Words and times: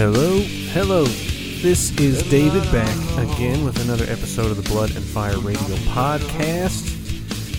Hello, 0.00 0.40
hello. 0.72 1.04
This 1.04 1.92
is 2.00 2.22
David 2.30 2.62
back 2.72 2.96
again 3.18 3.66
with 3.66 3.84
another 3.84 4.04
episode 4.04 4.50
of 4.50 4.56
the 4.56 4.66
Blood 4.70 4.96
and 4.96 5.04
Fire 5.04 5.38
Radio 5.40 5.76
podcast. 5.92 6.86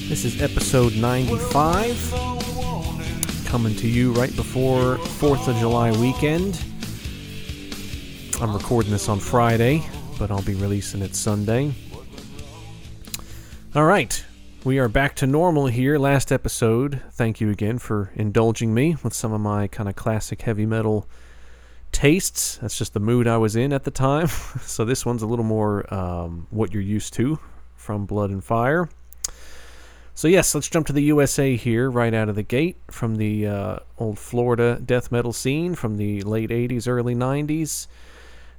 This 0.10 0.26
is 0.26 0.42
episode 0.42 0.96
95, 0.96 3.46
coming 3.46 3.76
to 3.76 3.88
you 3.88 4.12
right 4.14 4.36
before 4.36 4.98
4th 4.98 5.50
of 5.50 5.56
July 5.58 5.92
weekend. 5.92 6.60
I'm 8.42 8.56
recording 8.56 8.90
this 8.90 9.08
on 9.08 9.20
Friday, 9.20 9.86
but 10.18 10.32
I'll 10.32 10.42
be 10.42 10.56
releasing 10.56 11.04
it 11.04 11.16
Sunday. 11.16 11.72
All 13.76 13.86
right, 13.86 14.26
we 14.64 14.80
are 14.80 14.90
back 14.90 15.16
to 15.18 15.28
normal 15.28 15.68
here. 15.68 16.00
Last 16.00 16.32
episode, 16.32 17.04
thank 17.12 17.40
you 17.40 17.52
again 17.52 17.78
for 17.78 18.10
indulging 18.16 18.74
me 18.74 18.98
with 19.04 19.14
some 19.14 19.32
of 19.32 19.42
my 19.42 19.68
kind 19.68 19.88
of 19.88 19.96
classic 19.96 20.42
heavy 20.42 20.66
metal 20.66 21.08
tastes. 21.92 22.58
That's 22.58 22.78
just 22.78 22.94
the 22.94 23.00
mood 23.00 23.28
I 23.28 23.38
was 23.38 23.56
in 23.56 23.74
at 23.74 23.84
the 23.84 23.92
time. 23.92 24.28
so 24.62 24.86
this 24.86 25.06
one's 25.06 25.22
a 25.22 25.28
little 25.28 25.46
more 25.46 25.92
um, 25.94 26.48
what 26.50 26.74
you're 26.74 26.82
used 26.82 27.14
to 27.14 27.40
from 27.76 28.06
Blood 28.06 28.30
and 28.30 28.44
Fire. 28.44 28.90
So 30.14 30.28
yes, 30.28 30.54
let's 30.54 30.70
jump 30.70 30.88
to 30.88 30.94
the 30.94 31.04
USA 31.04 31.56
here 31.56 31.90
right 31.90 32.14
out 32.14 32.30
of 32.30 32.36
the 32.36 32.44
gate 32.44 32.78
from 32.90 33.16
the 33.16 33.48
uh, 33.48 33.80
old 33.98 34.20
Florida 34.20 34.80
death 34.86 35.12
metal 35.12 35.34
scene 35.34 35.74
from 35.74 35.98
the 35.98 36.22
late 36.22 36.50
80s, 36.50 36.88
early 36.88 37.16
90s. 37.16 37.88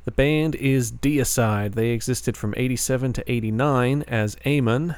The 0.04 0.10
band 0.10 0.56
is 0.56 0.90
Deicide. 0.90 1.74
They 1.74 1.90
existed 1.90 2.36
from 2.36 2.54
87 2.56 3.12
to 3.12 3.30
89 3.30 4.02
as 4.08 4.36
Amon. 4.44 4.96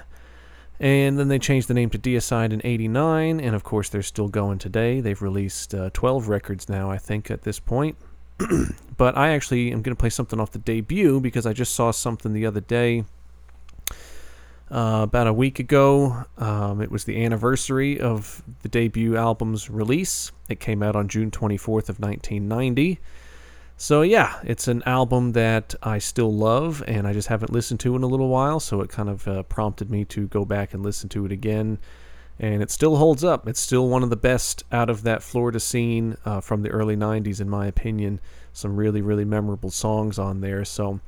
And 0.81 1.19
then 1.19 1.29
they 1.29 1.39
changed 1.39 1.69
the 1.69 1.75
name 1.75 1.91
to 1.91 1.99
Deicide 1.99 2.53
in 2.53 2.61
89, 2.65 3.41
and 3.41 3.55
of 3.55 3.63
course 3.63 3.89
they're 3.89 4.03
still 4.03 4.29
going 4.29 4.59
today. 4.59 5.01
They've 5.01 5.21
released 5.21 5.75
uh, 5.75 5.91
12 5.93 6.29
records 6.29 6.69
now, 6.69 6.91
I 6.91 6.99
think, 6.99 7.31
at 7.31 7.43
this 7.43 7.61
point. 7.61 7.97
but 8.97 9.17
I 9.17 9.31
actually 9.31 9.73
am 9.73 9.83
going 9.83 9.95
to 9.95 10.01
play 10.01 10.11
something 10.11 10.41
off 10.41 10.53
the 10.53 10.59
debut 10.59 11.21
because 11.21 11.47
I 11.47 11.53
just 11.53 11.75
saw 11.75 11.91
something 11.91 12.33
the 12.33 12.47
other 12.47 12.61
day. 12.61 13.05
Uh, 14.71 15.03
about 15.03 15.27
a 15.27 15.33
week 15.33 15.59
ago, 15.59 16.25
um, 16.39 16.81
it 16.81 16.91
was 16.91 17.05
the 17.05 17.23
anniversary 17.23 18.01
of 18.01 18.43
the 18.63 18.69
debut 18.69 19.17
album's 19.17 19.69
release. 19.69 20.33
It 20.49 20.59
came 20.59 20.83
out 20.83 20.97
on 20.97 21.07
June 21.07 21.31
24th 21.31 21.89
of 21.89 22.01
1990. 22.01 22.99
So 23.77 24.03
yeah, 24.03 24.41
it's 24.43 24.67
an 24.67 24.83
album 24.87 25.33
that 25.33 25.75
I 25.83 25.99
still 25.99 26.33
love, 26.33 26.83
and 26.87 27.07
I 27.07 27.13
just 27.13 27.29
haven't 27.29 27.53
listened 27.53 27.81
to 27.81 27.95
in 27.95 28.03
a 28.03 28.07
little 28.07 28.29
while. 28.29 28.59
So 28.59 28.81
it 28.81 28.89
kind 28.89 29.09
of 29.09 29.29
uh, 29.29 29.43
prompted 29.45 29.91
me 29.91 30.05
to 30.07 30.27
go 30.29 30.45
back 30.45 30.75
and 30.75 30.83
listen 30.83 31.09
to 31.11 31.27
it 31.27 31.33
again 31.33 31.79
and 32.39 32.63
it 32.63 32.71
still 32.71 32.97
holds 32.97 33.23
up. 33.23 33.47
It's 33.49 33.61
still 33.61 33.89
one 33.89 34.03
of 34.03 34.11
the 34.11 34.17
best 34.17 34.65
out 34.73 34.91
of 34.91 35.03
that 35.05 35.23
Florida 35.23 35.61
scene 35.61 36.17
uh, 36.25 36.41
from 36.41 36.63
the 36.63 36.71
early 36.71 36.97
90s, 36.97 37.41
in 37.41 37.49
my 37.49 37.67
opinion. 37.67 38.21
Some 38.53 38.77
really, 38.77 39.03
really 39.03 39.25
memorable 39.25 39.71
songs 39.71 40.19
on 40.19 40.41
there. 40.41 40.65
So, 40.65 41.01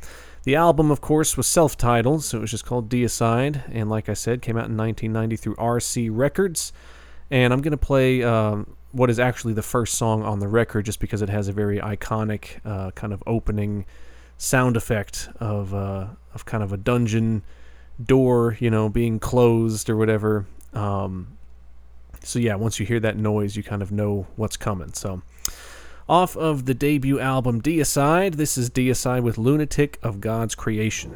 the 0.45 0.55
album, 0.55 0.93
of 0.93 1.01
course, 1.01 1.37
was 1.37 1.49
self 1.49 1.77
titled, 1.77 2.23
so 2.23 2.39
it 2.39 2.41
was 2.43 2.53
just 2.53 2.65
called 2.65 2.89
Deicide, 2.89 3.63
and 3.73 3.91
like 3.91 4.09
I 4.09 4.15
said, 4.15 4.43
came 4.43 4.57
out 4.57 4.69
in 4.69 4.77
1990 4.77 5.37
through 5.37 5.57
RC 5.57 6.09
Records. 6.13 6.73
And 7.31 7.53
I'm 7.53 7.61
going 7.61 7.73
to 7.73 7.77
play 7.77 8.23
um, 8.23 8.77
what 8.93 9.11
is 9.11 9.19
actually 9.19 9.55
the 9.55 9.63
first 9.63 9.95
song 9.95 10.23
on 10.23 10.39
the 10.39 10.47
record 10.47 10.85
just 10.85 11.01
because 11.01 11.23
it 11.23 11.29
has 11.29 11.49
a 11.49 11.53
very 11.53 11.81
iconic 11.81 12.61
uh, 12.65 12.93
kind 12.93 13.13
of 13.13 13.23
opening 13.27 13.85
sound 14.39 14.77
effect 14.77 15.29
of, 15.41 15.75
uh, 15.75 16.07
of 16.33 16.45
kind 16.45 16.63
of 16.63 16.73
a 16.73 16.77
dungeon 16.77 17.43
door, 18.03 18.57
you 18.61 18.71
know, 18.71 18.89
being 18.89 19.19
closed 19.19 19.91
or 19.91 19.97
whatever. 19.97 20.47
Um, 20.77 21.39
so 22.23 22.39
yeah, 22.39 22.55
once 22.55 22.79
you 22.79 22.87
hear 22.87 23.01
that 23.01 23.17
noise, 23.17 23.57
you 23.57 23.63
kind 23.63 23.83
of 23.83 23.91
know 23.91 24.27
what's 24.37 24.57
coming. 24.57 24.93
So 24.93 25.23
off 26.09 26.37
of 26.37 26.67
the 26.67 26.75
debut 26.75 27.19
album 27.19 27.63
Deicide, 27.63 28.35
this 28.35 28.59
is 28.59 28.69
Deicide 28.69 29.23
with 29.23 29.39
Lunatic 29.39 29.99
of 30.03 30.21
God's 30.21 30.55
Creation. 30.55 31.13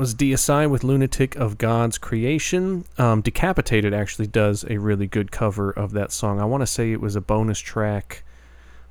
Was 0.00 0.14
Deicide 0.14 0.70
with 0.70 0.82
Lunatic 0.82 1.36
of 1.36 1.58
God's 1.58 1.98
Creation. 1.98 2.86
Um, 2.96 3.20
Decapitated 3.20 3.92
actually 3.92 4.28
does 4.28 4.64
a 4.70 4.78
really 4.78 5.06
good 5.06 5.30
cover 5.30 5.70
of 5.70 5.92
that 5.92 6.10
song. 6.10 6.40
I 6.40 6.46
want 6.46 6.62
to 6.62 6.66
say 6.66 6.90
it 6.90 7.02
was 7.02 7.16
a 7.16 7.20
bonus 7.20 7.58
track 7.58 8.22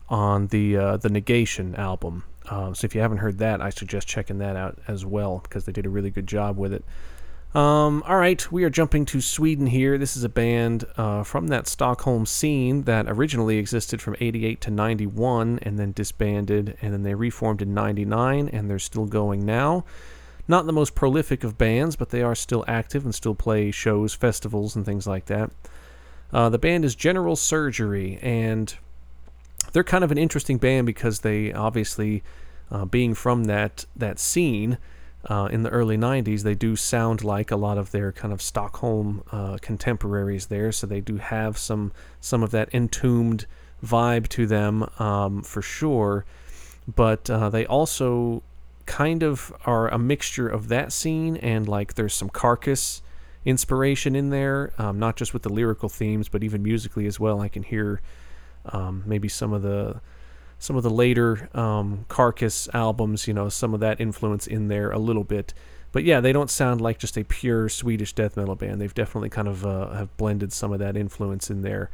on 0.08 0.46
the 0.50 0.78
uh, 0.78 0.98
the 0.98 1.10
Negation 1.10 1.74
album. 1.78 2.26
Uh, 2.48 2.76
so 2.76 2.86
if 2.86 2.94
you 2.94 3.02
haven't 3.02 3.18
heard 3.18 3.40
that, 3.40 3.60
I 3.60 3.72
suggest 3.72 4.08
checking 4.08 4.38
that 4.38 4.56
out 4.56 4.78
as 4.88 5.04
well 5.04 5.40
because 5.40 5.66
they 5.66 5.72
did 5.72 5.88
a 5.88 5.90
really 5.90 6.12
good 6.12 6.28
job 6.28 6.60
with 6.60 6.74
it. 6.74 6.86
Um, 7.56 8.04
all 8.06 8.18
right, 8.18 8.52
we 8.52 8.64
are 8.64 8.70
jumping 8.70 9.06
to 9.06 9.20
Sweden 9.20 9.66
here. 9.66 9.98
This 9.98 10.16
is 10.16 10.24
a 10.24 10.30
band 10.30 10.86
uh, 10.96 11.24
from 11.24 11.48
that 11.48 11.68
Stockholm 11.68 12.28
scene 12.28 12.84
that 12.84 13.08
originally 13.10 13.58
existed 13.58 14.00
from 14.00 14.16
88 14.20 14.62
to 14.62 14.70
91 14.70 15.58
and 15.64 15.80
then 15.80 15.92
disbanded, 15.92 16.78
and 16.84 16.94
then 16.94 17.02
they 17.02 17.16
reformed 17.16 17.64
in 17.64 17.74
99, 17.74 18.48
and 18.50 18.70
they're 18.70 18.78
still 18.78 19.08
going 19.08 19.44
now. 19.44 19.86
Not 20.50 20.66
the 20.66 20.74
most 20.74 20.96
prolific 20.96 21.44
of 21.44 21.60
bands, 21.60 21.96
but 21.96 22.10
they 22.10 22.24
are 22.24 22.34
still 22.34 22.66
active 22.68 23.06
and 23.06 23.14
still 23.14 23.36
play 23.36 23.70
shows, 23.70 24.16
festivals, 24.16 24.76
and 24.76 24.84
things 24.84 25.06
like 25.06 25.26
that. 25.26 25.52
Uh, 26.34 26.50
the 26.50 26.58
band 26.58 26.84
is 26.84 26.96
General 26.96 27.36
Surgery, 27.36 28.18
and 28.24 28.76
they're 29.72 29.84
kind 29.84 30.04
of 30.04 30.12
an 30.12 30.18
interesting 30.18 30.58
band 30.58 30.88
because 30.88 31.20
they 31.20 31.54
obviously, 31.54 32.24
uh, 32.72 32.86
being 32.86 33.14
from 33.14 33.44
that 33.44 33.86
that 33.96 34.18
scene, 34.18 34.80
uh, 35.26 35.50
in 35.52 35.64
the 35.64 35.70
early 35.70 35.98
90s, 35.98 36.42
they 36.42 36.56
do 36.56 36.76
sound 36.76 37.24
like 37.24 37.52
a 37.52 37.56
lot 37.56 37.78
of 37.78 37.92
their 37.92 38.12
kind 38.12 38.34
of 38.34 38.42
Stockholm 38.42 39.24
uh, 39.32 39.58
contemporaries 39.62 40.48
there. 40.48 40.72
So 40.72 40.88
they 40.88 41.02
do 41.02 41.18
have 41.18 41.58
some 41.58 41.92
some 42.20 42.42
of 42.42 42.52
that 42.52 42.74
Entombed 42.74 43.46
vibe 43.86 44.28
to 44.30 44.48
them 44.48 44.90
um, 44.98 45.44
for 45.44 45.62
sure. 45.62 46.26
But 46.88 47.30
uh, 47.30 47.50
they 47.50 47.68
also 47.68 48.42
kind 48.90 49.22
of 49.22 49.54
are 49.66 49.88
a 49.88 50.00
mixture 50.00 50.50
of 50.50 50.68
that 50.70 50.92
scene 50.92 51.38
and 51.38 51.68
like 51.68 51.94
there's 51.94 52.14
some 52.14 52.28
Carcass 52.28 53.04
inspiration 53.46 54.16
in 54.16 54.32
there, 54.32 54.74
um, 54.80 54.98
not 54.98 55.16
just 55.16 55.32
with 55.32 55.44
the 55.44 55.50
lyrical 55.50 55.90
themes, 55.90 56.28
but 56.28 56.44
even 56.44 56.64
musically 56.64 57.06
as 57.06 57.20
well. 57.20 57.40
I 57.40 57.50
can 57.50 57.62
hear 57.62 58.02
um, 58.66 59.04
maybe 59.06 59.28
some 59.28 59.54
of 59.54 59.62
the 59.62 60.02
some 60.58 60.76
of 60.76 60.82
the 60.84 60.90
later 60.90 61.50
um, 61.54 62.06
Carcass 62.10 62.68
albums, 62.74 63.28
you 63.28 63.34
know, 63.34 63.48
some 63.48 63.74
of 63.76 63.80
that 63.80 64.02
influence 64.02 64.48
in 64.48 64.68
there 64.70 64.92
a 64.92 64.98
little 64.98 65.24
bit. 65.24 65.54
But 65.92 66.04
yeah, 66.04 66.20
they 66.20 66.34
don't 66.34 66.50
sound 66.50 66.82
like 66.82 66.98
just 66.98 67.16
a 67.16 67.24
pure 67.24 67.70
Swedish 67.70 68.14
death 68.14 68.36
metal 68.36 68.56
band. 68.56 68.82
They've 68.82 68.94
definitely 68.94 69.30
kind 69.30 69.48
of 69.48 69.66
uh, 69.66 69.92
have 69.92 70.18
blended 70.18 70.52
some 70.52 70.74
of 70.74 70.80
that 70.80 70.98
influence 70.98 71.50
in 71.52 71.62
there. 71.62 71.92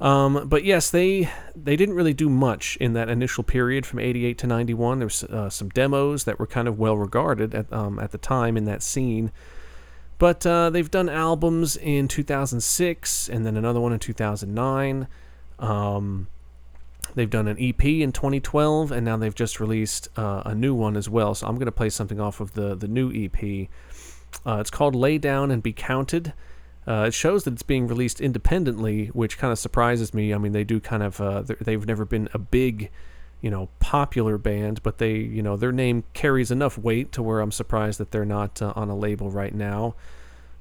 Um, 0.00 0.48
but 0.48 0.64
yes, 0.64 0.90
they 0.90 1.28
they 1.56 1.74
didn't 1.74 1.96
really 1.96 2.14
do 2.14 2.28
much 2.28 2.76
in 2.80 2.92
that 2.92 3.08
initial 3.08 3.42
period 3.42 3.84
from 3.84 3.98
'88 3.98 4.38
to 4.38 4.46
'91. 4.46 4.98
There 4.98 5.06
was 5.06 5.24
uh, 5.24 5.50
some 5.50 5.68
demos 5.70 6.24
that 6.24 6.38
were 6.38 6.46
kind 6.46 6.68
of 6.68 6.78
well 6.78 6.96
regarded 6.96 7.54
at 7.54 7.72
um, 7.72 7.98
at 7.98 8.12
the 8.12 8.18
time 8.18 8.56
in 8.56 8.64
that 8.64 8.82
scene. 8.82 9.32
But 10.18 10.44
uh, 10.44 10.70
they've 10.70 10.90
done 10.90 11.08
albums 11.08 11.76
in 11.76 12.08
2006 12.08 13.28
and 13.28 13.46
then 13.46 13.56
another 13.56 13.78
one 13.78 13.92
in 13.92 14.00
2009. 14.00 15.06
Um, 15.60 16.26
They've 17.14 17.28
done 17.28 17.48
an 17.48 17.56
EP 17.58 17.84
in 17.84 18.12
2012, 18.12 18.92
and 18.92 19.04
now 19.04 19.16
they've 19.16 19.34
just 19.34 19.60
released 19.60 20.08
uh, 20.16 20.42
a 20.44 20.54
new 20.54 20.74
one 20.74 20.96
as 20.96 21.08
well. 21.08 21.34
So 21.34 21.46
I'm 21.46 21.56
going 21.56 21.66
to 21.66 21.72
play 21.72 21.90
something 21.90 22.20
off 22.20 22.40
of 22.40 22.54
the 22.54 22.74
the 22.74 22.88
new 22.88 23.10
EP. 23.12 23.68
Uh, 24.46 24.58
it's 24.60 24.70
called 24.70 24.94
"Lay 24.94 25.18
Down 25.18 25.50
and 25.50 25.62
Be 25.62 25.72
Counted." 25.72 26.32
Uh, 26.88 27.04
it 27.08 27.14
shows 27.14 27.44
that 27.44 27.52
it's 27.52 27.62
being 27.62 27.86
released 27.86 28.18
independently, 28.18 29.08
which 29.08 29.36
kind 29.36 29.52
of 29.52 29.58
surprises 29.58 30.14
me. 30.14 30.32
I 30.32 30.38
mean, 30.38 30.52
they 30.52 30.64
do 30.64 30.80
kind 30.80 31.02
of 31.02 31.20
uh, 31.20 31.42
they've 31.60 31.86
never 31.86 32.06
been 32.06 32.30
a 32.32 32.38
big, 32.38 32.90
you 33.42 33.50
know, 33.50 33.68
popular 33.78 34.38
band, 34.38 34.82
but 34.82 34.96
they 34.96 35.16
you 35.16 35.42
know 35.42 35.58
their 35.58 35.70
name 35.70 36.04
carries 36.14 36.50
enough 36.50 36.78
weight 36.78 37.12
to 37.12 37.22
where 37.22 37.40
I'm 37.40 37.52
surprised 37.52 38.00
that 38.00 38.10
they're 38.10 38.24
not 38.24 38.62
uh, 38.62 38.72
on 38.74 38.88
a 38.88 38.96
label 38.96 39.30
right 39.30 39.54
now. 39.54 39.96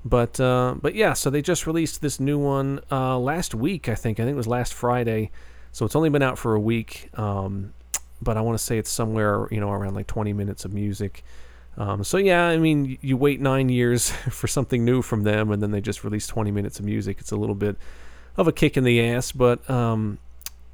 But 0.04 0.38
uh, 0.38 0.76
but 0.82 0.96
yeah, 0.96 1.14
so 1.14 1.30
they 1.30 1.42
just 1.42 1.66
released 1.66 2.02
this 2.02 2.20
new 2.20 2.38
one 2.38 2.82
last 2.92 3.56
week. 3.56 3.88
I 3.88 3.96
think 3.96 4.20
I 4.20 4.24
think 4.24 4.34
it 4.34 4.38
was 4.38 4.48
last 4.48 4.74
Friday. 4.74 5.32
So 5.72 5.86
it's 5.86 5.96
only 5.96 6.10
been 6.10 6.24
out 6.24 6.38
for 6.38 6.56
a 6.56 6.60
week, 6.60 7.10
um, 7.18 7.74
but 8.22 8.36
I 8.36 8.42
want 8.42 8.58
to 8.58 8.64
say 8.64 8.78
it's 8.78 8.92
somewhere 8.92 9.48
you 9.50 9.62
know 9.62 9.72
around 9.72 9.94
like 9.94 10.08
20 10.08 10.34
minutes 10.34 10.66
of 10.66 10.74
music. 10.74 11.24
Um, 11.78 12.04
so 12.04 12.18
yeah, 12.18 12.48
I 12.48 12.58
mean, 12.58 12.98
you 13.02 13.18
wait 13.18 13.40
nine 13.40 13.70
years 13.70 14.10
for 14.30 14.48
something 14.48 14.84
new 14.84 15.02
from 15.02 15.24
them, 15.24 15.52
and 15.52 15.62
then 15.62 15.72
they 15.72 15.82
just 15.82 16.04
release 16.04 16.28
20 16.28 16.52
minutes 16.52 16.80
of 16.80 16.86
music. 16.86 17.18
It's 17.20 17.32
a 17.32 17.38
little 17.38 17.56
bit 17.56 17.78
of 18.36 18.48
a 18.48 18.52
kick 18.52 18.78
in 18.78 18.84
the 18.84 19.02
ass, 19.02 19.32
but 19.32 19.68
um, 19.70 20.18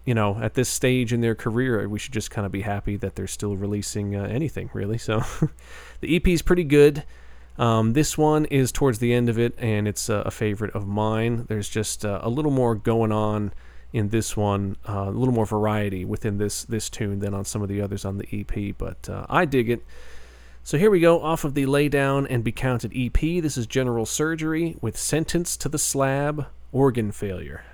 you 0.05 0.13
know, 0.13 0.37
at 0.41 0.53
this 0.53 0.69
stage 0.69 1.13
in 1.13 1.21
their 1.21 1.35
career, 1.35 1.87
we 1.87 1.99
should 1.99 2.13
just 2.13 2.31
kind 2.31 2.45
of 2.45 2.51
be 2.51 2.61
happy 2.61 2.97
that 2.97 3.15
they're 3.15 3.27
still 3.27 3.55
releasing 3.55 4.15
uh, 4.15 4.23
anything, 4.23 4.69
really. 4.73 4.97
So 4.97 5.23
the 6.01 6.15
EP 6.15 6.27
is 6.27 6.41
pretty 6.41 6.65
good. 6.65 7.03
Um, 7.57 7.93
this 7.93 8.17
one 8.17 8.45
is 8.45 8.71
towards 8.71 8.99
the 8.99 9.13
end 9.13 9.29
of 9.29 9.37
it, 9.37 9.53
and 9.57 9.87
it's 9.87 10.09
uh, 10.09 10.23
a 10.25 10.31
favorite 10.31 10.73
of 10.73 10.87
mine. 10.87 11.45
There's 11.47 11.69
just 11.69 12.03
uh, 12.03 12.19
a 12.21 12.29
little 12.29 12.51
more 12.51 12.75
going 12.75 13.11
on 13.11 13.53
in 13.93 14.09
this 14.09 14.35
one, 14.35 14.75
uh, 14.89 15.05
a 15.07 15.11
little 15.11 15.33
more 15.33 15.45
variety 15.45 16.03
within 16.03 16.39
this 16.39 16.63
this 16.63 16.89
tune 16.89 17.19
than 17.19 17.33
on 17.35 17.45
some 17.45 17.61
of 17.61 17.69
the 17.69 17.79
others 17.79 18.05
on 18.05 18.17
the 18.17 18.27
EP. 18.31 18.75
But 18.77 19.07
uh, 19.07 19.25
I 19.29 19.45
dig 19.45 19.69
it. 19.69 19.85
So 20.65 20.77
here 20.77 20.89
we 20.89 21.01
go 21.01 21.21
off 21.21 21.43
of 21.43 21.55
the 21.55 21.65
Lay 21.65 21.89
Down 21.89 22.25
and 22.25 22.41
Be 22.41 22.53
Counted 22.53 22.93
EP. 22.95 23.19
This 23.19 23.57
is 23.57 23.67
General 23.67 24.05
Surgery 24.05 24.77
with 24.79 24.95
Sentence 24.95 25.57
to 25.57 25.67
the 25.67 25.77
Slab, 25.77 26.45
Organ 26.71 27.11
Failure. 27.11 27.65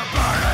The 0.00 0.49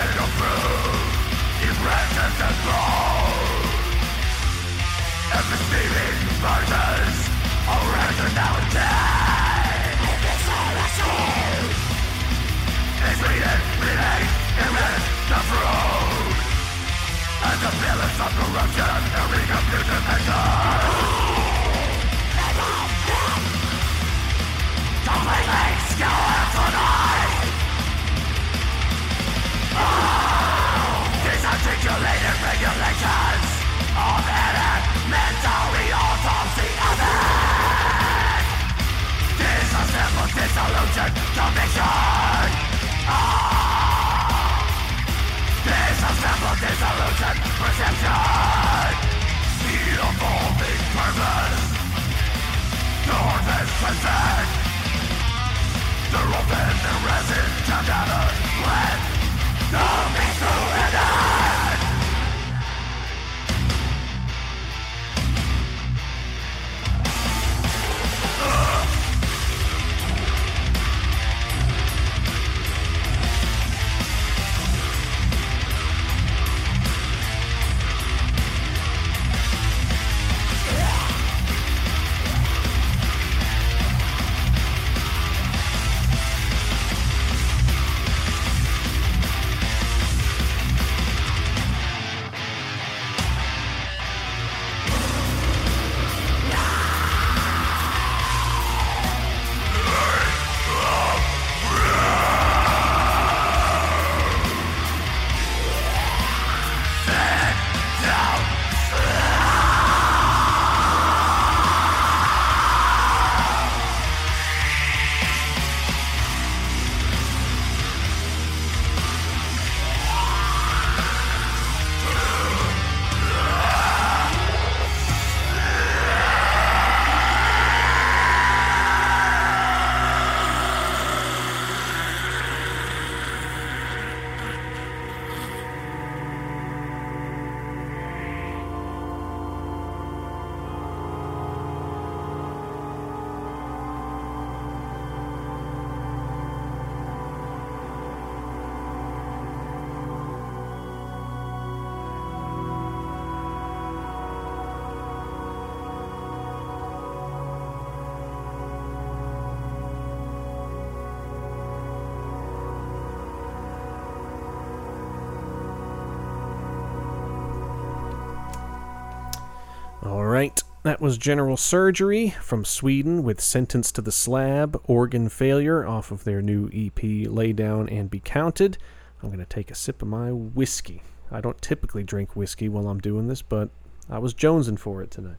that 170.86 171.00
was 171.00 171.18
General 171.18 171.56
Surgery 171.56 172.30
from 172.40 172.64
Sweden 172.64 173.24
with 173.24 173.40
Sentence 173.40 173.90
to 173.90 174.00
the 174.00 174.12
Slab, 174.12 174.80
Organ 174.86 175.28
Failure 175.28 175.84
off 175.84 176.12
of 176.12 176.22
their 176.22 176.40
new 176.40 176.70
EP, 176.72 177.02
Lay 177.28 177.52
Down 177.52 177.88
and 177.88 178.08
Be 178.08 178.20
Counted. 178.20 178.78
I'm 179.20 179.30
going 179.30 179.40
to 179.40 179.46
take 179.46 179.72
a 179.72 179.74
sip 179.74 180.00
of 180.00 180.06
my 180.06 180.30
whiskey. 180.30 181.02
I 181.28 181.40
don't 181.40 181.60
typically 181.60 182.04
drink 182.04 182.36
whiskey 182.36 182.68
while 182.68 182.86
I'm 182.86 183.00
doing 183.00 183.26
this, 183.26 183.42
but 183.42 183.70
I 184.08 184.20
was 184.20 184.32
jonesing 184.32 184.78
for 184.78 185.02
it 185.02 185.10
tonight. 185.10 185.38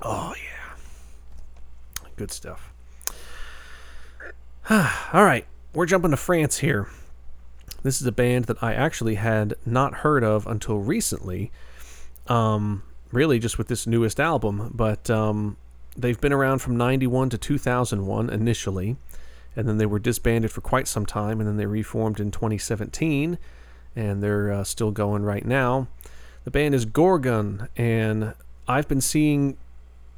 Oh, 0.00 0.32
yeah. 0.34 2.08
Good 2.16 2.30
stuff. 2.30 2.72
All 4.70 5.24
right, 5.24 5.44
we're 5.74 5.84
jumping 5.84 6.12
to 6.12 6.16
France 6.16 6.60
here. 6.60 6.88
This 7.82 8.00
is 8.00 8.06
a 8.06 8.12
band 8.12 8.46
that 8.46 8.62
I 8.62 8.72
actually 8.72 9.16
had 9.16 9.52
not 9.66 9.96
heard 9.96 10.24
of 10.24 10.46
until 10.46 10.78
recently. 10.78 11.52
Um, 12.28 12.82
really, 13.10 13.38
just 13.38 13.58
with 13.58 13.68
this 13.68 13.86
newest 13.86 14.20
album, 14.20 14.70
but 14.74 15.08
um, 15.10 15.56
they've 15.96 16.20
been 16.20 16.32
around 16.32 16.60
from 16.60 16.76
91 16.76 17.30
to 17.30 17.38
2001 17.38 18.30
initially, 18.30 18.96
and 19.56 19.68
then 19.68 19.78
they 19.78 19.86
were 19.86 19.98
disbanded 19.98 20.50
for 20.50 20.60
quite 20.60 20.86
some 20.86 21.06
time, 21.06 21.40
and 21.40 21.48
then 21.48 21.56
they 21.56 21.66
reformed 21.66 22.20
in 22.20 22.30
2017, 22.30 23.38
and 23.96 24.22
they're 24.22 24.52
uh, 24.52 24.64
still 24.64 24.90
going 24.90 25.24
right 25.24 25.44
now. 25.44 25.88
The 26.44 26.50
band 26.50 26.74
is 26.74 26.84
Gorgon, 26.84 27.68
and 27.76 28.34
I've 28.66 28.88
been 28.88 29.00
seeing 29.00 29.56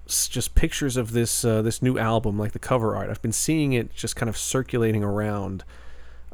just 0.07 0.55
pictures 0.55 0.97
of 0.97 1.13
this 1.13 1.45
uh, 1.45 1.63
this 1.63 1.81
new 1.81 1.99
album, 1.99 2.39
like 2.39 2.53
the 2.53 2.59
cover 2.59 2.97
art. 2.97 3.11
I've 3.11 3.23
been 3.23 3.33
seeing 3.33 3.73
it 3.73 3.95
just 3.95 4.17
kind 4.17 4.29
of 4.29 4.37
circulating 4.37 5.05
around 5.05 5.65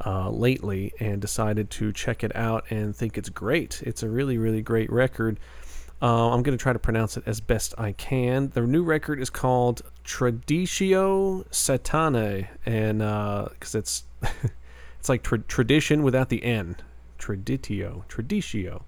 uh, 0.05 0.31
lately, 0.31 0.93
and 0.99 1.21
decided 1.21 1.71
to 1.71 1.93
check 1.93 2.25
it 2.25 2.35
out 2.35 2.65
and 2.71 2.97
think 2.97 3.17
it's 3.17 3.29
great. 3.29 3.83
It's 3.85 4.03
a 4.03 4.09
really 4.09 4.39
really 4.39 4.63
great 4.63 4.91
record. 4.91 5.39
Uh, 6.01 6.31
I'm 6.31 6.43
going 6.43 6.57
to 6.57 6.63
try 6.63 6.73
to 6.73 6.79
pronounce 6.79 7.17
it 7.17 7.23
as 7.27 7.41
best 7.41 7.75
I 7.79 7.93
can. 7.93 8.51
The 8.51 8.61
new 8.61 8.83
record 8.83 9.19
is 9.21 9.31
called 9.31 9.83
Traditio 10.05 11.47
Satanae, 11.49 12.49
and 12.67 12.99
because 12.99 13.75
uh, 13.75 13.79
it's 13.79 14.05
it's 15.01 15.09
like 15.09 15.23
tra- 15.23 15.39
tradition 15.39 16.03
without 16.03 16.29
the 16.29 16.45
N. 16.45 16.77
Traditio, 17.19 18.07
Traditio, 18.09 18.83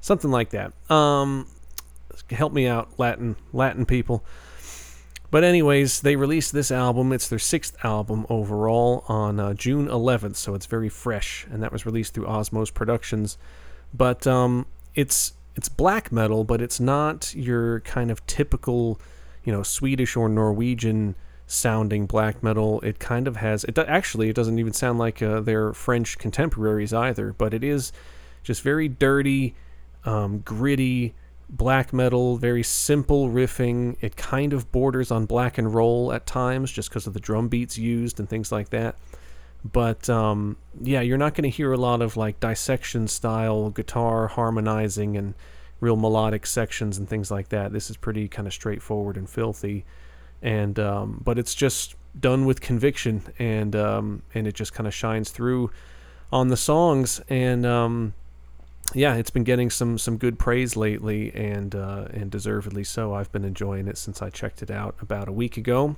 something 0.00 0.30
like 0.30 0.50
that. 0.50 0.72
Um, 0.90 1.48
help 2.30 2.52
me 2.52 2.66
out, 2.66 2.98
Latin 2.98 3.36
Latin 3.52 3.84
people. 3.84 4.24
But 5.30 5.44
anyways, 5.44 6.00
they 6.00 6.16
released 6.16 6.52
this 6.52 6.70
album. 6.70 7.12
It's 7.12 7.28
their 7.28 7.38
sixth 7.38 7.76
album 7.84 8.26
overall 8.30 9.04
on 9.08 9.38
uh, 9.40 9.54
June 9.54 9.88
11th, 9.88 10.36
so 10.36 10.54
it's 10.54 10.66
very 10.66 10.88
fresh, 10.88 11.46
and 11.50 11.62
that 11.62 11.72
was 11.72 11.84
released 11.84 12.14
through 12.14 12.26
Osmose 12.26 12.72
Productions. 12.72 13.36
But 13.92 14.26
um, 14.26 14.66
it's 14.94 15.34
it's 15.56 15.68
black 15.68 16.12
metal, 16.12 16.44
but 16.44 16.60
it's 16.60 16.78
not 16.78 17.34
your 17.34 17.80
kind 17.80 18.10
of 18.10 18.24
typical, 18.26 19.00
you 19.42 19.52
know, 19.52 19.62
Swedish 19.62 20.14
or 20.14 20.28
Norwegian 20.28 21.16
sounding 21.46 22.06
black 22.06 22.42
metal. 22.42 22.80
It 22.82 22.98
kind 22.98 23.26
of 23.26 23.36
has. 23.36 23.64
It 23.64 23.78
actually 23.78 24.28
it 24.28 24.36
doesn't 24.36 24.58
even 24.58 24.74
sound 24.74 24.98
like 24.98 25.22
uh, 25.22 25.40
their 25.40 25.72
French 25.72 26.18
contemporaries 26.18 26.92
either, 26.92 27.32
but 27.32 27.54
it 27.54 27.64
is 27.64 27.92
just 28.42 28.62
very 28.62 28.86
dirty, 28.86 29.54
um, 30.04 30.40
gritty 30.40 31.14
black 31.48 31.92
metal, 31.92 32.36
very 32.36 32.62
simple 32.62 33.30
riffing. 33.30 33.96
It 34.00 34.16
kind 34.16 34.52
of 34.52 34.70
borders 34.72 35.10
on 35.10 35.26
black 35.26 35.58
and 35.58 35.72
roll 35.72 36.12
at 36.12 36.26
times 36.26 36.70
just 36.70 36.90
because 36.90 37.06
of 37.06 37.14
the 37.14 37.20
drum 37.20 37.48
beats 37.48 37.78
used 37.78 38.20
and 38.20 38.28
things 38.28 38.52
like 38.52 38.70
that. 38.70 38.96
But 39.72 40.08
um, 40.10 40.56
yeah, 40.80 41.00
you're 41.00 41.18
not 41.18 41.34
going 41.34 41.50
to 41.50 41.56
hear 41.56 41.72
a 41.72 41.76
lot 41.76 42.02
of 42.02 42.16
like 42.16 42.40
dissection 42.40 43.08
style 43.08 43.70
guitar 43.70 44.28
harmonizing 44.28 45.16
and 45.16 45.34
real 45.80 45.96
melodic 45.96 46.46
sections 46.46 46.98
and 46.98 47.08
things 47.08 47.30
like 47.30 47.48
that. 47.50 47.72
This 47.72 47.90
is 47.90 47.96
pretty 47.96 48.28
kind 48.28 48.46
of 48.46 48.52
straightforward 48.52 49.16
and 49.16 49.28
filthy, 49.28 49.84
and 50.42 50.78
um, 50.78 51.20
but 51.24 51.38
it's 51.38 51.54
just 51.54 51.94
done 52.18 52.46
with 52.46 52.60
conviction 52.60 53.22
and 53.38 53.76
um, 53.76 54.22
and 54.34 54.46
it 54.46 54.54
just 54.54 54.72
kind 54.72 54.86
of 54.86 54.94
shines 54.94 55.30
through 55.30 55.70
on 56.32 56.48
the 56.48 56.56
songs 56.56 57.20
and 57.28 57.64
um, 57.66 58.14
yeah, 58.94 59.14
it's 59.16 59.30
been 59.30 59.44
getting 59.44 59.70
some 59.70 59.98
some 59.98 60.16
good 60.16 60.38
praise 60.38 60.76
lately, 60.76 61.34
and 61.34 61.74
uh, 61.74 62.06
and 62.12 62.30
deservedly 62.30 62.84
so. 62.84 63.14
I've 63.14 63.30
been 63.32 63.44
enjoying 63.44 63.88
it 63.88 63.98
since 63.98 64.22
I 64.22 64.30
checked 64.30 64.62
it 64.62 64.70
out 64.70 64.94
about 65.00 65.28
a 65.28 65.32
week 65.32 65.56
ago. 65.56 65.96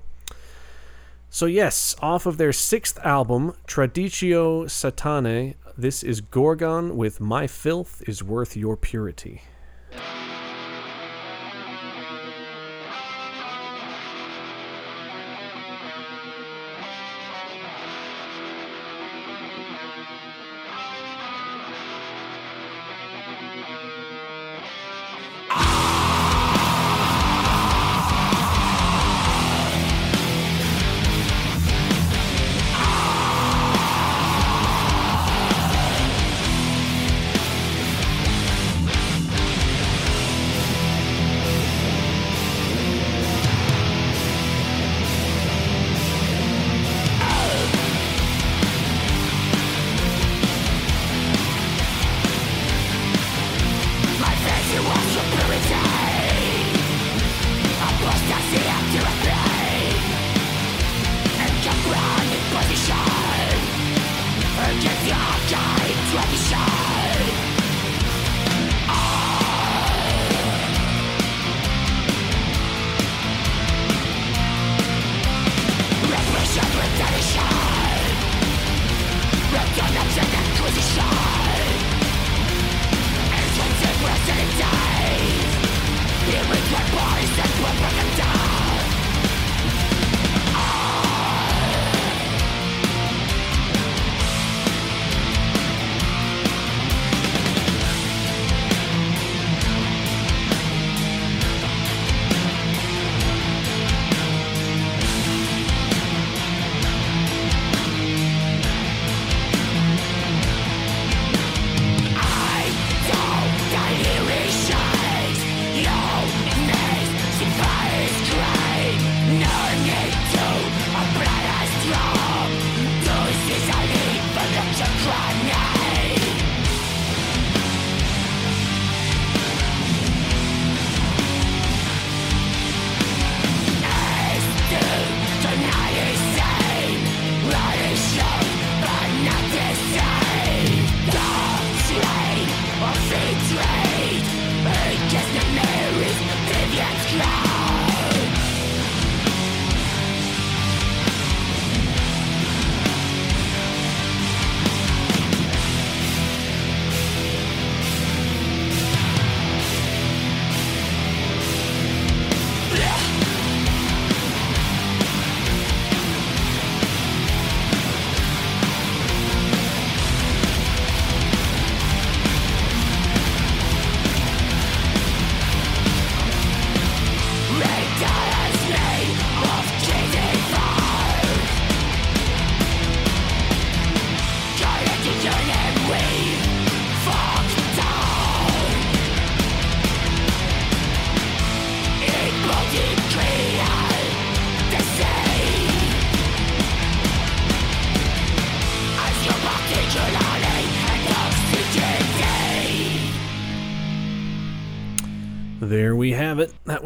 So 1.31 1.45
yes, 1.45 1.95
off 2.01 2.25
of 2.25 2.39
their 2.39 2.55
sixth 2.55 2.99
album, 3.05 3.53
Traditio 3.67 4.65
Satanae, 4.65 5.57
this 5.77 6.03
is 6.03 6.23
Gorgon 6.23 6.97
with 6.97 7.21
"My 7.21 7.47
Filth 7.47 8.03
Is 8.09 8.25
Worth 8.25 8.57
Your 8.57 8.79
Purity." 8.79 9.43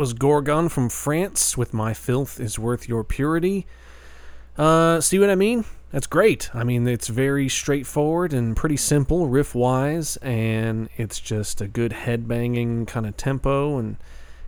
Was 0.03 0.15
Gorgon 0.15 0.69
from 0.69 0.89
France 0.89 1.57
with 1.57 1.73
My 1.73 1.95
Filth 1.95 2.41
is 2.41 2.59
Worth 2.59 2.89
Your 2.89 3.05
Purity. 3.05 3.69
Uh, 4.59 5.01
see 5.01 5.21
what 5.21 5.31
I 5.31 5.37
mean? 5.37 5.65
That's 5.93 6.09
great. 6.09 6.51
I 6.53 6.65
mean, 6.65 6.89
it's 6.89 7.07
very 7.07 7.49
straightforward 7.49 8.33
and 8.33 8.57
pretty 8.57 8.77
simple 8.77 9.29
riff 9.29 9.55
wise, 9.55 10.17
and 10.17 10.89
it's 10.97 11.21
just 11.21 11.61
a 11.61 11.69
good 11.69 11.93
headbanging 11.93 12.89
kind 12.89 13.07
of 13.07 13.17
tempo 13.17 13.79
and 13.79 13.97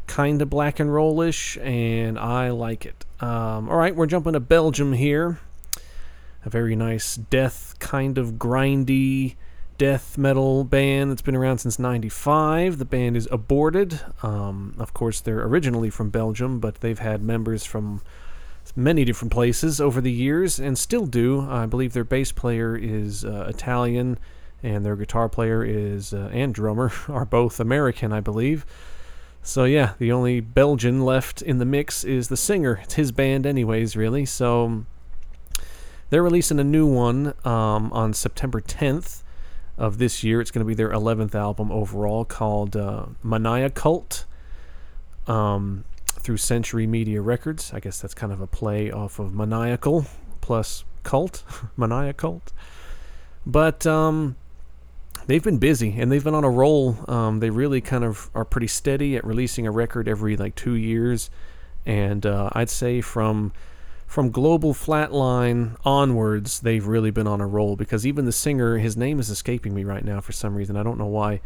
kind 0.08 0.42
of 0.42 0.50
black 0.50 0.80
and 0.80 0.92
rollish, 0.92 1.56
and 1.58 2.18
I 2.18 2.50
like 2.50 2.84
it. 2.84 3.04
Um, 3.20 3.68
all 3.68 3.76
right, 3.76 3.94
we're 3.94 4.06
jumping 4.06 4.32
to 4.32 4.40
Belgium 4.40 4.92
here. 4.92 5.38
A 6.44 6.50
very 6.50 6.74
nice 6.74 7.14
death 7.14 7.76
kind 7.78 8.18
of 8.18 8.40
grindy 8.40 9.36
death 9.78 10.16
metal 10.16 10.64
band 10.64 11.10
that's 11.10 11.22
been 11.22 11.36
around 11.36 11.58
since 11.58 11.78
95. 11.78 12.78
The 12.78 12.84
band 12.84 13.16
is 13.16 13.28
Aborted. 13.30 14.00
Um, 14.22 14.74
of 14.78 14.94
course, 14.94 15.20
they're 15.20 15.42
originally 15.42 15.90
from 15.90 16.10
Belgium, 16.10 16.60
but 16.60 16.76
they've 16.76 16.98
had 16.98 17.22
members 17.22 17.64
from 17.64 18.02
many 18.76 19.04
different 19.04 19.32
places 19.32 19.80
over 19.80 20.00
the 20.00 20.12
years 20.12 20.58
and 20.58 20.78
still 20.78 21.06
do. 21.06 21.40
I 21.40 21.66
believe 21.66 21.92
their 21.92 22.04
bass 22.04 22.32
player 22.32 22.76
is 22.76 23.24
uh, 23.24 23.46
Italian 23.48 24.18
and 24.62 24.84
their 24.84 24.96
guitar 24.96 25.28
player 25.28 25.62
is 25.62 26.14
uh, 26.14 26.30
and 26.32 26.54
drummer 26.54 26.92
are 27.08 27.24
both 27.26 27.60
American, 27.60 28.12
I 28.12 28.20
believe. 28.20 28.64
So 29.42 29.64
yeah, 29.64 29.92
the 29.98 30.10
only 30.10 30.40
Belgian 30.40 31.04
left 31.04 31.42
in 31.42 31.58
the 31.58 31.66
mix 31.66 32.02
is 32.02 32.28
the 32.28 32.36
singer. 32.36 32.80
It's 32.82 32.94
his 32.94 33.12
band 33.12 33.44
anyways, 33.44 33.94
really. 33.94 34.24
So 34.24 34.86
they're 36.08 36.22
releasing 36.22 36.58
a 36.58 36.64
new 36.64 36.86
one 36.86 37.34
um, 37.44 37.92
on 37.92 38.14
September 38.14 38.60
10th 38.60 39.23
of 39.76 39.98
this 39.98 40.22
year. 40.24 40.40
It's 40.40 40.50
going 40.50 40.64
to 40.64 40.68
be 40.68 40.74
their 40.74 40.90
11th 40.90 41.34
album 41.34 41.70
overall 41.72 42.24
called 42.24 42.76
uh, 42.76 43.06
Mania 43.22 43.70
Cult. 43.70 44.24
Um, 45.26 45.84
through 46.24 46.38
Century 46.38 46.86
Media 46.86 47.20
Records. 47.20 47.70
I 47.74 47.80
guess 47.80 48.00
that's 48.00 48.14
kind 48.14 48.32
of 48.32 48.40
a 48.40 48.46
play 48.46 48.90
off 48.90 49.18
of 49.18 49.34
maniacal 49.34 50.06
plus 50.40 50.84
cult, 51.02 51.44
mania 51.76 52.14
cult. 52.14 52.52
But 53.44 53.86
um, 53.86 54.36
they've 55.26 55.44
been 55.44 55.58
busy 55.58 56.00
and 56.00 56.10
they've 56.10 56.24
been 56.24 56.34
on 56.34 56.44
a 56.44 56.50
roll. 56.50 56.98
Um, 57.08 57.40
they 57.40 57.50
really 57.50 57.82
kind 57.82 58.04
of 58.04 58.30
are 58.34 58.44
pretty 58.46 58.68
steady 58.68 59.16
at 59.16 59.24
releasing 59.24 59.66
a 59.66 59.70
record 59.70 60.08
every 60.08 60.36
like 60.36 60.54
two 60.54 60.74
years, 60.74 61.28
and 61.84 62.24
uh, 62.24 62.48
I'd 62.52 62.70
say 62.70 63.02
from 63.02 63.52
from 64.14 64.30
Global 64.30 64.72
Flatline 64.72 65.76
onwards, 65.84 66.60
they've 66.60 66.86
really 66.86 67.10
been 67.10 67.26
on 67.26 67.40
a 67.40 67.46
roll 67.48 67.74
because 67.74 68.06
even 68.06 68.26
the 68.26 68.30
singer, 68.30 68.78
his 68.78 68.96
name 68.96 69.18
is 69.18 69.28
escaping 69.28 69.74
me 69.74 69.82
right 69.82 70.04
now 70.04 70.20
for 70.20 70.30
some 70.30 70.54
reason. 70.54 70.76
I 70.76 70.84
don't 70.84 70.98
know 70.98 71.06
why. 71.06 71.40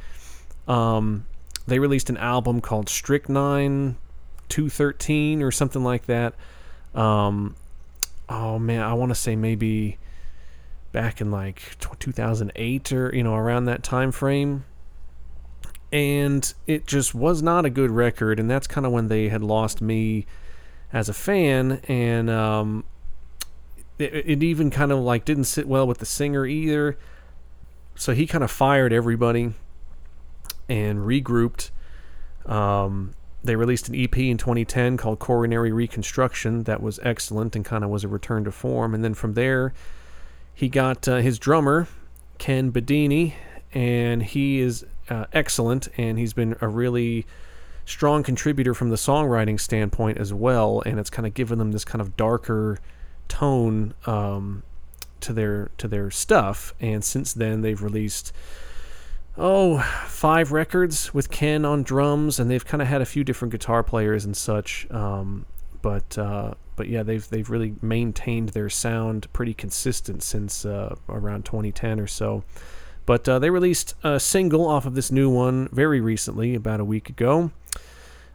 Um, 0.66 1.24
they 1.66 1.78
released 1.78 2.11
an 2.11 2.18
album 2.18 2.61
called 2.61 2.90
Strychnine 2.90 3.96
213 4.50 5.42
or 5.42 5.50
something 5.50 5.83
like 5.83 6.04
that. 6.04 6.35
Um, 6.94 7.57
oh 8.28 8.59
man, 8.59 8.83
I 8.83 8.92
want 8.92 9.12
to 9.12 9.14
say 9.14 9.35
maybe 9.35 9.96
back 10.92 11.22
in 11.22 11.31
like 11.31 11.74
2008 11.81 12.92
or 12.92 13.16
you 13.16 13.22
know 13.22 13.35
around 13.35 13.64
that 13.64 13.83
time 13.83 14.12
frame. 14.12 14.66
And 15.90 16.52
it 16.66 16.87
just 16.87 17.14
was 17.14 17.40
not 17.42 17.64
a 17.64 17.70
good 17.70 17.90
record, 17.90 18.38
and 18.38 18.50
that's 18.50 18.66
kind 18.66 18.85
of 18.85 18.92
when 18.92 19.09
they 19.09 19.31
had 19.31 19.42
lost 19.42 19.81
me 19.81 20.26
as 20.92 21.09
a 21.09 21.14
fan, 21.14 21.81
and 21.88 22.31
um, 22.31 22.85
it, 23.98 24.12
it 24.14 24.42
even 24.42 24.70
kind 24.70 24.92
of 24.92 24.98
like 25.01 25.24
didn't 25.24 25.44
sit 25.44 25.68
well 25.68 25.87
with 25.87 25.98
the 25.98 26.07
singer 26.07 26.46
either. 26.46 26.98
So 27.94 28.14
he 28.14 28.27
kind 28.27 28.44
of 28.44 28.51
fired 28.51 28.92
everybody 28.92 29.55
and 30.68 31.01
regrouped. 31.01 31.70
Um, 32.46 33.14
they 33.42 33.57
released 33.57 33.88
an 33.88 33.94
EP 33.94 34.16
in 34.18 34.37
2010 34.37 34.96
called 34.96 35.18
Coronary 35.18 35.72
Reconstruction 35.72 36.64
that 36.64 36.83
was 36.83 36.98
excellent 37.03 37.57
and 37.57 37.64
kind 37.64 37.85
of 37.85 37.90
was 37.90 38.05
a 38.05 38.09
return 38.09 38.44
to 38.44 38.53
form. 38.53 38.94
And 38.94 39.05
then 39.05 39.14
from 39.14 39.35
there, 39.35 39.72
he 40.55 40.68
got 40.68 41.07
uh, 41.09 41.16
his 41.16 41.38
drummer, 41.38 41.88
Ken 42.38 42.72
Bedene, 42.72 43.35
and 43.72 44.22
he 44.22 44.61
is 44.61 44.85
uh, 45.11 45.27
excellent 45.33 45.88
and 45.96 46.18
he's 46.18 46.33
been 46.33 46.57
a 46.61 46.68
really 46.68 47.27
strong 47.88 48.22
contributor 48.22 48.74
from 48.74 48.90
the 48.90 48.96
songwriting 48.96 49.59
standpoint 49.59 50.18
as 50.18 50.33
well. 50.33 50.83
And 50.85 50.98
it's 51.01 51.11
kind 51.11 51.27
of 51.27 51.35
given 51.35 51.59
them 51.59 51.72
this 51.72 51.85
kind 51.85 52.01
of 52.01 52.16
darker 52.16 52.79
tone 53.29 53.94
um, 54.07 54.62
to 55.20 55.33
their 55.33 55.70
to 55.79 55.88
their 55.88 56.11
stuff. 56.11 56.74
And 56.81 57.03
since 57.03 57.33
then, 57.33 57.62
they've 57.62 57.83
released 57.83 58.33
oh, 59.37 59.79
five 60.07 60.51
records 60.53 61.14
with 61.14 61.31
Ken 61.31 61.64
on 61.64 61.83
drums, 61.83 62.40
and 62.40 62.51
they've 62.51 62.64
kind 62.64 62.83
of 62.83 62.88
had 62.88 63.01
a 63.01 63.07
few 63.07 63.22
different 63.22 63.53
guitar 63.53 63.83
players 63.83 64.24
and 64.24 64.37
such. 64.37 64.87
Um, 64.90 65.46
but 65.81 66.18
uh, 66.18 66.55
but 66.77 66.88
yeah, 66.88 67.03
they've 67.03 67.29
they've 67.29 67.48
really 67.48 67.74
maintained 67.81 68.51
their 68.51 68.68
sound 68.68 69.33
pretty 69.33 69.55
consistent 69.55 70.22
since 70.22 70.64
uh, 70.64 70.96
around 71.09 71.44
2010 71.44 72.01
or 72.01 72.07
so. 72.07 72.44
But 73.07 73.27
uh, 73.27 73.38
they 73.38 73.48
released 73.48 73.94
a 74.05 74.20
single 74.20 74.68
off 74.68 74.85
of 74.85 74.94
this 74.94 75.11
new 75.11 75.31
one 75.31 75.70
very 75.72 75.98
recently, 75.98 76.55
about 76.55 76.79
a 76.79 76.85
week 76.85 77.09
ago, 77.09 77.53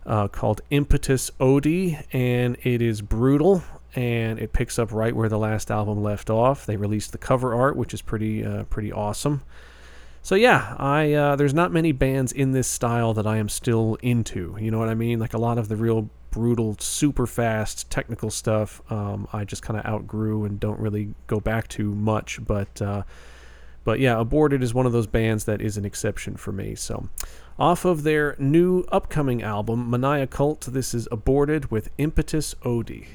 uh, 0.05 0.27
called 0.27 0.61
Impetus 0.69 1.31
Odi, 1.39 1.99
and 2.11 2.57
it 2.63 2.81
is 2.81 3.01
brutal. 3.01 3.63
And 3.95 4.39
it 4.39 4.53
picks 4.53 4.79
up 4.79 4.91
right 4.91 5.15
where 5.15 5.29
the 5.29 5.37
last 5.37 5.69
album 5.69 6.01
left 6.01 6.31
off. 6.31 6.65
They 6.65 6.77
released 6.77 7.11
the 7.11 7.19
cover 7.19 7.53
art, 7.53 7.75
which 7.75 7.93
is 7.93 8.01
pretty 8.01 8.43
uh, 8.43 8.63
pretty 8.63 8.91
awesome. 8.91 9.43
So 10.23 10.33
yeah, 10.33 10.75
I 10.79 11.13
uh, 11.13 11.35
there's 11.35 11.53
not 11.53 11.71
many 11.71 11.91
bands 11.91 12.31
in 12.31 12.53
this 12.53 12.67
style 12.67 13.13
that 13.13 13.27
I 13.27 13.37
am 13.37 13.49
still 13.49 13.99
into. 14.01 14.57
You 14.59 14.71
know 14.71 14.79
what 14.79 14.89
I 14.89 14.95
mean? 14.95 15.19
Like 15.19 15.35
a 15.35 15.37
lot 15.37 15.59
of 15.59 15.67
the 15.67 15.75
real 15.75 16.09
brutal, 16.31 16.75
super 16.79 17.27
fast 17.27 17.91
technical 17.91 18.31
stuff, 18.31 18.81
um, 18.91 19.27
I 19.31 19.43
just 19.43 19.61
kind 19.61 19.79
of 19.79 19.85
outgrew 19.85 20.45
and 20.45 20.59
don't 20.59 20.79
really 20.79 21.13
go 21.27 21.39
back 21.39 21.67
to 21.69 21.93
much. 21.93 22.39
But 22.43 22.81
uh, 22.81 23.03
but 23.83 23.99
yeah, 23.99 24.19
Aborted 24.19 24.63
is 24.63 24.73
one 24.73 24.85
of 24.85 24.91
those 24.91 25.07
bands 25.07 25.45
that 25.45 25.61
is 25.61 25.77
an 25.77 25.85
exception 25.85 26.35
for 26.35 26.51
me. 26.51 26.73
So 26.73 27.09
off 27.59 27.85
of 27.85 28.03
their 28.03 28.35
new 28.39 28.83
upcoming 28.91 29.43
album, 29.43 29.89
Mania 29.89 30.25
Cult, 30.25 30.61
this 30.61 30.93
is 30.93 31.07
Aborted 31.11 31.69
with 31.69 31.89
Impetus 31.97 32.55
Odi. 32.63 33.07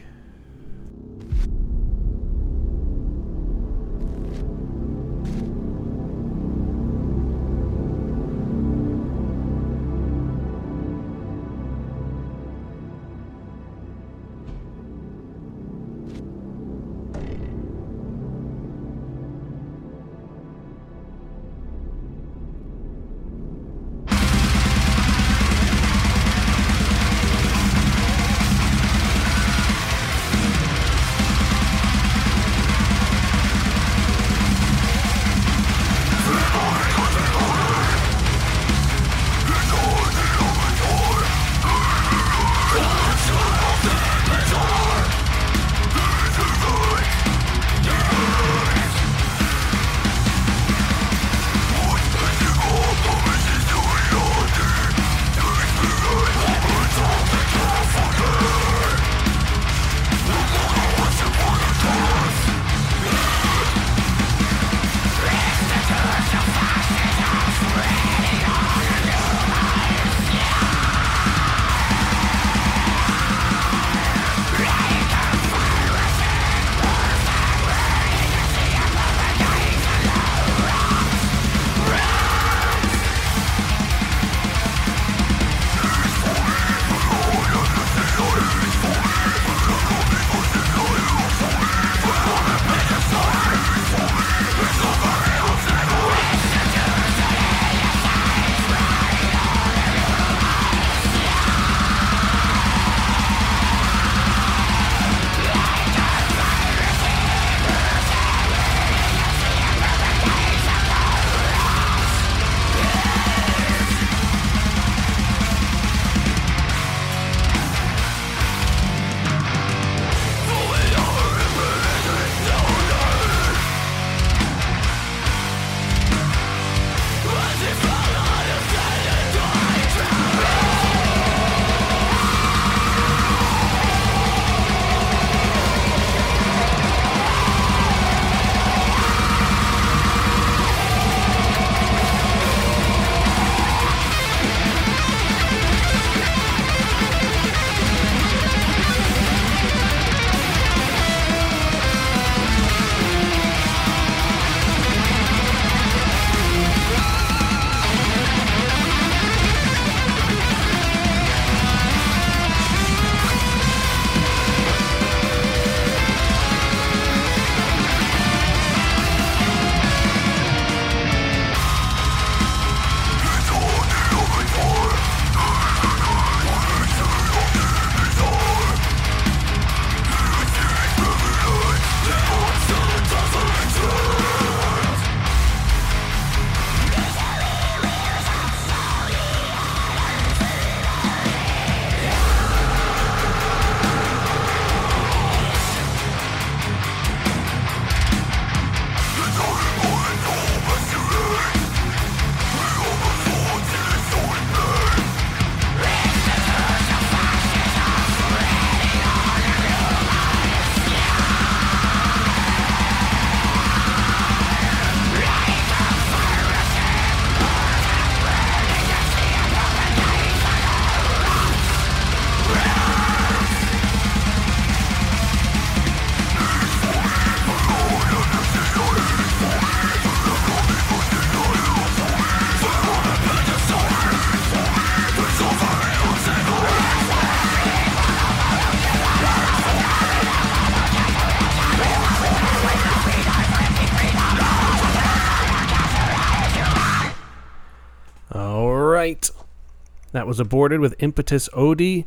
That 250.18 250.26
was 250.26 250.40
Aborted 250.40 250.80
with 250.80 250.96
Impetus 250.98 251.48
Odi. 251.52 252.04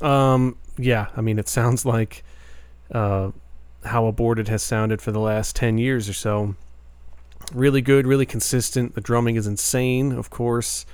Um, 0.00 0.58
yeah, 0.78 1.08
I 1.16 1.22
mean, 1.22 1.40
it 1.40 1.48
sounds 1.48 1.84
like 1.84 2.22
uh, 2.92 3.32
how 3.84 4.06
Aborted 4.06 4.46
has 4.46 4.62
sounded 4.62 5.02
for 5.02 5.10
the 5.10 5.18
last 5.18 5.56
10 5.56 5.76
years 5.76 6.08
or 6.08 6.12
so. 6.12 6.54
Really 7.52 7.80
good, 7.80 8.06
really 8.06 8.26
consistent. 8.26 8.94
The 8.94 9.00
drumming 9.00 9.34
is 9.34 9.48
insane, 9.48 10.12
of 10.12 10.30
course. 10.30 10.86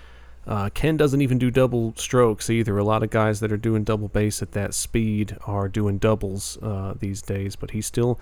Uh, 0.47 0.71
Ken 0.71 0.97
doesn't 0.97 1.21
even 1.21 1.37
do 1.37 1.51
double 1.51 1.93
strokes 1.97 2.49
either. 2.49 2.79
A 2.79 2.83
lot 2.83 3.03
of 3.03 3.11
guys 3.11 3.41
that 3.41 3.53
are 3.53 3.59
doing 3.59 3.85
double 3.85 4.09
bass 4.09 4.41
at 4.41 4.53
that 4.53 4.73
speed 4.73 5.37
are 5.47 5.69
doing 5.69 5.99
doubles 5.99 6.57
uh, 6.63 6.95
these 6.99 7.21
days, 7.21 7.57
but 7.57 7.73
he 7.73 7.83
still 7.83 8.19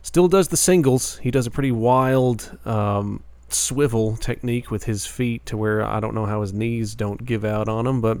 still 0.00 0.28
does 0.28 0.48
the 0.48 0.56
singles. 0.56 1.18
He 1.18 1.30
does 1.30 1.46
a 1.46 1.50
pretty 1.50 1.72
wild 1.72 2.58
um, 2.64 3.22
swivel 3.48 4.16
technique 4.16 4.70
with 4.70 4.84
his 4.84 5.06
feet 5.06 5.46
to 5.46 5.56
where 5.56 5.84
I 5.84 6.00
don't 6.00 6.14
know 6.14 6.26
how 6.26 6.40
his 6.40 6.52
knees 6.52 6.94
don't 6.94 7.24
give 7.24 7.44
out 7.44 7.68
on 7.68 7.86
him, 7.86 8.00
but 8.00 8.18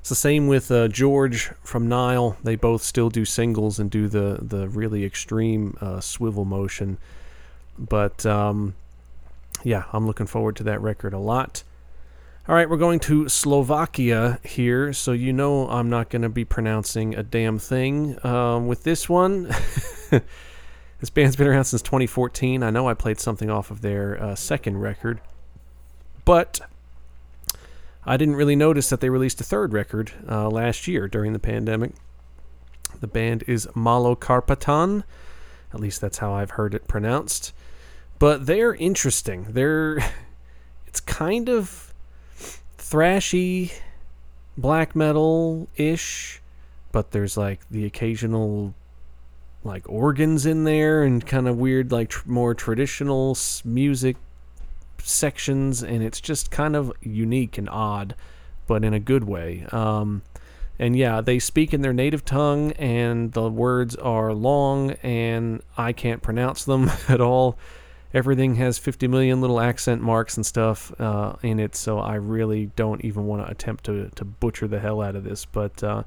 it's 0.00 0.08
the 0.08 0.14
same 0.14 0.48
with 0.48 0.70
uh, 0.70 0.88
George 0.88 1.50
from 1.62 1.88
Nile. 1.88 2.36
They 2.42 2.56
both 2.56 2.82
still 2.82 3.10
do 3.10 3.24
singles 3.24 3.78
and 3.78 3.90
do 3.90 4.08
the 4.08 4.38
the 4.42 4.68
really 4.68 5.04
extreme 5.04 5.76
uh, 5.80 6.00
swivel 6.00 6.44
motion. 6.44 6.98
But 7.78 8.24
um, 8.26 8.74
yeah, 9.62 9.84
I'm 9.92 10.06
looking 10.06 10.26
forward 10.26 10.56
to 10.56 10.62
that 10.64 10.80
record 10.80 11.14
a 11.14 11.18
lot. 11.18 11.62
All 12.46 12.54
right, 12.54 12.68
we're 12.68 12.76
going 12.76 13.00
to 13.00 13.30
Slovakia 13.30 14.38
here, 14.44 14.92
so 14.92 15.12
you 15.12 15.32
know 15.32 15.66
I'm 15.70 15.88
not 15.88 16.10
going 16.10 16.20
to 16.20 16.28
be 16.28 16.44
pronouncing 16.44 17.14
a 17.14 17.22
damn 17.22 17.58
thing 17.58 18.18
um, 18.22 18.66
with 18.66 18.82
this 18.82 19.08
one. 19.08 19.50
this 21.00 21.10
band's 21.10 21.36
been 21.36 21.46
around 21.46 21.64
since 21.64 21.82
2014. 21.82 22.62
I 22.62 22.70
know 22.70 22.88
I 22.88 22.94
played 22.94 23.20
something 23.20 23.50
off 23.50 23.70
of 23.70 23.80
their 23.80 24.22
uh, 24.22 24.34
second 24.34 24.78
record, 24.78 25.20
but 26.24 26.60
I 28.06 28.16
didn't 28.16 28.36
really 28.36 28.56
notice 28.56 28.90
that 28.90 29.00
they 29.00 29.10
released 29.10 29.40
a 29.40 29.44
third 29.44 29.72
record 29.72 30.12
uh, 30.28 30.48
last 30.48 30.86
year 30.86 31.08
during 31.08 31.32
the 31.32 31.38
pandemic. 31.38 31.92
The 33.00 33.06
band 33.06 33.44
is 33.46 33.66
Malokarpatan, 33.74 35.04
at 35.72 35.80
least 35.80 36.00
that's 36.00 36.18
how 36.18 36.32
I've 36.32 36.52
heard 36.52 36.74
it 36.74 36.86
pronounced. 36.86 37.52
But 38.18 38.46
they're 38.46 38.74
interesting. 38.74 39.46
They're 39.50 39.98
it's 40.86 41.00
kind 41.00 41.48
of 41.48 41.92
thrashy 42.78 43.72
black 44.56 44.94
metal 44.94 45.68
ish, 45.76 46.40
but 46.92 47.10
there's 47.10 47.36
like 47.36 47.68
the 47.70 47.84
occasional 47.84 48.74
like 49.64 49.88
organs 49.88 50.46
in 50.46 50.64
there 50.64 51.02
and 51.02 51.26
kind 51.26 51.48
of 51.48 51.56
weird 51.56 51.90
like 51.90 52.10
tr- 52.10 52.28
more 52.28 52.54
traditional 52.54 53.36
music 53.64 54.16
sections 54.98 55.82
and 55.82 56.02
it's 56.02 56.20
just 56.20 56.50
kind 56.50 56.76
of 56.76 56.92
unique 57.02 57.58
and 57.58 57.68
odd 57.68 58.14
but 58.66 58.84
in 58.84 58.94
a 58.94 59.00
good 59.00 59.24
way 59.24 59.66
um, 59.72 60.22
and 60.78 60.96
yeah 60.96 61.20
they 61.20 61.38
speak 61.38 61.74
in 61.74 61.82
their 61.82 61.92
native 61.92 62.24
tongue 62.24 62.72
and 62.72 63.32
the 63.32 63.50
words 63.50 63.96
are 63.96 64.32
long 64.32 64.92
and 65.02 65.62
i 65.76 65.92
can't 65.92 66.22
pronounce 66.22 66.64
them 66.64 66.90
at 67.08 67.20
all 67.20 67.58
everything 68.14 68.54
has 68.54 68.78
50 68.78 69.08
million 69.08 69.40
little 69.40 69.60
accent 69.60 70.00
marks 70.00 70.36
and 70.36 70.46
stuff 70.46 70.98
uh, 71.00 71.34
in 71.42 71.58
it, 71.58 71.74
so 71.74 71.98
I 71.98 72.14
really 72.14 72.66
don't 72.76 73.04
even 73.04 73.26
want 73.26 73.44
to 73.44 73.50
attempt 73.50 73.84
to, 73.84 74.08
to 74.14 74.24
butcher 74.24 74.68
the 74.68 74.78
hell 74.78 75.02
out 75.02 75.16
of 75.16 75.24
this. 75.24 75.44
But 75.44 75.82
uh, 75.82 76.04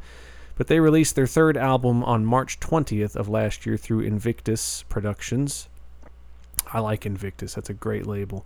but 0.58 0.68
they 0.68 0.80
released 0.80 1.16
their 1.16 1.28
third 1.28 1.56
album 1.56 2.04
on 2.04 2.26
March 2.26 2.60
20th 2.60 3.16
of 3.16 3.30
last 3.30 3.66
year 3.66 3.78
through 3.78 4.02
Invictus 4.02 4.84
Productions. 4.90 5.70
I 6.74 6.80
like 6.80 7.06
Invictus; 7.06 7.54
that's 7.54 7.70
a 7.70 7.74
great 7.74 8.06
label. 8.06 8.46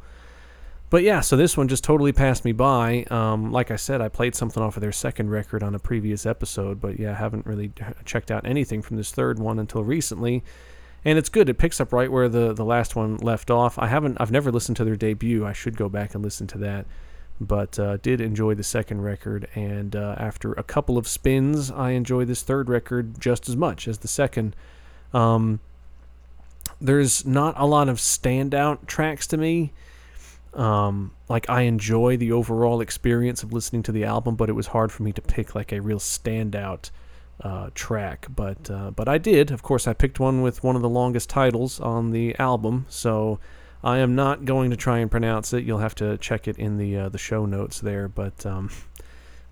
But 0.90 1.04
yeah, 1.04 1.22
so 1.22 1.38
this 1.38 1.56
one 1.56 1.70
just 1.70 1.86
totally 1.86 2.12
passed 2.12 2.44
me 2.44 2.52
by. 2.52 3.06
Um, 3.10 3.52
like 3.52 3.72
I 3.72 3.78
said, 3.78 4.02
I 4.02 4.10
played 4.10 4.36
something 4.36 4.62
off 4.62 4.76
of 4.76 4.82
their 4.82 4.92
second 4.92 5.30
record 5.30 5.64
on 5.64 5.74
a 5.74 5.80
previous 5.80 6.26
episode, 6.26 6.82
but 6.82 7.00
yeah, 7.00 7.12
I 7.12 7.16
haven't 7.16 7.46
really 7.46 7.72
checked 8.04 8.30
out 8.30 8.46
anything 8.46 8.82
from 8.82 8.98
this 8.98 9.12
third 9.12 9.40
one 9.40 9.58
until 9.58 9.84
recently 9.84 10.44
and 11.04 11.18
it's 11.18 11.30
good. 11.30 11.50
It 11.50 11.58
picks 11.58 11.82
up 11.82 11.94
right 11.94 12.12
where 12.12 12.30
the 12.30 12.54
the 12.54 12.66
last 12.66 12.96
one 12.96 13.18
left 13.18 13.50
off. 13.50 13.80
I 13.80 13.88
haven't, 13.88 14.18
I've 14.20 14.32
never 14.32 14.52
listened 14.52 14.78
to 14.78 14.84
their 14.84 14.96
debut. 14.96 15.46
I 15.46 15.54
should 15.54 15.78
go 15.78 15.90
back 15.90 16.14
and 16.14 16.24
listen 16.24 16.48
to 16.48 16.58
that, 16.60 16.86
but 17.40 17.80
uh, 17.80 17.98
did 17.98 18.22
enjoy 18.22 18.56
the 18.56 18.64
second 18.64 19.02
record. 19.02 19.48
And 19.56 19.96
uh, 19.96 20.16
after 20.18 20.54
a 20.54 20.64
couple 20.64 20.98
of 20.98 21.08
spins, 21.08 21.72
I 21.72 21.92
enjoy 21.92 22.26
this 22.26 22.44
third 22.44 22.70
record 22.70 23.20
just 23.20 23.50
as 23.50 23.56
much 23.56 23.88
as 23.88 24.00
the 24.00 24.08
second. 24.08 24.56
Um, 25.14 25.60
there's 26.80 27.26
not 27.26 27.54
a 27.58 27.66
lot 27.66 27.90
of 27.90 27.98
standout 27.98 28.88
tracks 28.88 29.28
to 29.28 29.38
me. 29.38 29.72
Um, 30.54 31.12
like 31.30 31.50
I 31.50 31.62
enjoy 31.62 32.18
the 32.18 32.32
overall 32.32 32.82
experience 32.82 33.42
of 33.42 33.54
listening 33.54 33.84
to 33.84 33.92
the 33.92 34.04
album, 34.04 34.36
but 34.36 34.50
it 34.50 34.54
was 34.54 34.68
hard 34.68 34.92
for 34.92 35.04
me 35.04 35.14
to 35.14 35.22
pick 35.22 35.56
like 35.56 35.72
a 35.72 35.80
real 35.80 36.00
standout 36.00 36.92
uh, 37.40 37.70
track. 37.74 38.28
But 38.36 38.70
uh, 38.70 38.92
but 38.92 39.08
I 39.08 39.18
did. 39.18 39.52
Of 39.52 39.64
course, 39.64 39.88
I 39.88 39.94
picked 39.94 40.20
one 40.20 40.42
with 40.42 40.64
one 40.64 40.76
of 40.76 40.82
the 40.82 40.90
longest 40.90 41.30
titles 41.30 41.80
on 41.80 42.12
the 42.12 42.38
album, 42.38 42.86
so 42.90 43.40
I 43.84 43.98
am 43.98 44.16
not 44.16 44.46
going 44.46 44.70
to 44.72 44.78
try 44.78 45.00
and 45.00 45.10
pronounce 45.10 45.54
it. 45.54 45.64
You'll 45.64 45.80
have 45.80 45.96
to 45.96 46.18
check 46.18 46.48
it 46.48 46.58
in 46.58 46.78
the 46.78 46.98
uh, 46.98 47.10
the 47.10 47.18
show 47.18 47.46
notes 47.46 47.80
there. 47.80 48.08
But 48.08 48.46
um, 48.46 48.70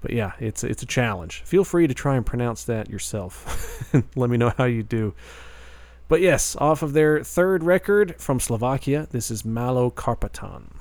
but 0.02 0.12
yeah, 0.12 0.34
it's 0.40 0.64
it's 0.64 0.84
a 0.84 0.86
challenge. 0.86 1.42
Feel 1.44 1.64
free 1.64 1.88
to 1.88 1.94
try 1.94 2.16
and 2.16 2.26
pronounce 2.26 2.64
that 2.66 2.90
yourself. 2.90 3.92
Let 4.16 4.30
me 4.30 4.38
know 4.38 4.54
how 4.58 4.66
you 4.66 4.84
do. 4.84 5.14
But 6.08 6.22
yes, 6.22 6.56
off 6.60 6.82
of 6.82 6.94
their 6.94 7.24
third 7.24 7.64
record 7.64 8.16
from 8.20 8.40
Slovakia, 8.40 9.08
this 9.12 9.30
is 9.30 9.44
Malokarpatan. 9.44 10.72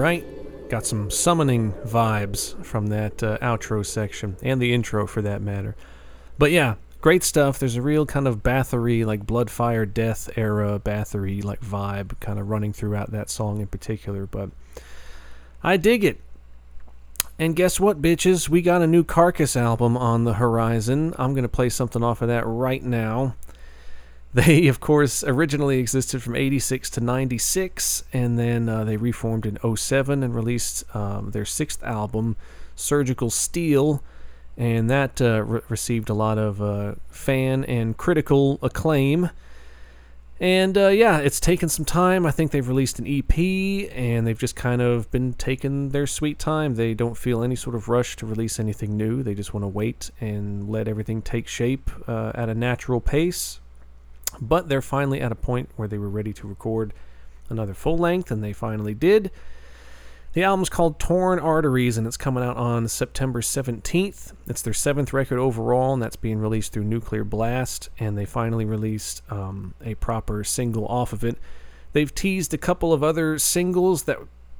Right. 0.00 0.24
Got 0.68 0.86
some 0.86 1.10
summoning 1.10 1.72
vibes 1.84 2.64
from 2.64 2.88
that 2.88 3.22
uh, 3.22 3.38
outro 3.38 3.84
section 3.84 4.36
and 4.42 4.60
the 4.60 4.72
intro 4.72 5.06
for 5.06 5.20
that 5.22 5.42
matter. 5.42 5.76
But 6.38 6.52
yeah, 6.52 6.76
great 7.00 7.22
stuff. 7.22 7.58
There's 7.58 7.76
a 7.76 7.82
real 7.82 8.06
kind 8.06 8.26
of 8.26 8.42
Bathory, 8.42 9.04
like 9.04 9.26
Blood, 9.26 9.50
Fire, 9.50 9.84
Death 9.84 10.30
era 10.36 10.80
Bathory 10.82 11.44
like 11.44 11.60
vibe 11.60 12.18
kind 12.20 12.38
of 12.38 12.48
running 12.48 12.72
throughout 12.72 13.10
that 13.12 13.30
song 13.30 13.60
in 13.60 13.66
particular. 13.66 14.26
But 14.26 14.50
I 15.62 15.76
dig 15.76 16.04
it. 16.04 16.20
And 17.38 17.56
guess 17.56 17.80
what, 17.80 18.02
bitches? 18.02 18.48
We 18.48 18.60
got 18.60 18.82
a 18.82 18.86
new 18.86 19.02
Carcass 19.02 19.56
album 19.56 19.96
on 19.96 20.24
the 20.24 20.34
horizon. 20.34 21.14
I'm 21.18 21.32
going 21.32 21.42
to 21.42 21.48
play 21.48 21.70
something 21.70 22.02
off 22.02 22.22
of 22.22 22.28
that 22.28 22.46
right 22.46 22.82
now. 22.82 23.34
They, 24.32 24.68
of 24.68 24.78
course, 24.78 25.24
originally 25.24 25.78
existed 25.78 26.22
from 26.22 26.36
86 26.36 26.88
to 26.90 27.00
96, 27.00 28.04
and 28.12 28.38
then 28.38 28.68
uh, 28.68 28.84
they 28.84 28.96
reformed 28.96 29.44
in 29.44 29.58
07 29.76 30.22
and 30.22 30.34
released 30.34 30.84
um, 30.94 31.32
their 31.32 31.44
sixth 31.44 31.82
album, 31.82 32.36
Surgical 32.76 33.30
Steel, 33.30 34.04
and 34.56 34.88
that 34.88 35.20
uh, 35.20 35.42
re- 35.42 35.60
received 35.68 36.10
a 36.10 36.14
lot 36.14 36.38
of 36.38 36.62
uh, 36.62 36.94
fan 37.08 37.64
and 37.64 37.96
critical 37.96 38.60
acclaim. 38.62 39.30
And 40.38 40.78
uh, 40.78 40.88
yeah, 40.88 41.18
it's 41.18 41.40
taken 41.40 41.68
some 41.68 41.84
time. 41.84 42.24
I 42.24 42.30
think 42.30 42.52
they've 42.52 42.66
released 42.66 43.00
an 43.00 43.06
EP, 43.08 43.36
and 43.92 44.28
they've 44.28 44.38
just 44.38 44.54
kind 44.54 44.80
of 44.80 45.10
been 45.10 45.32
taking 45.34 45.88
their 45.88 46.06
sweet 46.06 46.38
time. 46.38 46.76
They 46.76 46.94
don't 46.94 47.16
feel 47.16 47.42
any 47.42 47.56
sort 47.56 47.74
of 47.74 47.88
rush 47.88 48.14
to 48.16 48.26
release 48.26 48.60
anything 48.60 48.96
new. 48.96 49.24
They 49.24 49.34
just 49.34 49.52
want 49.52 49.64
to 49.64 49.68
wait 49.68 50.12
and 50.20 50.70
let 50.70 50.86
everything 50.86 51.20
take 51.20 51.48
shape 51.48 51.90
uh, 52.06 52.30
at 52.36 52.48
a 52.48 52.54
natural 52.54 53.00
pace 53.00 53.58
but 54.40 54.68
they're 54.68 54.82
finally 54.82 55.20
at 55.20 55.32
a 55.32 55.36
point 55.36 55.70
where 55.76 55.88
they 55.88 55.98
were 55.98 56.08
ready 56.08 56.32
to 56.34 56.46
record 56.46 56.92
another 57.48 57.74
full 57.74 57.98
length, 57.98 58.30
and 58.30 58.42
they 58.42 58.52
finally 58.52 58.94
did. 58.94 59.30
The 60.32 60.44
album's 60.44 60.68
called 60.68 61.00
Torn 61.00 61.40
Arteries, 61.40 61.98
and 61.98 62.06
it's 62.06 62.16
coming 62.16 62.44
out 62.44 62.56
on 62.56 62.86
September 62.86 63.40
17th. 63.40 64.32
It's 64.46 64.62
their 64.62 64.72
seventh 64.72 65.12
record 65.12 65.40
overall, 65.40 65.92
and 65.92 66.00
that's 66.00 66.14
being 66.14 66.38
released 66.38 66.72
through 66.72 66.84
Nuclear 66.84 67.24
Blast, 67.24 67.88
and 67.98 68.16
they 68.16 68.26
finally 68.26 68.64
released 68.64 69.22
um, 69.30 69.74
a 69.84 69.96
proper 69.96 70.44
single 70.44 70.86
off 70.86 71.12
of 71.12 71.24
it. 71.24 71.36
They've 71.92 72.14
teased 72.14 72.54
a 72.54 72.58
couple 72.58 72.92
of 72.92 73.02
other 73.02 73.40
singles 73.40 74.04
that 74.04 74.18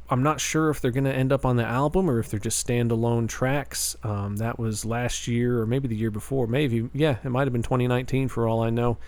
I'm 0.08 0.24
not 0.24 0.40
sure 0.40 0.70
if 0.70 0.80
they're 0.80 0.90
going 0.90 1.04
to 1.04 1.14
end 1.14 1.30
up 1.30 1.46
on 1.46 1.54
the 1.54 1.64
album 1.64 2.10
or 2.10 2.18
if 2.18 2.28
they're 2.28 2.40
just 2.40 2.66
standalone 2.66 3.28
tracks. 3.28 3.96
Um, 4.02 4.38
that 4.38 4.58
was 4.58 4.84
last 4.84 5.28
year 5.28 5.60
or 5.60 5.66
maybe 5.66 5.86
the 5.86 5.94
year 5.94 6.10
before. 6.10 6.48
Maybe, 6.48 6.90
yeah, 6.92 7.18
it 7.22 7.28
might 7.28 7.46
have 7.46 7.52
been 7.52 7.62
2019 7.62 8.26
for 8.26 8.48
all 8.48 8.60
I 8.60 8.70
know 8.70 8.98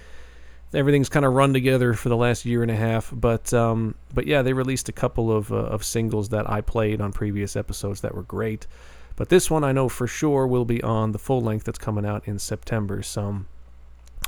everything's 0.74 1.08
kind 1.08 1.24
of 1.24 1.32
run 1.32 1.52
together 1.52 1.94
for 1.94 2.08
the 2.08 2.16
last 2.16 2.44
year 2.44 2.62
and 2.62 2.70
a 2.70 2.76
half. 2.76 3.12
But 3.14 3.52
um, 3.52 3.94
but 4.14 4.26
yeah, 4.26 4.42
they 4.42 4.52
released 4.52 4.88
a 4.88 4.92
couple 4.92 5.30
of 5.30 5.52
uh, 5.52 5.56
of 5.56 5.84
singles 5.84 6.30
that 6.30 6.48
I 6.48 6.60
played 6.60 7.00
on 7.00 7.12
previous 7.12 7.56
episodes 7.56 8.00
that 8.00 8.14
were 8.14 8.22
great. 8.22 8.66
But 9.16 9.28
this 9.28 9.50
one 9.50 9.64
I 9.64 9.72
know 9.72 9.88
for 9.88 10.06
sure 10.06 10.46
will 10.46 10.64
be 10.64 10.82
on 10.82 11.12
the 11.12 11.18
full 11.18 11.40
length 11.40 11.64
that's 11.64 11.78
coming 11.78 12.06
out 12.06 12.26
in 12.26 12.38
September. 12.38 13.02
So 13.02 13.44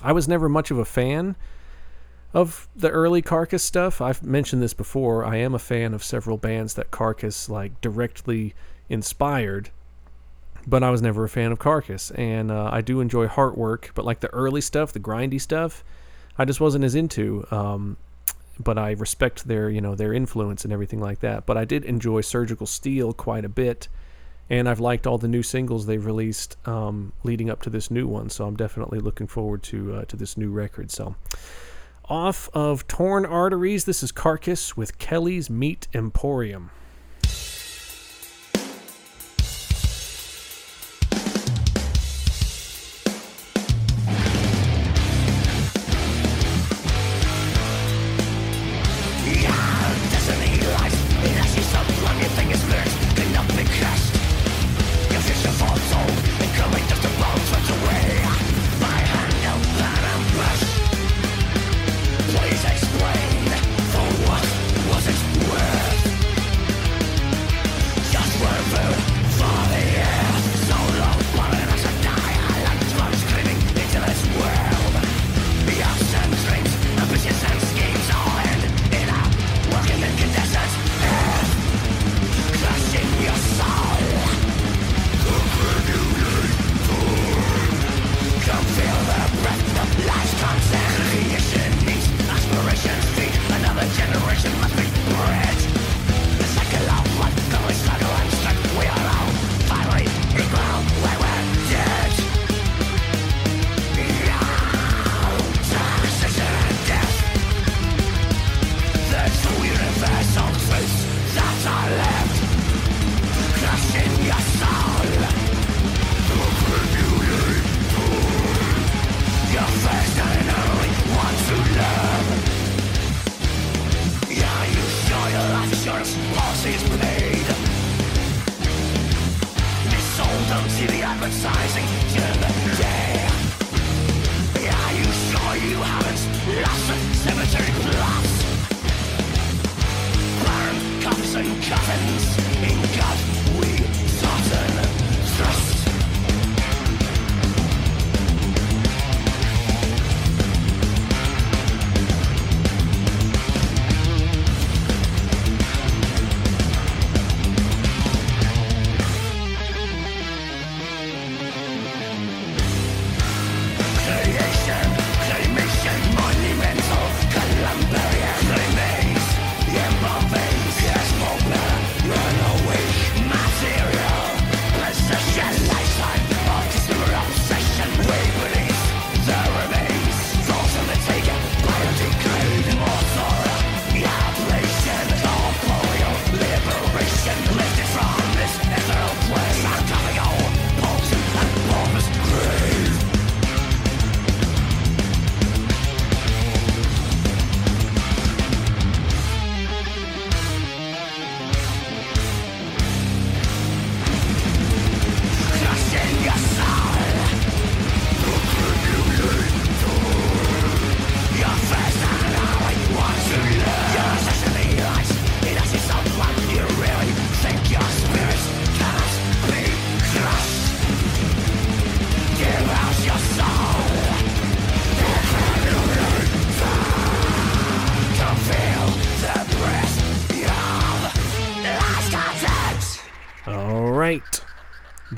I 0.02 0.12
was 0.12 0.28
never 0.28 0.48
much 0.48 0.70
of 0.70 0.78
a 0.78 0.84
fan 0.84 1.36
of 2.34 2.68
the 2.74 2.90
early 2.90 3.22
Carcass 3.22 3.62
stuff. 3.62 4.00
I've 4.00 4.22
mentioned 4.22 4.60
this 4.60 4.74
before. 4.74 5.24
I 5.24 5.36
am 5.36 5.54
a 5.54 5.58
fan 5.58 5.94
of 5.94 6.04
several 6.04 6.36
bands 6.36 6.74
that 6.74 6.90
Carcass 6.90 7.48
like 7.48 7.80
directly 7.80 8.54
inspired. 8.88 9.70
But 10.66 10.82
I 10.82 10.90
was 10.90 11.02
never 11.02 11.24
a 11.24 11.28
fan 11.28 11.52
of 11.52 11.58
Carcass, 11.58 12.10
and 12.12 12.50
uh, 12.50 12.70
I 12.72 12.80
do 12.80 13.00
enjoy 13.00 13.26
Heartwork. 13.26 13.90
But 13.94 14.06
like 14.06 14.20
the 14.20 14.32
early 14.32 14.62
stuff, 14.62 14.94
the 14.94 14.98
grindy 15.00 15.38
stuff, 15.38 15.84
I 16.36 16.44
just 16.44 16.60
wasn't 16.60 16.84
as 16.84 16.94
into. 16.94 17.46
Um, 17.50 17.96
but 18.58 18.78
I 18.78 18.92
respect 18.92 19.48
their 19.48 19.68
you 19.68 19.80
know 19.80 19.94
their 19.94 20.12
influence 20.12 20.64
and 20.64 20.72
everything 20.72 21.00
like 21.00 21.20
that. 21.20 21.46
But 21.46 21.56
I 21.56 21.64
did 21.64 21.84
enjoy 21.84 22.20
Surgical 22.20 22.66
Steel 22.66 23.12
quite 23.12 23.44
a 23.44 23.48
bit, 23.48 23.88
and 24.48 24.68
I've 24.68 24.80
liked 24.80 25.06
all 25.06 25.18
the 25.18 25.28
new 25.28 25.42
singles 25.42 25.86
they've 25.86 26.04
released 26.04 26.56
um, 26.66 27.12
leading 27.22 27.50
up 27.50 27.62
to 27.62 27.70
this 27.70 27.90
new 27.90 28.06
one. 28.06 28.30
So 28.30 28.46
I'm 28.46 28.56
definitely 28.56 29.00
looking 29.00 29.26
forward 29.26 29.62
to 29.64 29.94
uh, 29.94 30.04
to 30.06 30.16
this 30.16 30.36
new 30.36 30.50
record. 30.50 30.90
So. 30.90 31.16
Off 32.06 32.50
of 32.52 32.86
Torn 32.86 33.24
Arteries, 33.24 33.86
this 33.86 34.02
is 34.02 34.12
Carcass 34.12 34.76
with 34.76 34.98
Kelly's 34.98 35.48
Meat 35.48 35.88
Emporium. 35.94 36.70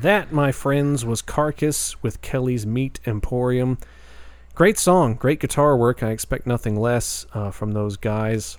That, 0.07 0.31
my 0.31 0.53
friends, 0.53 1.03
was 1.03 1.21
Carcass 1.21 2.01
with 2.01 2.21
Kelly's 2.21 2.65
Meat 2.65 3.01
Emporium. 3.05 3.77
Great 4.55 4.79
song, 4.79 5.15
great 5.15 5.41
guitar 5.41 5.75
work. 5.75 6.01
I 6.01 6.11
expect 6.11 6.47
nothing 6.47 6.79
less 6.79 7.25
uh, 7.33 7.51
from 7.51 7.73
those 7.73 7.97
guys. 7.97 8.57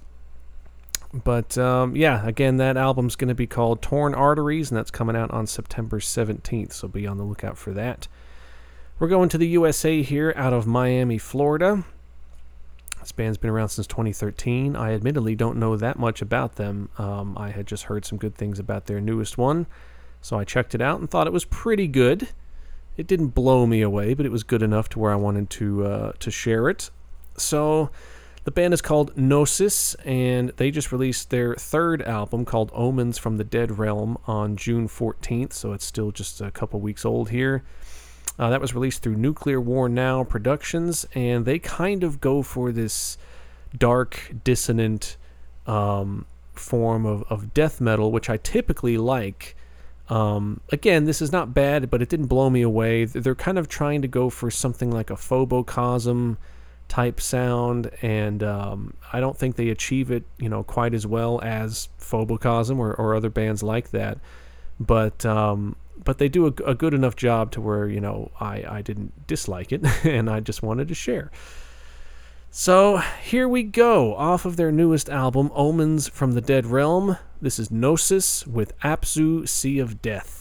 But 1.14 1.56
um, 1.56 1.96
yeah, 1.96 2.26
again, 2.26 2.58
that 2.58 2.76
album's 2.76 3.16
going 3.16 3.28
to 3.28 3.34
be 3.34 3.46
called 3.46 3.80
Torn 3.80 4.14
Arteries, 4.14 4.70
and 4.70 4.76
that's 4.76 4.90
coming 4.90 5.16
out 5.16 5.30
on 5.30 5.46
September 5.46 6.00
17th, 6.00 6.74
so 6.74 6.86
be 6.86 7.06
on 7.06 7.16
the 7.16 7.24
lookout 7.24 7.56
for 7.56 7.72
that. 7.72 8.08
We're 8.98 9.08
going 9.08 9.30
to 9.30 9.38
the 9.38 9.48
USA 9.48 10.02
here 10.02 10.34
out 10.36 10.52
of 10.52 10.66
Miami, 10.66 11.16
Florida. 11.16 11.82
This 13.00 13.12
band's 13.12 13.38
been 13.38 13.48
around 13.48 13.70
since 13.70 13.86
2013. 13.86 14.76
I 14.76 14.92
admittedly 14.92 15.34
don't 15.34 15.56
know 15.56 15.78
that 15.78 15.98
much 15.98 16.20
about 16.20 16.56
them. 16.56 16.90
Um, 16.98 17.38
I 17.38 17.52
had 17.52 17.66
just 17.66 17.84
heard 17.84 18.04
some 18.04 18.18
good 18.18 18.34
things 18.34 18.58
about 18.58 18.84
their 18.84 19.00
newest 19.00 19.38
one, 19.38 19.66
so 20.20 20.38
I 20.38 20.44
checked 20.44 20.74
it 20.74 20.80
out 20.80 21.00
and 21.00 21.10
thought 21.10 21.26
it 21.26 21.32
was 21.32 21.44
pretty 21.44 21.88
good. 21.88 22.28
It 22.96 23.06
didn't 23.06 23.28
blow 23.28 23.66
me 23.66 23.80
away, 23.80 24.14
but 24.14 24.26
it 24.26 24.32
was 24.32 24.42
good 24.42 24.62
enough 24.62 24.88
to 24.90 24.98
where 24.98 25.12
I 25.12 25.16
wanted 25.16 25.50
to 25.50 25.86
uh, 25.86 26.12
to 26.18 26.30
share 26.30 26.68
it. 26.68 26.90
So 27.36 27.90
the 28.44 28.50
band 28.50 28.72
is 28.72 28.80
called 28.80 29.16
Gnosis, 29.16 29.94
and 30.06 30.50
they 30.56 30.70
just 30.70 30.90
released 30.90 31.30
their 31.30 31.54
third 31.54 32.02
album 32.02 32.44
called 32.44 32.70
Omens 32.72 33.18
from 33.18 33.36
the 33.36 33.44
Dead 33.44 33.78
Realm 33.78 34.16
on 34.26 34.56
June 34.56 34.88
14th, 34.88 35.52
so 35.52 35.72
it's 35.72 35.84
still 35.84 36.10
just 36.10 36.40
a 36.40 36.50
couple 36.50 36.80
weeks 36.80 37.04
old 37.04 37.30
here. 37.30 37.62
Uh, 38.38 38.48
that 38.50 38.60
was 38.60 38.72
released 38.72 39.02
through 39.02 39.16
Nuclear 39.16 39.60
War 39.60 39.88
Now 39.88 40.24
Productions, 40.24 41.06
and 41.14 41.44
they 41.44 41.58
kind 41.58 42.02
of 42.02 42.20
go 42.20 42.42
for 42.42 42.72
this 42.72 43.18
dark, 43.76 44.32
dissonant 44.44 45.16
um, 45.66 46.24
form 46.54 47.04
of, 47.04 47.24
of 47.28 47.52
death 47.52 47.80
metal, 47.80 48.10
which 48.10 48.30
I 48.30 48.38
typically 48.38 48.96
like. 48.96 49.56
Um, 50.08 50.60
again, 50.70 51.04
this 51.04 51.20
is 51.20 51.32
not 51.32 51.52
bad, 51.52 51.90
but 51.90 52.00
it 52.00 52.08
didn't 52.08 52.26
blow 52.26 52.48
me 52.48 52.62
away. 52.62 53.04
They're 53.04 53.34
kind 53.34 53.58
of 53.58 53.68
trying 53.68 54.02
to 54.02 54.08
go 54.08 54.30
for 54.30 54.50
something 54.50 54.90
like 54.90 55.10
a 55.10 55.16
Phobocosm 55.16 56.38
type 56.88 57.20
sound, 57.20 57.90
and 58.00 58.42
um, 58.42 58.94
I 59.12 59.20
don't 59.20 59.36
think 59.36 59.56
they 59.56 59.68
achieve 59.68 60.10
it, 60.10 60.24
you 60.38 60.48
know, 60.48 60.62
quite 60.62 60.94
as 60.94 61.06
well 61.06 61.40
as 61.42 61.90
Phobocosm 62.00 62.78
or, 62.78 62.94
or 62.94 63.14
other 63.14 63.28
bands 63.28 63.62
like 63.62 63.90
that. 63.90 64.18
But 64.80 65.26
um, 65.26 65.76
but 66.02 66.18
they 66.18 66.28
do 66.28 66.46
a, 66.46 66.70
a, 66.70 66.74
good 66.74 66.94
enough 66.94 67.16
job 67.16 67.50
to 67.52 67.60
where 67.60 67.88
you 67.88 68.00
know 68.00 68.30
I, 68.40 68.64
I 68.68 68.82
didn't 68.82 69.26
dislike 69.26 69.72
it 69.72 69.84
and 70.04 70.30
I 70.30 70.40
just 70.40 70.62
wanted 70.62 70.88
to 70.88 70.94
share. 70.94 71.30
So 72.50 72.96
here 73.22 73.46
we 73.46 73.62
go 73.62 74.16
off 74.16 74.46
of 74.46 74.56
their 74.56 74.72
newest 74.72 75.10
album, 75.10 75.50
Omens 75.54 76.08
from 76.08 76.32
the 76.32 76.40
Dead 76.40 76.64
Realm. 76.64 77.18
This 77.42 77.58
is 77.58 77.70
Gnosis 77.70 78.46
with 78.46 78.76
Apzu 78.80 79.46
Sea 79.46 79.78
of 79.78 80.00
Death. 80.00 80.37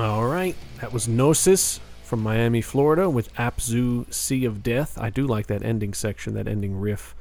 All 0.00 0.26
right, 0.26 0.56
that 0.80 0.94
was 0.94 1.06
Gnosis 1.06 1.78
from 2.04 2.22
Miami, 2.22 2.62
Florida, 2.62 3.10
with 3.10 3.34
Apzu 3.34 4.10
Sea 4.10 4.46
of 4.46 4.62
Death. 4.62 4.96
I 4.98 5.10
do 5.10 5.26
like 5.26 5.46
that 5.48 5.62
ending 5.62 5.92
section, 5.92 6.32
that 6.32 6.48
ending 6.48 6.80
riff. 6.80 7.14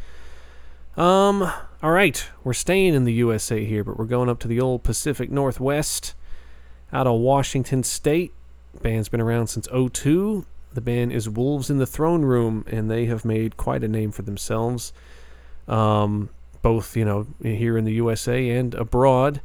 Um, 0.95 1.51
all 1.84 1.91
right, 1.91 2.25
we're 2.41 2.53
staying 2.53 2.93
in 2.93 3.03
the 3.03 3.11
USA 3.11 3.65
here, 3.65 3.84
but 3.84 3.99
we're 3.99 4.05
going 4.05 4.30
up 4.30 4.39
to 4.39 4.47
the 4.47 4.61
old 4.61 4.84
Pacific 4.84 5.30
Northwest, 5.30 6.15
out 6.93 7.05
of 7.05 7.19
Washington 7.19 7.84
State. 7.84 8.32
Band's 8.82 9.09
been 9.09 9.19
around 9.19 9.47
since 9.47 9.67
02. 9.67 10.45
The 10.73 10.80
band 10.80 11.11
is 11.11 11.27
Wolves 11.27 11.69
in 11.69 11.80
the 11.80 11.86
Throne 11.86 12.21
Room, 12.21 12.63
and 12.71 12.89
they 12.89 13.07
have 13.07 13.25
made 13.25 13.57
quite 13.57 13.84
a 13.84 13.89
name 13.89 14.13
for 14.13 14.21
themselves, 14.21 14.93
um, 15.67 16.30
both 16.61 16.95
you 16.95 17.03
know 17.03 17.27
here 17.43 17.77
in 17.77 17.84
the 17.84 17.95
USA 17.95 18.51
and 18.51 18.73
abroad 18.73 19.41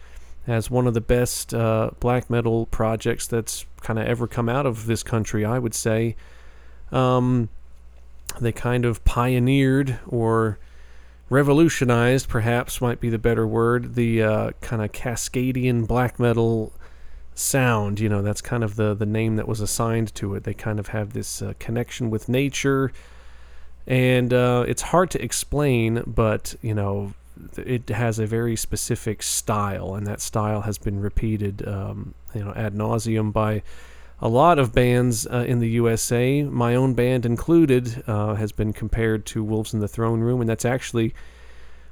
as 0.46 0.70
one 0.70 0.86
of 0.86 0.94
the 0.94 1.00
best 1.00 1.54
uh, 1.54 1.90
black 2.00 2.28
metal 2.28 2.66
projects 2.66 3.26
that's 3.26 3.64
kind 3.80 3.98
of 3.98 4.06
ever 4.06 4.26
come 4.26 4.48
out 4.48 4.66
of 4.66 4.86
this 4.86 5.02
country, 5.02 5.44
I 5.44 5.58
would 5.58 5.74
say. 5.74 6.16
Um, 6.92 7.48
they 8.40 8.52
kind 8.52 8.84
of 8.84 9.04
pioneered 9.04 9.98
or 10.06 10.58
revolutionized, 11.30 12.28
perhaps 12.28 12.80
might 12.80 13.00
be 13.00 13.08
the 13.08 13.18
better 13.18 13.46
word, 13.46 13.94
the 13.94 14.22
uh, 14.22 14.50
kind 14.60 14.82
of 14.82 14.92
Cascadian 14.92 15.86
black 15.86 16.18
metal 16.18 16.72
sound. 17.34 18.00
You 18.00 18.08
know, 18.08 18.22
that's 18.22 18.40
kind 18.40 18.62
of 18.62 18.76
the, 18.76 18.94
the 18.94 19.06
name 19.06 19.36
that 19.36 19.48
was 19.48 19.60
assigned 19.60 20.14
to 20.16 20.34
it. 20.34 20.44
They 20.44 20.54
kind 20.54 20.78
of 20.78 20.88
have 20.88 21.12
this 21.12 21.42
uh, 21.42 21.54
connection 21.58 22.10
with 22.10 22.28
nature. 22.28 22.92
And 23.86 24.32
uh, 24.32 24.64
it's 24.66 24.82
hard 24.82 25.10
to 25.10 25.22
explain, 25.22 26.02
but, 26.06 26.54
you 26.62 26.74
know, 26.74 27.14
it 27.56 27.88
has 27.88 28.18
a 28.18 28.26
very 28.26 28.56
specific 28.56 29.22
style, 29.22 29.94
and 29.94 30.06
that 30.06 30.20
style 30.20 30.62
has 30.62 30.78
been 30.78 31.00
repeated, 31.00 31.66
um, 31.66 32.14
you 32.34 32.44
know, 32.44 32.52
ad 32.54 32.74
nauseum 32.74 33.32
by 33.32 33.62
a 34.20 34.28
lot 34.28 34.58
of 34.58 34.72
bands 34.72 35.26
uh, 35.26 35.44
in 35.46 35.58
the 35.58 35.68
USA. 35.70 36.42
My 36.42 36.74
own 36.74 36.94
band 36.94 37.26
included 37.26 38.04
uh, 38.06 38.34
has 38.34 38.52
been 38.52 38.72
compared 38.72 39.26
to 39.26 39.44
Wolves 39.44 39.74
in 39.74 39.80
the 39.80 39.88
Throne 39.88 40.20
Room, 40.20 40.40
and 40.40 40.48
that's 40.48 40.64
actually 40.64 41.14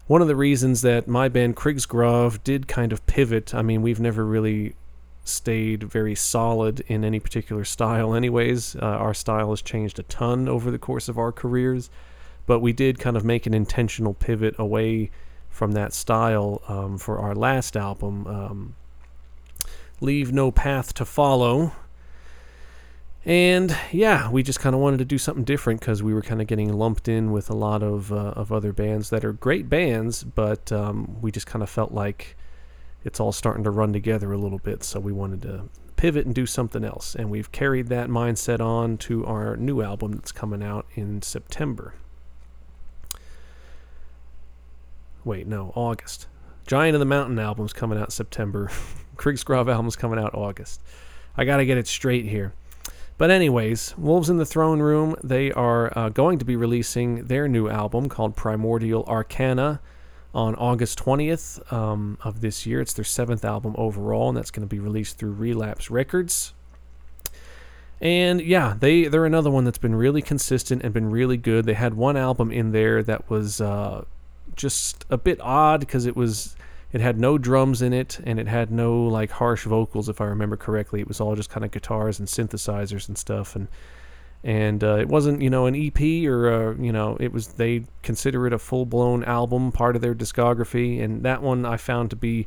one 0.06 0.22
of 0.22 0.28
the 0.28 0.36
reasons 0.36 0.82
that 0.82 1.08
my 1.08 1.28
band 1.28 1.56
Krigsgrav 1.56 2.42
did 2.44 2.68
kind 2.68 2.92
of 2.92 3.04
pivot. 3.06 3.54
I 3.54 3.62
mean, 3.62 3.82
we've 3.82 4.00
never 4.00 4.24
really 4.24 4.74
stayed 5.24 5.84
very 5.84 6.14
solid 6.14 6.80
in 6.88 7.04
any 7.04 7.20
particular 7.20 7.64
style, 7.64 8.14
anyways. 8.14 8.76
Uh, 8.76 8.80
our 8.80 9.14
style 9.14 9.50
has 9.50 9.62
changed 9.62 9.98
a 9.98 10.02
ton 10.04 10.48
over 10.48 10.70
the 10.70 10.78
course 10.78 11.08
of 11.08 11.18
our 11.18 11.32
careers, 11.32 11.90
but 12.46 12.60
we 12.60 12.72
did 12.72 12.98
kind 12.98 13.16
of 13.16 13.24
make 13.24 13.46
an 13.46 13.54
intentional 13.54 14.14
pivot 14.14 14.54
away 14.58 15.10
from 15.52 15.72
that 15.72 15.92
style 15.92 16.62
um, 16.66 16.98
for 16.98 17.18
our 17.18 17.34
last 17.34 17.76
album, 17.76 18.26
um, 18.26 18.74
Leave 20.00 20.32
No 20.32 20.50
Path 20.50 20.94
to 20.94 21.04
Follow. 21.04 21.72
And 23.24 23.76
yeah, 23.92 24.30
we 24.30 24.42
just 24.42 24.58
kind 24.58 24.74
of 24.74 24.80
wanted 24.80 24.96
to 24.98 25.04
do 25.04 25.18
something 25.18 25.44
different 25.44 25.78
because 25.78 26.02
we 26.02 26.12
were 26.12 26.22
kind 26.22 26.40
of 26.40 26.48
getting 26.48 26.72
lumped 26.72 27.06
in 27.06 27.30
with 27.30 27.50
a 27.50 27.54
lot 27.54 27.82
of 27.82 28.10
uh, 28.12 28.32
of 28.34 28.50
other 28.50 28.72
bands 28.72 29.10
that 29.10 29.24
are 29.24 29.32
great 29.32 29.68
bands, 29.68 30.24
but 30.24 30.72
um, 30.72 31.20
we 31.20 31.30
just 31.30 31.46
kind 31.46 31.62
of 31.62 31.70
felt 31.70 31.92
like 31.92 32.36
it's 33.04 33.20
all 33.20 33.30
starting 33.30 33.62
to 33.62 33.70
run 33.70 33.92
together 33.92 34.32
a 34.32 34.38
little 34.38 34.58
bit. 34.58 34.82
So 34.82 34.98
we 34.98 35.12
wanted 35.12 35.42
to 35.42 35.68
pivot 35.94 36.26
and 36.26 36.34
do 36.34 36.46
something 36.46 36.82
else, 36.82 37.14
and 37.14 37.30
we've 37.30 37.52
carried 37.52 37.88
that 37.88 38.08
mindset 38.08 38.60
on 38.60 38.96
to 38.98 39.24
our 39.26 39.56
new 39.56 39.82
album 39.82 40.12
that's 40.12 40.32
coming 40.32 40.62
out 40.62 40.86
in 40.96 41.22
September. 41.22 41.94
Wait, 45.24 45.46
no, 45.46 45.72
August. 45.74 46.26
Giant 46.66 46.94
of 46.94 47.00
the 47.00 47.06
Mountain 47.06 47.38
album's 47.38 47.72
coming 47.72 47.98
out 47.98 48.12
September. 48.12 48.70
Krigsgrav 49.16 49.70
album's 49.70 49.96
coming 49.96 50.18
out 50.18 50.34
August. 50.34 50.80
I 51.36 51.44
got 51.44 51.58
to 51.58 51.66
get 51.66 51.78
it 51.78 51.86
straight 51.86 52.26
here. 52.26 52.52
But, 53.18 53.30
anyways, 53.30 53.96
Wolves 53.96 54.30
in 54.30 54.38
the 54.38 54.46
Throne 54.46 54.80
Room, 54.80 55.14
they 55.22 55.52
are 55.52 55.96
uh, 55.96 56.08
going 56.08 56.38
to 56.38 56.44
be 56.44 56.56
releasing 56.56 57.26
their 57.26 57.46
new 57.46 57.68
album 57.68 58.08
called 58.08 58.36
Primordial 58.36 59.04
Arcana 59.04 59.80
on 60.34 60.54
August 60.56 60.98
20th 60.98 61.72
um, 61.72 62.18
of 62.22 62.40
this 62.40 62.66
year. 62.66 62.80
It's 62.80 62.94
their 62.94 63.04
seventh 63.04 63.44
album 63.44 63.74
overall, 63.78 64.28
and 64.28 64.36
that's 64.36 64.50
going 64.50 64.66
to 64.66 64.70
be 64.70 64.80
released 64.80 65.18
through 65.18 65.32
Relapse 65.32 65.90
Records. 65.90 66.54
And 68.00 68.40
yeah, 68.40 68.74
they 68.78 69.04
they're 69.04 69.26
another 69.26 69.50
one 69.50 69.64
that's 69.64 69.78
been 69.78 69.94
really 69.94 70.22
consistent 70.22 70.82
and 70.82 70.92
been 70.92 71.10
really 71.10 71.36
good. 71.36 71.66
They 71.66 71.74
had 71.74 71.94
one 71.94 72.16
album 72.16 72.50
in 72.50 72.72
there 72.72 73.00
that 73.04 73.30
was 73.30 73.60
uh, 73.60 74.04
just 74.56 75.04
a 75.10 75.18
bit 75.18 75.40
odd 75.40 75.80
because 75.80 76.06
it 76.06 76.16
was 76.16 76.56
it 76.92 77.00
had 77.00 77.18
no 77.18 77.38
drums 77.38 77.80
in 77.80 77.92
it 77.92 78.20
and 78.24 78.38
it 78.38 78.46
had 78.46 78.70
no 78.70 79.02
like 79.04 79.30
harsh 79.30 79.64
vocals 79.64 80.08
if 80.08 80.20
I 80.20 80.24
remember 80.24 80.56
correctly. 80.56 81.00
It 81.00 81.08
was 81.08 81.20
all 81.20 81.34
just 81.34 81.50
kind 81.50 81.64
of 81.64 81.70
guitars 81.70 82.18
and 82.18 82.28
synthesizers 82.28 83.08
and 83.08 83.16
stuff 83.16 83.56
and 83.56 83.68
and 84.44 84.82
uh, 84.82 84.96
it 84.96 85.08
wasn't 85.08 85.40
you 85.40 85.50
know 85.50 85.66
an 85.66 85.76
EP 85.76 86.00
or 86.26 86.52
uh, 86.52 86.74
you 86.82 86.92
know 86.92 87.16
it 87.20 87.32
was 87.32 87.48
they 87.48 87.84
consider 88.02 88.46
it 88.46 88.52
a 88.52 88.58
full 88.58 88.84
blown 88.86 89.22
album, 89.24 89.72
part 89.72 89.94
of 89.96 90.02
their 90.02 90.14
discography, 90.14 91.02
and 91.02 91.22
that 91.22 91.42
one 91.42 91.64
I 91.64 91.76
found 91.76 92.10
to 92.10 92.16
be 92.16 92.46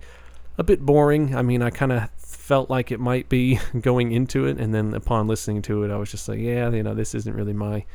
a 0.57 0.63
bit 0.63 0.81
boring. 0.81 1.35
I 1.35 1.41
mean, 1.41 1.61
I 1.61 1.69
kind 1.69 1.91
of 1.91 2.09
felt 2.17 2.69
like 2.69 2.91
it 2.91 2.99
might 2.99 3.29
be 3.29 3.59
going 3.81 4.11
into 4.11 4.45
it, 4.45 4.59
and 4.59 4.73
then 4.73 4.93
upon 4.93 5.27
listening 5.27 5.61
to 5.63 5.83
it, 5.83 5.91
I 5.91 5.97
was 5.97 6.11
just 6.11 6.27
like, 6.27 6.39
yeah, 6.39 6.69
you 6.69 6.83
know, 6.83 6.93
this 6.93 7.15
isn't 7.15 7.33
really 7.33 7.53
my 7.53 7.85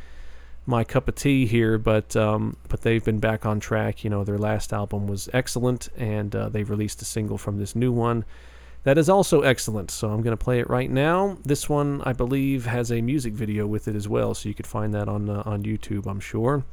my 0.70 0.84
cup 0.84 1.08
of 1.08 1.16
tea 1.16 1.44
here, 1.44 1.76
but 1.76 2.16
um, 2.16 2.56
but 2.68 2.80
they've 2.80 3.04
been 3.04 3.18
back 3.18 3.44
on 3.44 3.60
track. 3.60 4.04
You 4.04 4.10
know, 4.10 4.24
their 4.24 4.38
last 4.38 4.72
album 4.72 5.06
was 5.06 5.28
excellent, 5.32 5.88
and 5.96 6.34
uh, 6.34 6.48
they've 6.48 6.70
released 6.70 7.02
a 7.02 7.04
single 7.04 7.36
from 7.36 7.58
this 7.58 7.76
new 7.76 7.92
one 7.92 8.24
that 8.84 8.96
is 8.96 9.10
also 9.10 9.42
excellent. 9.42 9.90
So 9.90 10.08
I'm 10.08 10.22
going 10.22 10.36
to 10.36 10.42
play 10.42 10.60
it 10.60 10.70
right 10.70 10.90
now. 10.90 11.36
This 11.44 11.68
one, 11.68 12.00
I 12.06 12.12
believe, 12.12 12.64
has 12.66 12.90
a 12.90 13.02
music 13.02 13.34
video 13.34 13.66
with 13.66 13.88
it 13.88 13.94
as 13.94 14.08
well, 14.08 14.32
so 14.34 14.48
you 14.48 14.54
could 14.54 14.66
find 14.66 14.94
that 14.94 15.08
on 15.08 15.28
uh, 15.28 15.42
on 15.44 15.64
YouTube, 15.64 16.06
I'm 16.06 16.20
sure. 16.20 16.64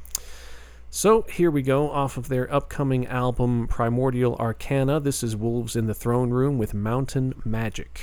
So 0.90 1.22
here 1.22 1.50
we 1.50 1.60
go, 1.60 1.90
off 1.90 2.16
of 2.16 2.28
their 2.28 2.50
upcoming 2.52 3.06
album 3.08 3.66
Primordial 3.68 4.36
Arcana. 4.36 5.00
This 5.00 5.22
is 5.22 5.36
Wolves 5.36 5.76
in 5.76 5.86
the 5.86 5.92
Throne 5.92 6.30
Room 6.30 6.56
with 6.56 6.72
Mountain 6.72 7.34
Magick. 7.46 7.98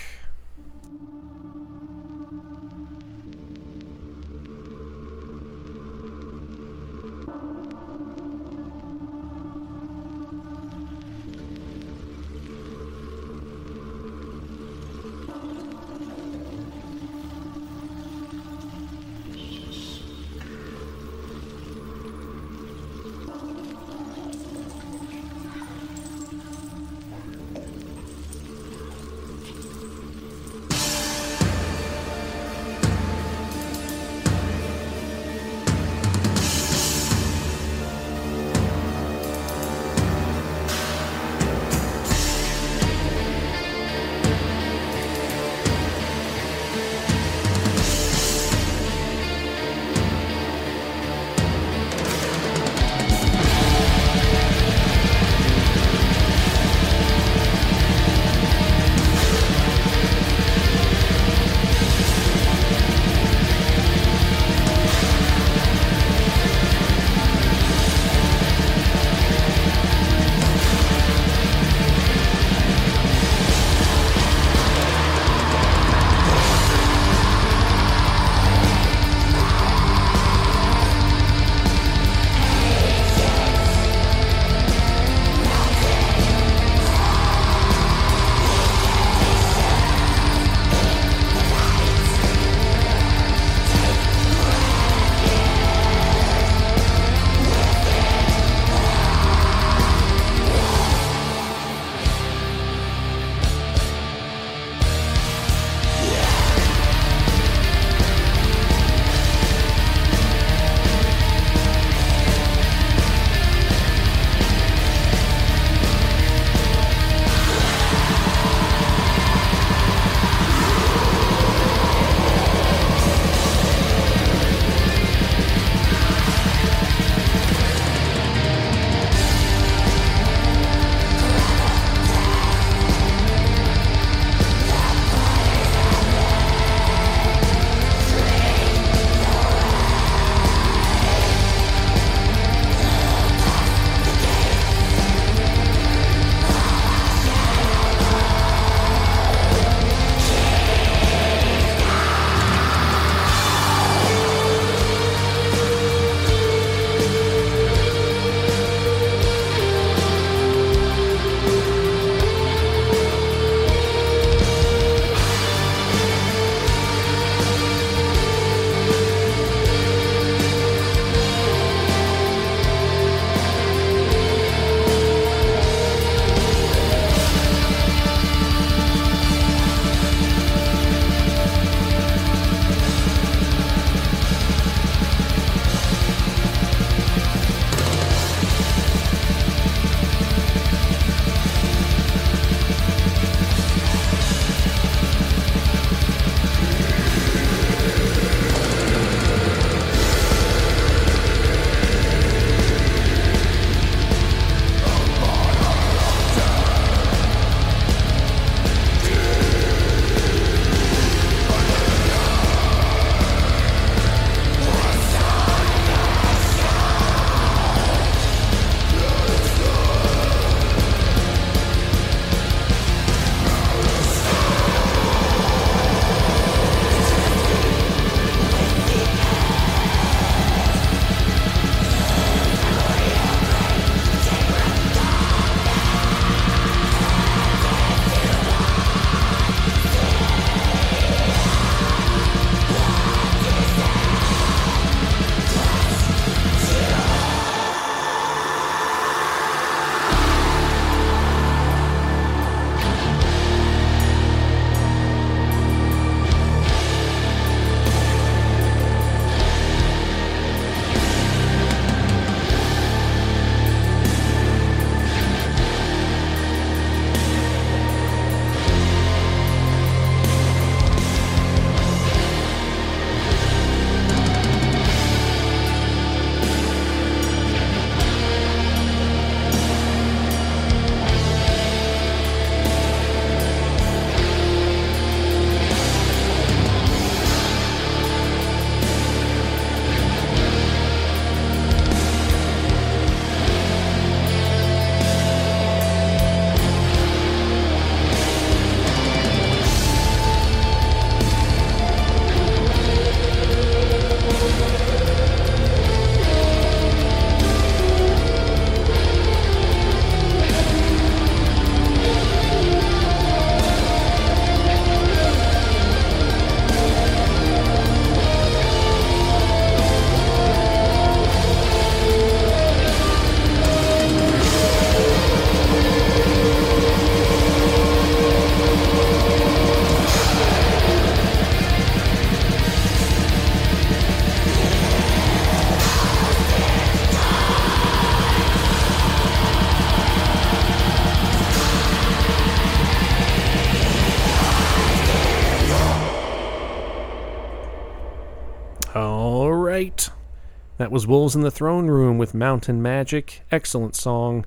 Was 350.95 351.05
Wolves 351.05 351.35
in 351.35 351.41
the 351.41 351.51
Throne 351.51 351.87
Room 351.87 352.17
with 352.17 352.33
Mountain 352.33 352.81
Magick. 352.81 353.41
Excellent 353.51 353.97
song. 353.97 354.45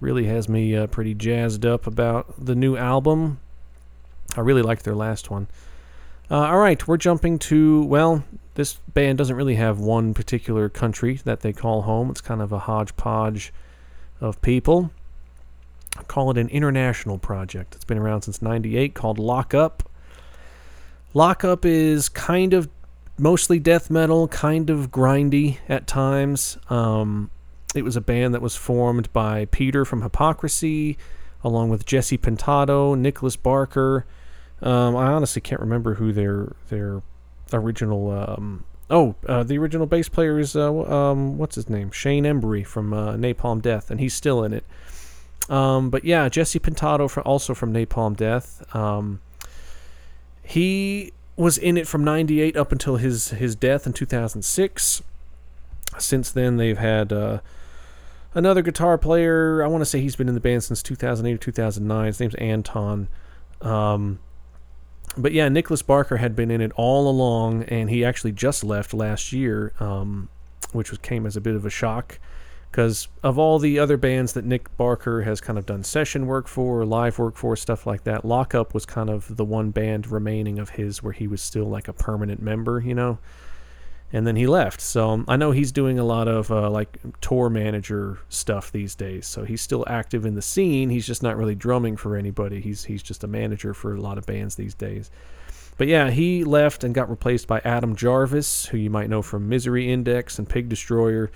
Really 0.00 0.24
has 0.24 0.48
me 0.48 0.74
uh, 0.74 0.86
pretty 0.86 1.12
jazzed 1.12 1.66
up 1.66 1.86
about 1.86 2.42
the 2.42 2.54
new 2.54 2.74
album. 2.74 3.38
I 4.34 4.40
really 4.40 4.62
liked 4.62 4.84
their 4.84 4.94
last 4.94 5.30
one. 5.30 5.46
Uh, 6.30 6.36
all 6.36 6.56
right, 6.56 6.88
we're 6.88 6.96
jumping 6.96 7.38
to, 7.40 7.84
well, 7.84 8.24
this 8.54 8.76
band 8.94 9.18
doesn't 9.18 9.36
really 9.36 9.56
have 9.56 9.78
one 9.78 10.14
particular 10.14 10.70
country 10.70 11.20
that 11.26 11.40
they 11.40 11.52
call 11.52 11.82
home. 11.82 12.08
It's 12.08 12.22
kind 12.22 12.40
of 12.40 12.50
a 12.50 12.60
hodgepodge 12.60 13.52
of 14.22 14.40
people. 14.40 14.90
I 15.98 16.04
call 16.04 16.30
it 16.30 16.38
an 16.38 16.48
international 16.48 17.18
project. 17.18 17.74
It's 17.74 17.84
been 17.84 17.98
around 17.98 18.22
since 18.22 18.40
98 18.40 18.94
called 18.94 19.18
Lock 19.18 19.52
Up. 19.52 19.86
Lock 21.12 21.44
Up 21.44 21.66
is 21.66 22.08
kind 22.08 22.54
of 22.54 22.70
mostly 23.18 23.58
death 23.58 23.90
metal, 23.90 24.28
kind 24.28 24.70
of 24.70 24.90
grindy 24.90 25.58
at 25.68 25.86
times. 25.86 26.58
Um, 26.68 27.30
it 27.74 27.82
was 27.82 27.96
a 27.96 28.00
band 28.00 28.34
that 28.34 28.42
was 28.42 28.56
formed 28.56 29.12
by 29.12 29.46
Peter 29.46 29.84
from 29.84 30.02
Hypocrisy, 30.02 30.96
along 31.42 31.70
with 31.70 31.84
Jesse 31.86 32.18
Pintado, 32.18 32.96
Nicholas 32.96 33.36
Barker. 33.36 34.06
Um, 34.62 34.96
I 34.96 35.06
honestly 35.06 35.42
can't 35.42 35.60
remember 35.60 35.94
who 35.94 36.12
their 36.12 36.54
their 36.68 37.02
original. 37.52 38.10
Um, 38.10 38.64
oh, 38.90 39.14
uh, 39.26 39.42
the 39.42 39.58
original 39.58 39.86
bass 39.86 40.08
player 40.08 40.38
is 40.38 40.56
uh, 40.56 40.72
um, 40.72 41.36
what's 41.36 41.56
his 41.56 41.68
name? 41.68 41.90
Shane 41.90 42.24
Embury 42.24 42.64
from 42.64 42.92
uh, 42.92 43.12
Napalm 43.14 43.60
Death, 43.60 43.90
and 43.90 44.00
he's 44.00 44.14
still 44.14 44.44
in 44.44 44.52
it. 44.52 44.64
Um, 45.50 45.90
but 45.90 46.04
yeah, 46.04 46.28
Jesse 46.28 46.58
Pintado, 46.58 47.10
from, 47.10 47.24
also 47.26 47.54
from 47.54 47.72
Napalm 47.72 48.16
Death. 48.16 48.64
Um, 48.74 49.20
he 50.42 51.12
was 51.36 51.58
in 51.58 51.76
it 51.76 51.86
from 51.86 52.04
98 52.04 52.56
up 52.56 52.72
until 52.72 52.96
his 52.96 53.30
his 53.30 53.56
death 53.56 53.86
in 53.86 53.92
2006 53.92 55.02
since 55.98 56.30
then 56.30 56.56
they've 56.56 56.78
had 56.78 57.12
uh, 57.12 57.40
another 58.34 58.62
guitar 58.62 58.98
player. 58.98 59.62
I 59.62 59.66
want 59.68 59.80
to 59.82 59.86
say 59.86 60.00
he's 60.00 60.16
been 60.16 60.28
in 60.28 60.34
the 60.34 60.40
band 60.40 60.64
since 60.64 60.82
2008 60.82 61.32
or 61.34 61.38
2009 61.38 62.06
his 62.06 62.20
name's 62.20 62.34
anton. 62.36 63.08
Um, 63.60 64.18
but 65.16 65.32
yeah 65.32 65.48
nicholas 65.48 65.82
barker 65.82 66.16
had 66.16 66.34
been 66.34 66.50
in 66.50 66.60
it 66.60 66.72
all 66.74 67.08
along 67.08 67.62
and 67.64 67.88
he 67.88 68.04
actually 68.04 68.32
just 68.32 68.64
left 68.64 68.92
last 68.92 69.32
year 69.32 69.72
um, 69.78 70.28
which 70.72 70.90
was, 70.90 70.98
came 70.98 71.24
as 71.24 71.36
a 71.36 71.40
bit 71.40 71.54
of 71.54 71.64
a 71.64 71.70
shock 71.70 72.18
because 72.74 73.06
of 73.22 73.38
all 73.38 73.60
the 73.60 73.78
other 73.78 73.96
bands 73.96 74.32
that 74.32 74.44
Nick 74.44 74.76
Barker 74.76 75.22
has 75.22 75.40
kind 75.40 75.60
of 75.60 75.64
done 75.64 75.84
session 75.84 76.26
work 76.26 76.48
for, 76.48 76.84
live 76.84 77.20
work 77.20 77.36
for, 77.36 77.54
stuff 77.54 77.86
like 77.86 78.02
that, 78.02 78.24
Lock 78.24 78.52
Up 78.52 78.74
was 78.74 78.84
kind 78.84 79.08
of 79.08 79.36
the 79.36 79.44
one 79.44 79.70
band 79.70 80.10
remaining 80.10 80.58
of 80.58 80.70
his 80.70 81.00
where 81.00 81.12
he 81.12 81.28
was 81.28 81.40
still 81.40 81.66
like 81.66 81.86
a 81.86 81.92
permanent 81.92 82.42
member, 82.42 82.80
you 82.80 82.92
know. 82.92 83.20
And 84.12 84.26
then 84.26 84.34
he 84.34 84.48
left. 84.48 84.80
So 84.80 85.10
um, 85.10 85.24
I 85.28 85.36
know 85.36 85.52
he's 85.52 85.70
doing 85.70 86.00
a 86.00 86.04
lot 86.04 86.26
of 86.26 86.50
uh, 86.50 86.68
like 86.68 86.98
tour 87.20 87.48
manager 87.48 88.18
stuff 88.28 88.72
these 88.72 88.96
days. 88.96 89.28
So 89.28 89.44
he's 89.44 89.60
still 89.60 89.84
active 89.86 90.26
in 90.26 90.34
the 90.34 90.42
scene. 90.42 90.90
He's 90.90 91.06
just 91.06 91.22
not 91.22 91.36
really 91.36 91.54
drumming 91.54 91.96
for 91.96 92.16
anybody. 92.16 92.60
He's 92.60 92.82
he's 92.82 93.04
just 93.04 93.22
a 93.22 93.28
manager 93.28 93.72
for 93.72 93.94
a 93.94 94.00
lot 94.00 94.18
of 94.18 94.26
bands 94.26 94.56
these 94.56 94.74
days. 94.74 95.12
But 95.78 95.86
yeah, 95.86 96.10
he 96.10 96.42
left 96.42 96.82
and 96.82 96.92
got 96.92 97.08
replaced 97.08 97.46
by 97.46 97.60
Adam 97.64 97.94
Jarvis, 97.94 98.66
who 98.66 98.78
you 98.78 98.90
might 98.90 99.10
know 99.10 99.22
from 99.22 99.48
Misery 99.48 99.92
Index 99.92 100.40
and 100.40 100.48
Pig 100.48 100.68
Destroyer. 100.68 101.30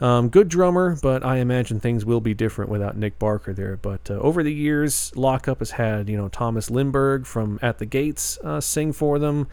Um, 0.00 0.30
good 0.30 0.48
drummer, 0.48 0.96
but 1.02 1.22
I 1.22 1.38
imagine 1.38 1.78
things 1.78 2.06
will 2.06 2.22
be 2.22 2.32
different 2.32 2.70
without 2.70 2.96
Nick 2.96 3.18
Barker 3.18 3.52
there. 3.52 3.76
But 3.76 4.10
uh, 4.10 4.14
over 4.14 4.42
the 4.42 4.52
years, 4.52 5.14
Lock 5.14 5.46
Up 5.46 5.58
has 5.58 5.72
had 5.72 6.08
you 6.08 6.16
know 6.16 6.28
Tomas 6.28 6.70
Lindberg 6.70 7.26
from 7.26 7.58
At 7.60 7.78
the 7.78 7.86
Gates 7.86 8.38
uh, 8.38 8.60
sing 8.60 8.92
for 8.92 9.18
them 9.18 9.46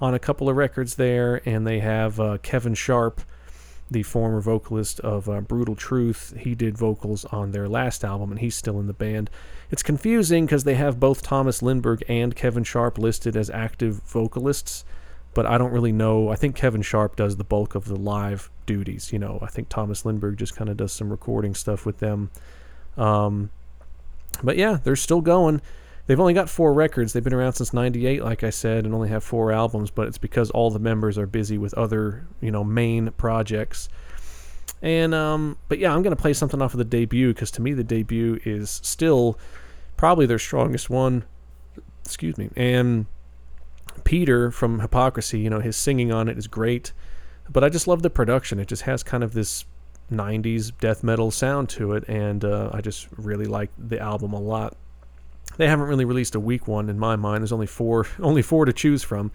on 0.00 0.12
a 0.12 0.18
couple 0.18 0.48
of 0.48 0.56
records 0.56 0.96
there, 0.96 1.40
and 1.48 1.66
they 1.66 1.80
have 1.80 2.20
uh, 2.20 2.36
Kevin 2.42 2.74
Sharp, 2.74 3.22
the 3.90 4.02
former 4.02 4.40
vocalist 4.40 5.00
of 5.00 5.28
uh, 5.28 5.40
Brutal 5.40 5.74
Truth. 5.74 6.34
He 6.38 6.54
did 6.54 6.76
vocals 6.76 7.24
on 7.26 7.52
their 7.52 7.68
last 7.68 8.04
album, 8.04 8.30
and 8.30 8.40
he's 8.40 8.56
still 8.56 8.78
in 8.80 8.86
the 8.86 8.92
band. 8.92 9.30
It's 9.70 9.82
confusing 9.82 10.44
because 10.44 10.64
they 10.64 10.74
have 10.74 11.00
both 11.00 11.22
Tomas 11.22 11.62
Lindberg 11.62 12.02
and 12.08 12.36
Kevin 12.36 12.64
Sharp 12.64 12.98
listed 12.98 13.36
as 13.36 13.48
active 13.48 14.02
vocalists 14.02 14.84
but 15.34 15.46
I 15.46 15.58
don't 15.58 15.72
really 15.72 15.92
know. 15.92 16.28
I 16.28 16.36
think 16.36 16.56
Kevin 16.56 16.82
Sharp 16.82 17.16
does 17.16 17.36
the 17.36 17.44
bulk 17.44 17.74
of 17.74 17.86
the 17.86 17.96
live 17.96 18.50
duties. 18.66 19.12
You 19.12 19.18
know, 19.18 19.38
I 19.42 19.46
think 19.46 19.68
Tomas 19.68 20.02
Lindberg 20.04 20.36
just 20.36 20.56
kind 20.56 20.70
of 20.70 20.76
does 20.76 20.92
some 20.92 21.10
recording 21.10 21.54
stuff 21.54 21.84
with 21.84 21.98
them. 21.98 22.30
Um, 22.96 23.50
but 24.42 24.56
yeah, 24.56 24.78
they're 24.82 24.96
still 24.96 25.20
going. 25.20 25.60
They've 26.06 26.20
only 26.20 26.34
got 26.34 26.50
four 26.50 26.72
records. 26.74 27.12
They've 27.12 27.24
been 27.24 27.34
around 27.34 27.54
since 27.54 27.72
'98, 27.72 28.22
like 28.22 28.44
I 28.44 28.50
said, 28.50 28.84
and 28.84 28.94
only 28.94 29.08
have 29.08 29.24
four 29.24 29.52
albums. 29.52 29.90
But 29.90 30.08
it's 30.08 30.18
because 30.18 30.50
all 30.50 30.70
the 30.70 30.78
members 30.78 31.16
are 31.18 31.26
busy 31.26 31.58
with 31.58 31.74
other, 31.74 32.26
you 32.40 32.50
know, 32.50 32.62
main 32.62 33.10
projects. 33.12 33.88
And 34.82 35.14
um, 35.14 35.56
but 35.68 35.78
yeah, 35.78 35.94
I'm 35.94 36.02
gonna 36.02 36.16
play 36.16 36.34
something 36.34 36.60
off 36.60 36.74
of 36.74 36.78
the 36.78 36.84
debut 36.84 37.32
because 37.32 37.50
to 37.52 37.62
me 37.62 37.72
the 37.72 37.84
debut 37.84 38.38
is 38.44 38.80
still 38.82 39.38
probably 39.96 40.26
their 40.26 40.38
strongest 40.38 40.90
one. 40.90 41.24
Excuse 42.04 42.36
me, 42.36 42.50
and 42.54 43.06
Peter 44.02 44.50
from 44.50 44.80
Hypocrisy, 44.80 45.38
you 45.38 45.50
know, 45.50 45.60
his 45.60 45.76
singing 45.76 46.12
on 46.12 46.28
it 46.28 46.36
is 46.36 46.46
great, 46.46 46.92
but 47.48 47.62
I 47.62 47.68
just 47.68 47.86
love 47.86 48.02
the 48.02 48.10
production. 48.10 48.58
It 48.58 48.68
just 48.68 48.82
has 48.82 49.02
kind 49.02 49.22
of 49.22 49.34
this 49.34 49.64
90s 50.10 50.72
death 50.80 51.02
metal 51.02 51.30
sound 51.30 51.68
to 51.70 51.92
it, 51.92 52.04
and 52.08 52.44
uh, 52.44 52.70
I 52.72 52.80
just 52.80 53.08
really 53.16 53.46
like 53.46 53.70
the 53.78 53.98
album 53.98 54.32
a 54.32 54.40
lot. 54.40 54.76
They 55.56 55.68
haven't 55.68 55.86
really 55.86 56.04
released 56.04 56.34
a 56.34 56.40
weak 56.40 56.66
one 56.66 56.88
in 56.88 56.98
my 56.98 57.16
mind. 57.16 57.42
There's 57.42 57.52
only 57.52 57.66
four, 57.66 58.06
only 58.20 58.42
four 58.42 58.64
to 58.64 58.72
choose 58.72 59.02
from, 59.02 59.30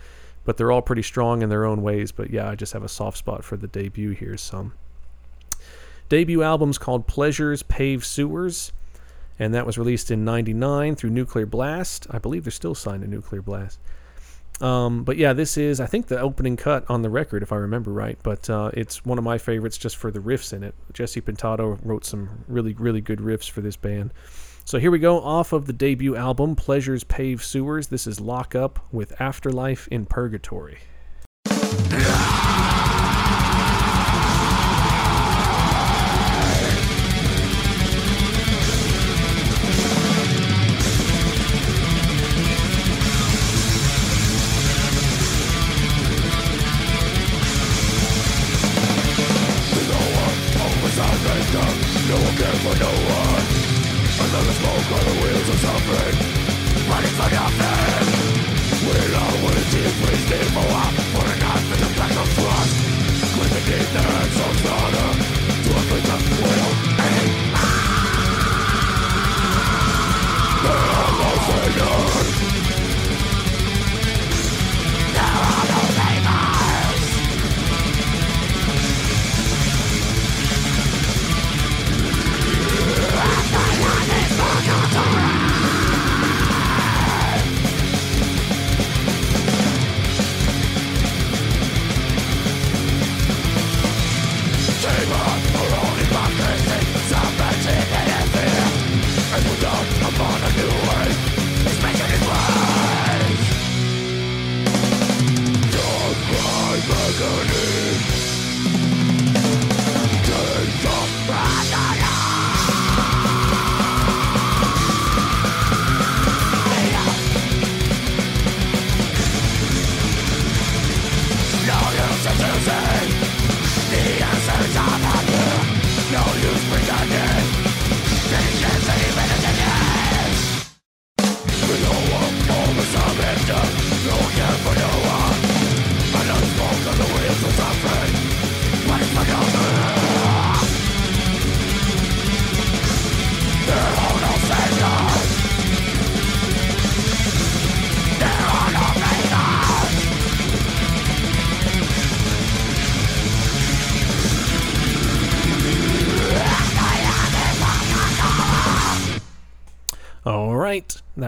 but 0.45 0.57
they're 0.57 0.71
all 0.71 0.81
pretty 0.81 1.01
strong 1.01 1.41
in 1.41 1.49
their 1.49 1.65
own 1.65 1.81
ways. 1.81 2.11
But 2.11 2.29
yeah, 2.29 2.49
I 2.49 2.55
just 2.55 2.73
have 2.73 2.83
a 2.83 2.89
soft 2.89 3.17
spot 3.17 3.43
for 3.43 3.57
the 3.57 3.67
debut 3.67 4.11
here. 4.11 4.37
Some 4.37 4.73
debut 6.09 6.43
album's 6.43 6.77
called 6.77 7.07
Pleasures 7.07 7.63
Pave 7.63 8.05
Sewers, 8.05 8.71
and 9.37 9.53
that 9.53 9.65
was 9.65 9.77
released 9.77 10.11
in 10.11 10.25
'99 10.25 10.95
through 10.95 11.11
Nuclear 11.11 11.45
Blast. 11.45 12.07
I 12.09 12.19
believe 12.19 12.43
they're 12.43 12.51
still 12.51 12.75
signed 12.75 13.03
to 13.03 13.09
Nuclear 13.09 13.41
Blast. 13.41 13.79
Um, 14.61 15.03
but 15.03 15.17
yeah, 15.17 15.33
this 15.33 15.57
is 15.57 15.79
I 15.79 15.85
think 15.85 16.07
the 16.07 16.19
opening 16.19 16.57
cut 16.57 16.85
on 16.89 17.01
the 17.01 17.09
record, 17.09 17.43
if 17.43 17.51
I 17.51 17.55
remember 17.55 17.91
right. 17.91 18.17
But 18.23 18.49
uh, 18.49 18.71
it's 18.73 19.05
one 19.05 19.17
of 19.17 19.23
my 19.23 19.37
favorites 19.37 19.77
just 19.77 19.95
for 19.97 20.11
the 20.11 20.19
riffs 20.19 20.53
in 20.53 20.63
it. 20.63 20.75
Jesse 20.93 21.21
Pintado 21.21 21.79
wrote 21.83 22.05
some 22.05 22.43
really 22.47 22.73
really 22.73 23.01
good 23.01 23.19
riffs 23.19 23.49
for 23.49 23.61
this 23.61 23.75
band. 23.75 24.13
So 24.65 24.77
here 24.77 24.91
we 24.91 24.99
go 24.99 25.19
off 25.19 25.51
of 25.51 25.65
the 25.65 25.73
debut 25.73 26.15
album, 26.15 26.55
Pleasures 26.55 27.03
Pave 27.03 27.43
Sewers. 27.43 27.87
This 27.87 28.05
is 28.05 28.19
Lock 28.19 28.53
Up 28.53 28.79
with 28.91 29.19
Afterlife 29.19 29.87
in 29.87 30.05
Purgatory. 30.05 30.77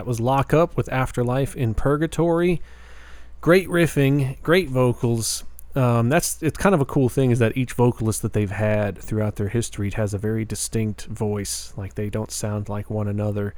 that 0.02 0.08
was 0.08 0.20
Lock 0.20 0.52
Up 0.52 0.76
with 0.76 0.91
Afterlife 0.91 1.56
in 1.56 1.76
Purgatory. 1.76 2.60
Great 3.39 3.68
riffing, 3.68 4.41
great 4.41 4.68
vocals. 4.68 5.43
Um, 5.76 6.10
that's 6.10 6.41
it's 6.41 6.58
kind 6.58 6.74
of 6.74 6.82
a 6.82 6.86
cool 6.86 7.08
thing 7.08 7.30
is 7.30 7.38
that 7.38 7.56
each 7.56 7.74
vocalist 7.74 8.24
that 8.24 8.34
they've 8.34 8.49
had 8.49 8.97
throughout 8.97 9.36
their 9.36 9.49
history 9.49 9.91
has 9.91 10.16
a 10.16 10.18
very 10.18 10.43
distinct 10.43 11.06
voice. 11.06 11.72
Like 11.78 11.93
they 11.93 12.10
don't 12.10 12.32
sound 12.32 12.68
like 12.68 12.89
one 12.89 13.08
another, 13.08 13.54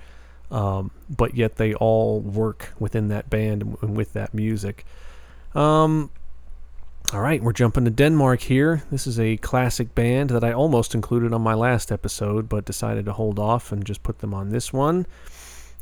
um, 0.51 0.91
but 1.09 1.33
yet 1.33 1.55
they 1.55 1.75
all 1.75 2.19
work 2.19 2.73
within 2.77 3.07
that 3.07 3.29
band 3.29 3.77
and 3.81 3.95
with 3.95 4.11
that 4.11 4.33
music. 4.33 4.85
Um, 5.55 6.09
all 7.13 7.21
right, 7.21 7.41
we're 7.41 7.53
jumping 7.53 7.85
to 7.85 7.89
Denmark 7.89 8.41
here. 8.41 8.83
This 8.91 9.07
is 9.07 9.17
a 9.17 9.37
classic 9.37 9.95
band 9.95 10.31
that 10.31 10.43
I 10.43 10.51
almost 10.51 10.93
included 10.93 11.31
on 11.31 11.41
my 11.41 11.53
last 11.53 11.89
episode, 11.89 12.49
but 12.49 12.65
decided 12.65 13.05
to 13.05 13.13
hold 13.13 13.39
off 13.39 13.71
and 13.71 13.85
just 13.85 14.03
put 14.03 14.19
them 14.19 14.33
on 14.33 14.49
this 14.49 14.73
one. 14.73 15.05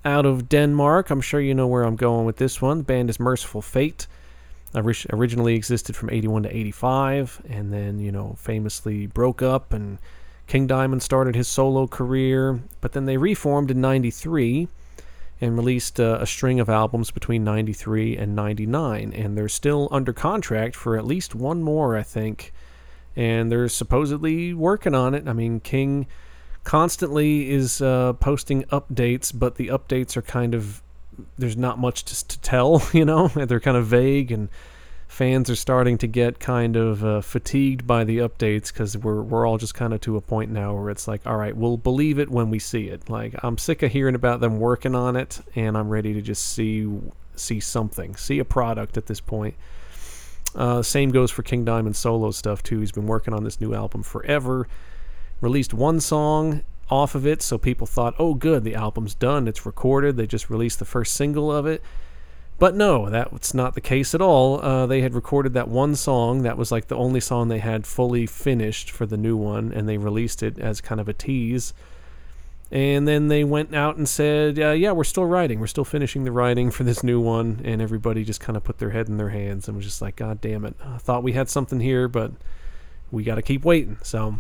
Out 0.04 0.26
of 0.26 0.50
Denmark, 0.50 1.12
I'm 1.12 1.22
sure 1.22 1.40
you 1.40 1.54
know 1.54 1.68
where 1.68 1.84
I'm 1.84 1.96
going 1.96 2.26
with 2.26 2.38
this 2.38 2.60
one. 2.60 2.80
The 2.80 2.84
band 2.86 3.10
is 3.12 3.20
Mercyful 3.20 3.62
Fate. 3.62 4.08
Originally 4.74 5.56
existed 5.56 5.96
from 5.96 6.10
81 6.10 6.44
to 6.44 6.58
85 6.58 7.42
and 7.50 7.74
then 7.74 8.00
you 8.00 8.10
know 8.10 8.36
famously 8.38 9.06
broke 9.06 9.42
up 9.42 9.74
and 9.74 9.98
king 10.48 10.66
diamond 10.66 11.04
started 11.04 11.36
his 11.36 11.48
solo 11.48 11.88
career. 11.88 12.62
But 12.80 12.94
then 12.94 13.06
they 13.06 13.18
reformed 13.18 13.70
in 13.70 13.82
93 13.82 14.70
and 15.40 15.58
released 15.58 16.00
uh, 16.00 16.20
a 16.22 16.26
string 16.26 16.60
of 16.60 16.70
albums 16.70 17.12
between 17.12 17.44
93 17.44 18.16
and 18.18 18.36
99 18.36 19.14
and 19.14 19.38
they're 19.38 19.50
still 19.50 19.88
under 19.92 20.14
contract 20.14 20.76
for 20.76 20.98
at 20.98 21.06
least 21.06 21.36
one 21.36 21.62
more 21.62 21.98
i 21.98 22.04
think. 22.04 22.54
And 23.16 23.52
they're 23.52 23.68
supposedly 23.68 24.54
working 24.54 24.96
on 24.96 25.14
it. 25.14 25.28
I 25.28 25.34
mean 25.34 25.60
king 25.60 26.08
constantly 26.64 27.50
is 27.50 27.82
uh, 27.82 28.14
posting 28.14 28.64
updates 28.66 29.32
but 29.38 29.56
the 29.56 29.68
updates 29.68 30.16
are 30.16 30.22
kind 30.22 30.54
of 30.54 30.82
there's 31.38 31.58
not 31.58 31.80
much 31.80 32.06
to, 32.06 32.28
to 32.28 32.40
tell, 32.40 32.82
you 32.94 33.06
know. 33.06 33.28
They're 33.36 33.60
kind 33.60 33.78
of 33.78 33.88
vague, 33.88 34.32
and 34.32 34.50
fans 35.08 35.50
are 35.50 35.56
starting 35.56 35.98
to 36.00 36.08
get 36.08 36.40
kind 36.40 36.76
of 36.76 37.04
uh, 37.04 37.22
fatigued 37.22 37.86
by 37.86 38.04
the 38.04 38.20
updates 38.20 38.72
because 38.72 38.98
we're 38.98 39.22
we're 39.22 39.46
all 39.46 39.58
just 39.58 39.74
kind 39.74 39.94
of 39.94 40.02
to 40.02 40.18
a 40.18 40.22
point 40.22 40.52
now 40.52 40.76
where 40.76 40.90
it's 40.90 41.08
like, 41.08 41.26
all 41.26 41.38
right, 41.38 41.56
we'll 41.56 41.78
believe 41.78 42.20
it 42.20 42.30
when 42.30 42.50
we 42.50 42.60
see 42.60 42.88
it. 42.88 43.10
Like 43.10 43.36
I'm 43.44 43.58
sick 43.58 43.84
of 43.84 43.92
hearing 43.92 44.16
about 44.16 44.40
them 44.40 44.60
working 44.60 44.96
on 44.96 45.16
it, 45.16 45.42
and 45.56 45.78
I'm 45.78 45.90
ready 45.90 46.14
to 46.14 46.22
just 46.22 46.46
see 46.46 46.88
see 47.36 47.60
something, 47.60 48.16
see 48.16 48.40
a 48.40 48.46
product 48.46 48.98
at 48.98 49.08
this 49.08 49.20
point. 49.20 49.56
Uh, 50.54 50.82
same 50.82 51.12
goes 51.12 51.32
for 51.32 51.44
King 51.44 51.64
Diamond 51.64 51.96
solo 51.96 52.32
stuff 52.32 52.62
too. 52.62 52.80
He's 52.82 52.92
been 52.92 53.08
working 53.08 53.34
on 53.34 53.46
this 53.46 53.62
new 53.62 53.74
album 53.74 54.04
forever. 54.04 54.68
Released 55.42 55.74
one 55.74 56.00
song 56.00 56.64
off 56.90 57.16
of 57.16 57.26
it, 57.26 57.42
so 57.42 57.58
people 57.58 57.88
thought, 57.88 58.16
oh, 58.20 58.34
good, 58.34 58.64
the 58.64 58.76
album's 58.76 59.16
done, 59.16 59.48
it's 59.48 59.66
recorded, 59.66 60.16
they 60.18 60.28
just 60.28 60.50
released 60.50 60.80
the 60.80 60.86
first 60.86 61.14
single 61.14 61.52
of 61.52 61.66
it. 61.66 61.82
But 62.60 62.76
no, 62.76 63.10
that's 63.10 63.54
not 63.54 63.74
the 63.74 63.82
case 63.82 64.14
at 64.14 64.22
all. 64.22 64.64
Uh, 64.64 64.86
they 64.86 65.02
had 65.02 65.16
recorded 65.16 65.54
that 65.56 65.68
one 65.68 65.96
song, 65.96 66.44
that 66.44 66.58
was 66.58 66.72
like 66.72 66.88
the 66.88 66.96
only 66.96 67.20
song 67.20 67.48
they 67.48 67.60
had 67.60 67.88
fully 67.88 68.28
finished 68.28 68.92
for 68.92 69.08
the 69.08 69.18
new 69.18 69.36
one, 69.36 69.72
and 69.74 69.90
they 69.90 69.98
released 69.98 70.44
it 70.44 70.60
as 70.60 70.80
kind 70.80 71.02
of 71.02 71.10
a 71.10 71.14
tease. 71.14 71.74
And 72.72 73.06
then 73.06 73.28
they 73.28 73.44
went 73.44 73.76
out 73.76 73.98
and 73.98 74.08
said, 74.08 74.58
uh, 74.58 74.72
yeah, 74.72 74.94
we're 74.94 75.04
still 75.04 75.26
writing. 75.26 75.60
We're 75.60 75.68
still 75.68 75.84
finishing 75.84 76.24
the 76.24 76.32
writing 76.32 76.72
for 76.72 76.86
this 76.86 77.04
new 77.04 77.20
one. 77.20 77.60
And 77.66 77.82
everybody 77.82 78.24
just 78.24 78.40
kind 78.40 78.56
of 78.56 78.64
put 78.64 78.78
their 78.78 78.92
head 78.92 79.10
in 79.10 79.18
their 79.18 79.30
hands 79.30 79.68
and 79.68 79.76
was 79.76 79.86
just 79.86 80.02
like, 80.02 80.16
God 80.16 80.40
damn 80.40 80.64
it. 80.64 80.76
I 80.82 80.98
thought 80.98 81.22
we 81.22 81.34
had 81.34 81.50
something 81.50 81.82
here, 81.82 82.08
but 82.08 82.32
we 83.12 83.24
got 83.24 83.36
to 83.36 83.42
keep 83.42 83.66
waiting. 83.66 83.98
So 84.04 84.40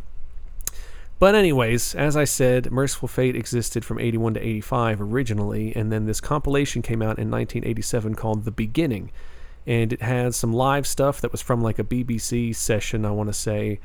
but, 1.21 1.35
anyways, 1.35 1.93
as 1.93 2.17
I 2.17 2.23
said, 2.23 2.71
Mercyful 2.71 3.07
Fate 3.07 3.35
existed 3.35 3.85
from 3.85 3.99
81 3.99 4.33
to 4.33 4.39
85 4.39 5.01
originally, 5.01 5.71
and 5.75 5.91
then 5.91 6.07
this 6.07 6.19
compilation 6.19 6.81
came 6.81 7.03
out 7.03 7.19
in 7.19 7.29
1987 7.29 8.15
called 8.15 8.43
The 8.43 8.49
Beginning. 8.49 9.11
And 9.67 9.93
it 9.93 10.01
had 10.01 10.33
some 10.33 10.51
live 10.51 10.87
stuff 10.87 11.21
that 11.21 11.31
was 11.31 11.39
from 11.39 11.61
like 11.61 11.77
a 11.77 11.83
BBC 11.83 12.55
session, 12.55 13.05
I 13.05 13.11
want 13.11 13.29
to 13.29 13.33
say. 13.33 13.79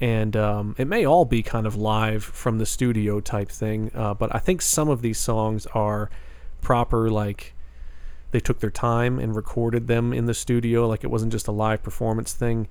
And 0.00 0.34
um, 0.34 0.74
it 0.78 0.86
may 0.86 1.04
all 1.04 1.26
be 1.26 1.42
kind 1.42 1.66
of 1.66 1.76
live 1.76 2.24
from 2.24 2.56
the 2.56 2.64
studio 2.64 3.20
type 3.20 3.50
thing, 3.50 3.90
uh, 3.94 4.14
but 4.14 4.34
I 4.34 4.38
think 4.38 4.62
some 4.62 4.88
of 4.88 5.02
these 5.02 5.18
songs 5.18 5.66
are 5.74 6.08
proper, 6.62 7.10
like 7.10 7.52
they 8.30 8.40
took 8.40 8.60
their 8.60 8.70
time 8.70 9.18
and 9.18 9.36
recorded 9.36 9.88
them 9.88 10.14
in 10.14 10.24
the 10.24 10.32
studio, 10.32 10.88
like 10.88 11.04
it 11.04 11.08
wasn't 11.08 11.32
just 11.32 11.48
a 11.48 11.52
live 11.52 11.82
performance 11.82 12.32
thing. 12.32 12.66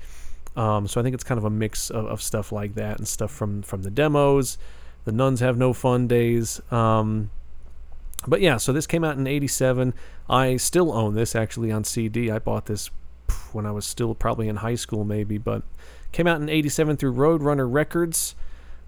Um, 0.55 0.87
so 0.87 0.99
I 0.99 1.03
think 1.03 1.13
it's 1.13 1.23
kind 1.23 1.37
of 1.37 1.45
a 1.45 1.49
mix 1.49 1.89
of, 1.89 2.05
of, 2.05 2.21
stuff 2.21 2.51
like 2.51 2.75
that 2.75 2.97
and 2.97 3.07
stuff 3.07 3.31
from 3.31 3.61
from 3.61 3.83
the 3.83 3.91
demos. 3.91 4.57
The 5.05 5.11
Nuns 5.11 5.39
Have 5.39 5.57
No 5.57 5.73
Fun 5.73 6.07
days. 6.07 6.61
Um, 6.71 7.31
but 8.27 8.41
yeah, 8.41 8.57
so 8.57 8.73
this 8.73 8.85
came 8.85 9.03
out 9.03 9.17
in 9.17 9.27
'87. 9.27 9.93
I 10.29 10.57
still 10.57 10.91
own 10.91 11.15
this 11.15 11.35
actually 11.35 11.71
on 11.71 11.83
CD. 11.83 12.29
I 12.29 12.39
bought 12.39 12.65
this 12.65 12.89
when 13.53 13.65
I 13.65 13.71
was 13.71 13.85
still 13.85 14.13
probably 14.13 14.47
in 14.47 14.57
high 14.57 14.75
school, 14.75 15.05
maybe, 15.05 15.37
but 15.37 15.63
came 16.11 16.27
out 16.27 16.41
in 16.41 16.49
'87 16.49 16.97
through 16.97 17.13
Roadrunner 17.13 17.71
Records. 17.71 18.35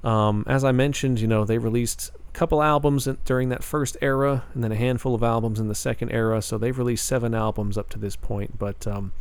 Um, 0.03 0.43
as 0.47 0.66
I 0.66 0.74
mentioned, 0.74 1.22
you 1.22 1.28
know, 1.28 1.45
they 1.45 1.57
released 1.57 2.11
a 2.30 2.38
couple 2.38 2.61
albums 2.61 3.07
during 3.24 3.49
that 3.49 3.64
first 3.64 3.95
era, 4.01 4.43
and 4.53 4.64
then 4.64 4.72
a 4.74 4.76
handful 4.76 5.16
of 5.16 5.24
albums 5.24 5.59
in 5.61 5.70
the 5.70 5.76
second 5.76 6.11
era. 6.11 6.41
So 6.41 6.57
they've 6.57 6.78
released 6.78 7.05
seven 7.05 7.34
albums 7.34 7.78
up 7.78 7.89
to 7.91 7.99
this 7.99 8.18
point. 8.18 8.59
But 8.59 8.86
um, 8.86 9.14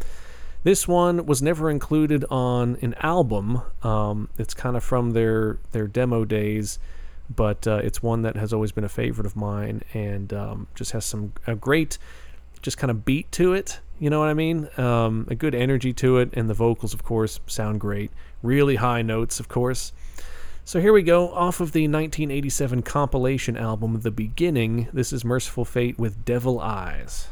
this 0.64 0.86
one 0.86 1.26
was 1.26 1.42
never 1.42 1.70
included 1.70 2.24
on 2.30 2.76
an 2.82 2.94
album. 3.00 3.62
Um, 3.82 4.28
it's 4.38 4.54
kind 4.54 4.76
of 4.76 4.84
from 4.84 5.10
their 5.10 5.58
their 5.72 5.86
demo 5.86 6.24
days, 6.24 6.78
but 7.34 7.66
uh, 7.66 7.80
it's 7.82 8.02
one 8.02 8.22
that 8.22 8.36
has 8.36 8.52
always 8.52 8.72
been 8.72 8.84
a 8.84 8.88
favorite 8.88 9.26
of 9.26 9.36
mine, 9.36 9.82
and 9.92 10.32
um, 10.32 10.68
just 10.74 10.92
has 10.92 11.04
some 11.04 11.32
a 11.46 11.54
great, 11.54 11.98
just 12.62 12.78
kind 12.78 12.90
of 12.90 13.04
beat 13.04 13.30
to 13.32 13.52
it. 13.52 13.80
You 13.98 14.10
know 14.10 14.20
what 14.20 14.28
I 14.28 14.34
mean? 14.34 14.68
Um, 14.76 15.26
a 15.30 15.34
good 15.34 15.54
energy 15.54 15.92
to 15.94 16.18
it, 16.18 16.30
and 16.34 16.48
the 16.48 16.54
vocals, 16.54 16.94
of 16.94 17.04
course, 17.04 17.40
sound 17.46 17.80
great. 17.80 18.10
Really 18.42 18.76
high 18.76 19.02
notes, 19.02 19.40
of 19.40 19.48
course. 19.48 19.92
So 20.64 20.80
here 20.80 20.92
we 20.92 21.02
go, 21.02 21.32
off 21.32 21.60
of 21.60 21.72
the 21.72 21.88
1987 21.88 22.82
compilation 22.82 23.56
album, 23.56 24.00
The 24.02 24.12
Beginning. 24.12 24.88
This 24.92 25.12
is 25.12 25.24
Mercyful 25.24 25.64
Fate 25.64 25.98
with 25.98 26.24
Devil 26.24 26.60
Eyes. 26.60 27.26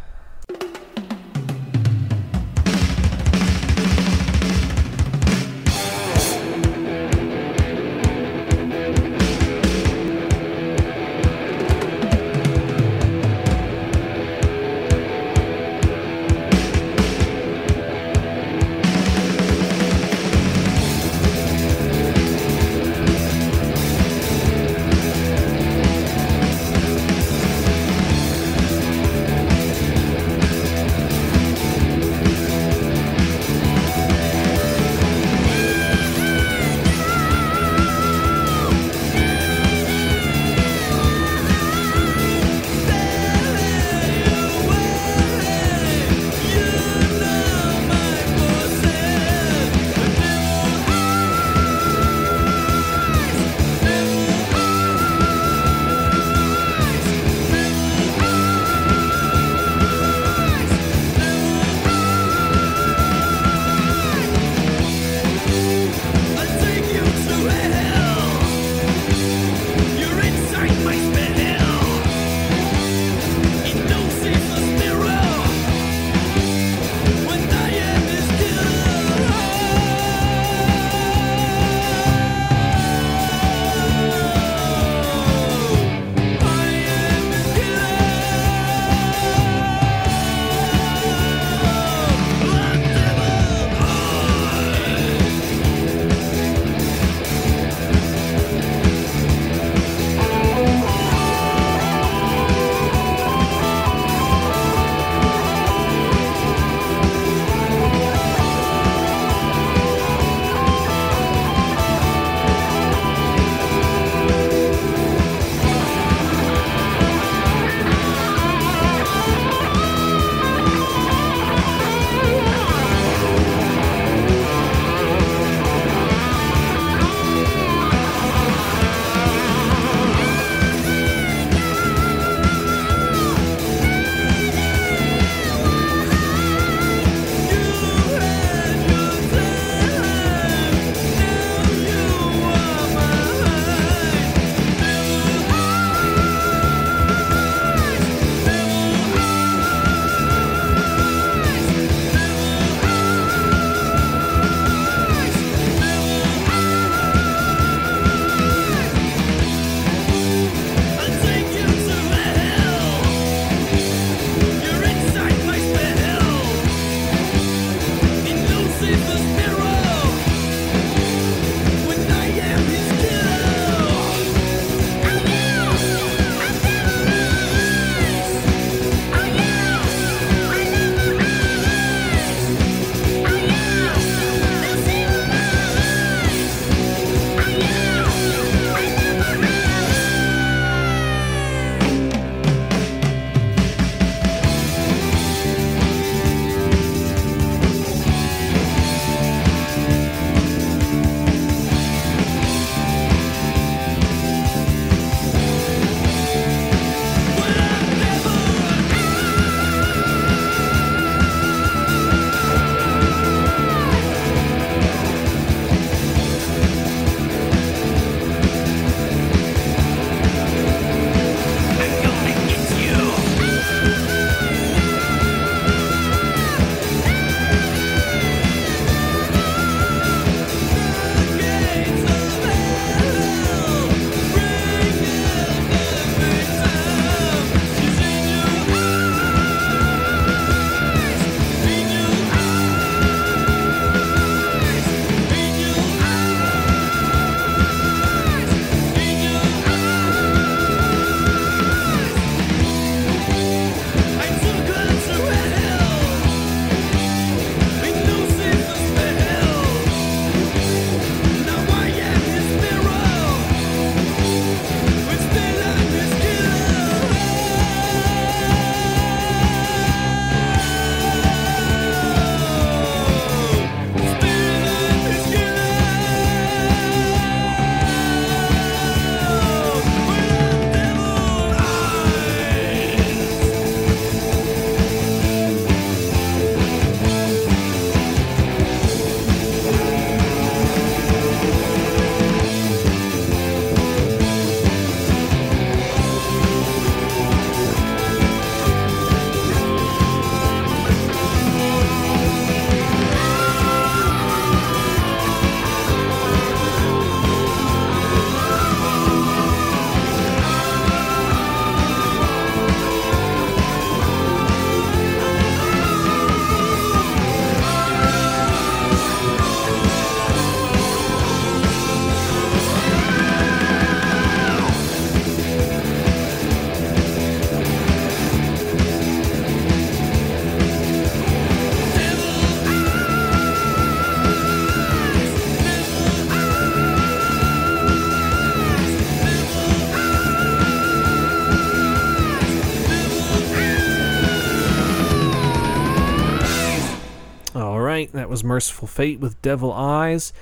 Mercyful 348.45 348.89
Fate 348.89 349.21
with 349.21 349.41
Devil 349.43 349.73
Eyes. 349.73 350.33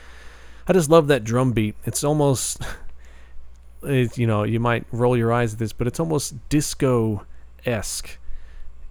I 0.66 0.72
just 0.72 0.90
love 0.90 1.08
that 1.08 1.24
drum 1.24 1.52
beat. 1.52 1.74
It's 1.84 2.04
almost, 2.04 2.62
it, 3.82 4.18
you 4.18 4.26
know, 4.26 4.42
you 4.44 4.60
might 4.60 4.84
roll 4.92 5.16
your 5.16 5.32
eyes 5.32 5.54
at 5.54 5.58
this, 5.58 5.72
but 5.72 5.86
it's 5.86 6.00
almost 6.00 6.48
disco 6.48 7.24
esque. 7.64 8.18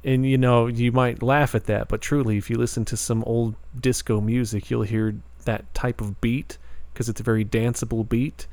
And, 0.03 0.25
you 0.25 0.37
know, 0.37 0.67
you 0.67 0.91
might 0.91 1.21
laugh 1.21 1.53
at 1.55 1.65
that, 1.65 1.87
but 1.87 2.01
truly, 2.01 2.37
if 2.37 2.49
you 2.49 2.57
listen 2.57 2.85
to 2.85 2.97
some 2.97 3.23
old 3.25 3.55
disco 3.79 4.21
music, 4.21 4.69
you'll 4.69 4.83
hear 4.83 5.15
that 5.45 5.73
type 5.73 6.01
of 6.01 6.21
beat 6.21 6.57
because 6.93 7.09
it's 7.09 7.19
a 7.19 7.23
very 7.23 7.45
danceable 7.45 8.07
beat. 8.07 8.47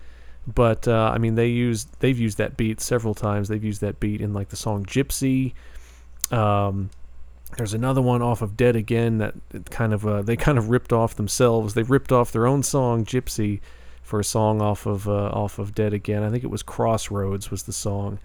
But 0.46 0.86
uh, 0.86 1.10
I 1.14 1.18
mean, 1.18 1.34
they 1.34 1.48
used 1.48 1.88
they've 2.00 2.18
used 2.18 2.38
that 2.38 2.56
beat 2.56 2.80
several 2.80 3.14
times. 3.14 3.48
They've 3.48 3.64
used 3.64 3.80
that 3.80 4.00
beat 4.00 4.20
in 4.20 4.34
like 4.34 4.50
the 4.50 4.56
song 4.56 4.84
Gypsy. 4.84 5.54
Um, 6.30 6.90
there's 7.56 7.74
another 7.74 8.02
one 8.02 8.22
off 8.22 8.42
of 8.42 8.56
Dead 8.56 8.76
Again 8.76 9.18
that 9.18 9.34
kind 9.70 9.92
of 9.92 10.06
uh, 10.06 10.22
they 10.22 10.36
kind 10.36 10.58
of 10.58 10.70
ripped 10.70 10.92
off 10.92 11.14
themselves. 11.14 11.74
They 11.74 11.82
ripped 11.82 12.12
off 12.12 12.32
their 12.32 12.46
own 12.46 12.62
song 12.62 13.04
Gypsy 13.04 13.60
for 14.02 14.20
a 14.20 14.24
song 14.24 14.60
off 14.60 14.86
of 14.86 15.08
uh, 15.08 15.28
off 15.28 15.58
of 15.58 15.74
Dead 15.74 15.92
Again. 15.92 16.22
I 16.22 16.30
think 16.30 16.44
it 16.44 16.50
was 16.50 16.62
Crossroads 16.62 17.50
was 17.50 17.64
the 17.64 17.72
song. 17.72 18.18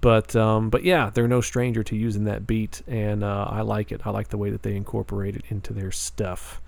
But 0.00 0.36
um, 0.36 0.68
but 0.68 0.84
yeah, 0.84 1.10
they're 1.10 1.28
no 1.28 1.40
stranger 1.40 1.82
to 1.82 1.96
using 1.96 2.24
that 2.24 2.46
beat, 2.46 2.82
and 2.86 3.24
uh, 3.24 3.48
I 3.50 3.62
like 3.62 3.90
it. 3.90 4.02
I 4.04 4.10
like 4.10 4.28
the 4.28 4.36
way 4.36 4.50
that 4.50 4.62
they 4.62 4.76
incorporate 4.76 5.34
it 5.34 5.44
into 5.48 5.72
their 5.72 5.90
stuff. 5.90 6.60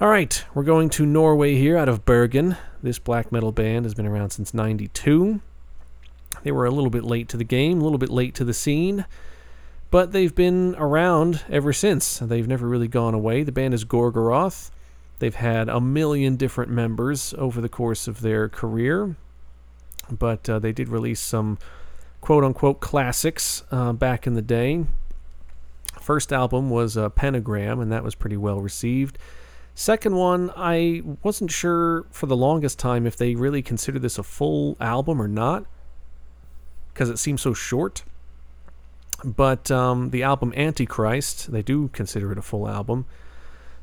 All 0.00 0.08
right, 0.08 0.44
we're 0.52 0.62
going 0.64 0.90
to 0.90 1.06
Norway 1.06 1.54
here 1.54 1.78
out 1.78 1.88
of 1.88 2.04
Bergen. 2.04 2.56
This 2.82 2.98
black 2.98 3.30
metal 3.30 3.52
band 3.52 3.84
has 3.84 3.94
been 3.94 4.06
around 4.06 4.30
since 4.30 4.52
92. 4.52 5.40
They 6.42 6.50
were 6.50 6.66
a 6.66 6.70
little 6.70 6.90
bit 6.90 7.04
late 7.04 7.28
to 7.28 7.36
the 7.36 7.44
game, 7.44 7.80
a 7.80 7.84
little 7.84 7.98
bit 7.98 8.10
late 8.10 8.34
to 8.34 8.44
the 8.44 8.54
scene, 8.54 9.04
but 9.92 10.12
they've 10.12 10.34
been 10.34 10.74
around 10.78 11.44
ever 11.50 11.70
since. 11.70 12.18
They've 12.18 12.48
never 12.48 12.66
really 12.66 12.88
gone 12.88 13.12
away. 13.12 13.42
The 13.42 13.52
band 13.52 13.74
is 13.74 13.84
Gorgoroth. 13.84 14.70
They've 15.18 15.34
had 15.34 15.68
a 15.68 15.82
million 15.82 16.36
different 16.36 16.70
members 16.70 17.34
over 17.36 17.60
the 17.60 17.68
course 17.68 18.08
of 18.08 18.22
their 18.22 18.48
career, 18.48 19.16
but 20.10 20.48
uh, 20.48 20.58
they 20.58 20.72
did 20.72 20.88
release 20.88 21.20
some 21.20 21.58
quote 22.22 22.42
unquote 22.42 22.80
classics 22.80 23.64
uh, 23.70 23.92
back 23.92 24.26
in 24.26 24.32
the 24.32 24.40
day. 24.40 24.86
First 26.00 26.32
album 26.32 26.70
was 26.70 26.96
uh, 26.96 27.10
Pentagram, 27.10 27.78
and 27.78 27.92
that 27.92 28.02
was 28.02 28.14
pretty 28.14 28.38
well 28.38 28.62
received. 28.62 29.18
Second 29.74 30.16
one, 30.16 30.50
I 30.56 31.02
wasn't 31.22 31.50
sure 31.50 32.06
for 32.10 32.24
the 32.24 32.36
longest 32.36 32.78
time 32.78 33.06
if 33.06 33.16
they 33.16 33.34
really 33.34 33.60
consider 33.60 33.98
this 33.98 34.18
a 34.18 34.22
full 34.22 34.78
album 34.80 35.20
or 35.20 35.28
not, 35.28 35.66
because 36.94 37.10
it 37.10 37.18
seems 37.18 37.42
so 37.42 37.52
short. 37.52 38.04
But 39.24 39.70
um, 39.70 40.10
the 40.10 40.22
album 40.22 40.52
Antichrist, 40.56 41.52
they 41.52 41.62
do 41.62 41.88
consider 41.88 42.32
it 42.32 42.38
a 42.38 42.42
full 42.42 42.68
album, 42.68 43.06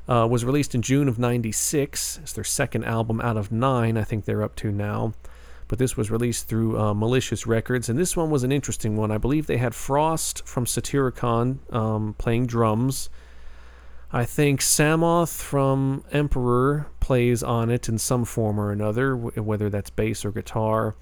uh, 0.08 0.28
was 0.30 0.44
released 0.44 0.76
in 0.76 0.82
June 0.82 1.08
of 1.08 1.18
96. 1.18 2.20
It's 2.22 2.34
their 2.34 2.44
second 2.44 2.84
album 2.84 3.22
out 3.22 3.38
of 3.38 3.52
nine, 3.52 3.98
I 3.98 4.04
think 4.04 4.26
they're 4.26 4.44
up 4.44 4.56
to 4.58 4.72
now. 4.72 5.14
But 5.68 5.78
this 5.78 5.96
was 5.96 6.10
released 6.10 6.48
through 6.48 6.80
uh, 6.80 6.94
Malicious 6.94 7.46
Records, 7.46 7.90
and 7.90 7.98
this 7.98 8.18
one 8.18 8.32
was 8.32 8.44
an 8.44 8.52
interesting 8.52 8.98
one. 8.98 9.12
I 9.12 9.20
believe 9.20 9.46
they 9.46 9.58
had 9.58 9.76
Frost 9.76 10.46
from 10.48 10.66
Satyricon 10.66 11.60
um, 11.72 12.16
playing 12.18 12.48
drums 12.48 13.10
I 14.12 14.26
think 14.26 14.62
Samoth 14.62 15.40
from 15.40 16.04
Emperor 16.12 16.88
plays 17.00 17.44
on 17.44 17.70
it 17.70 17.88
in 17.88 18.00
some 18.00 18.26
form 18.26 18.60
or 18.60 18.72
another, 18.72 19.16
whether 19.16 19.70
that's 19.70 19.92
bass 19.92 20.26
or 20.26 20.32
guitar. 20.32 20.96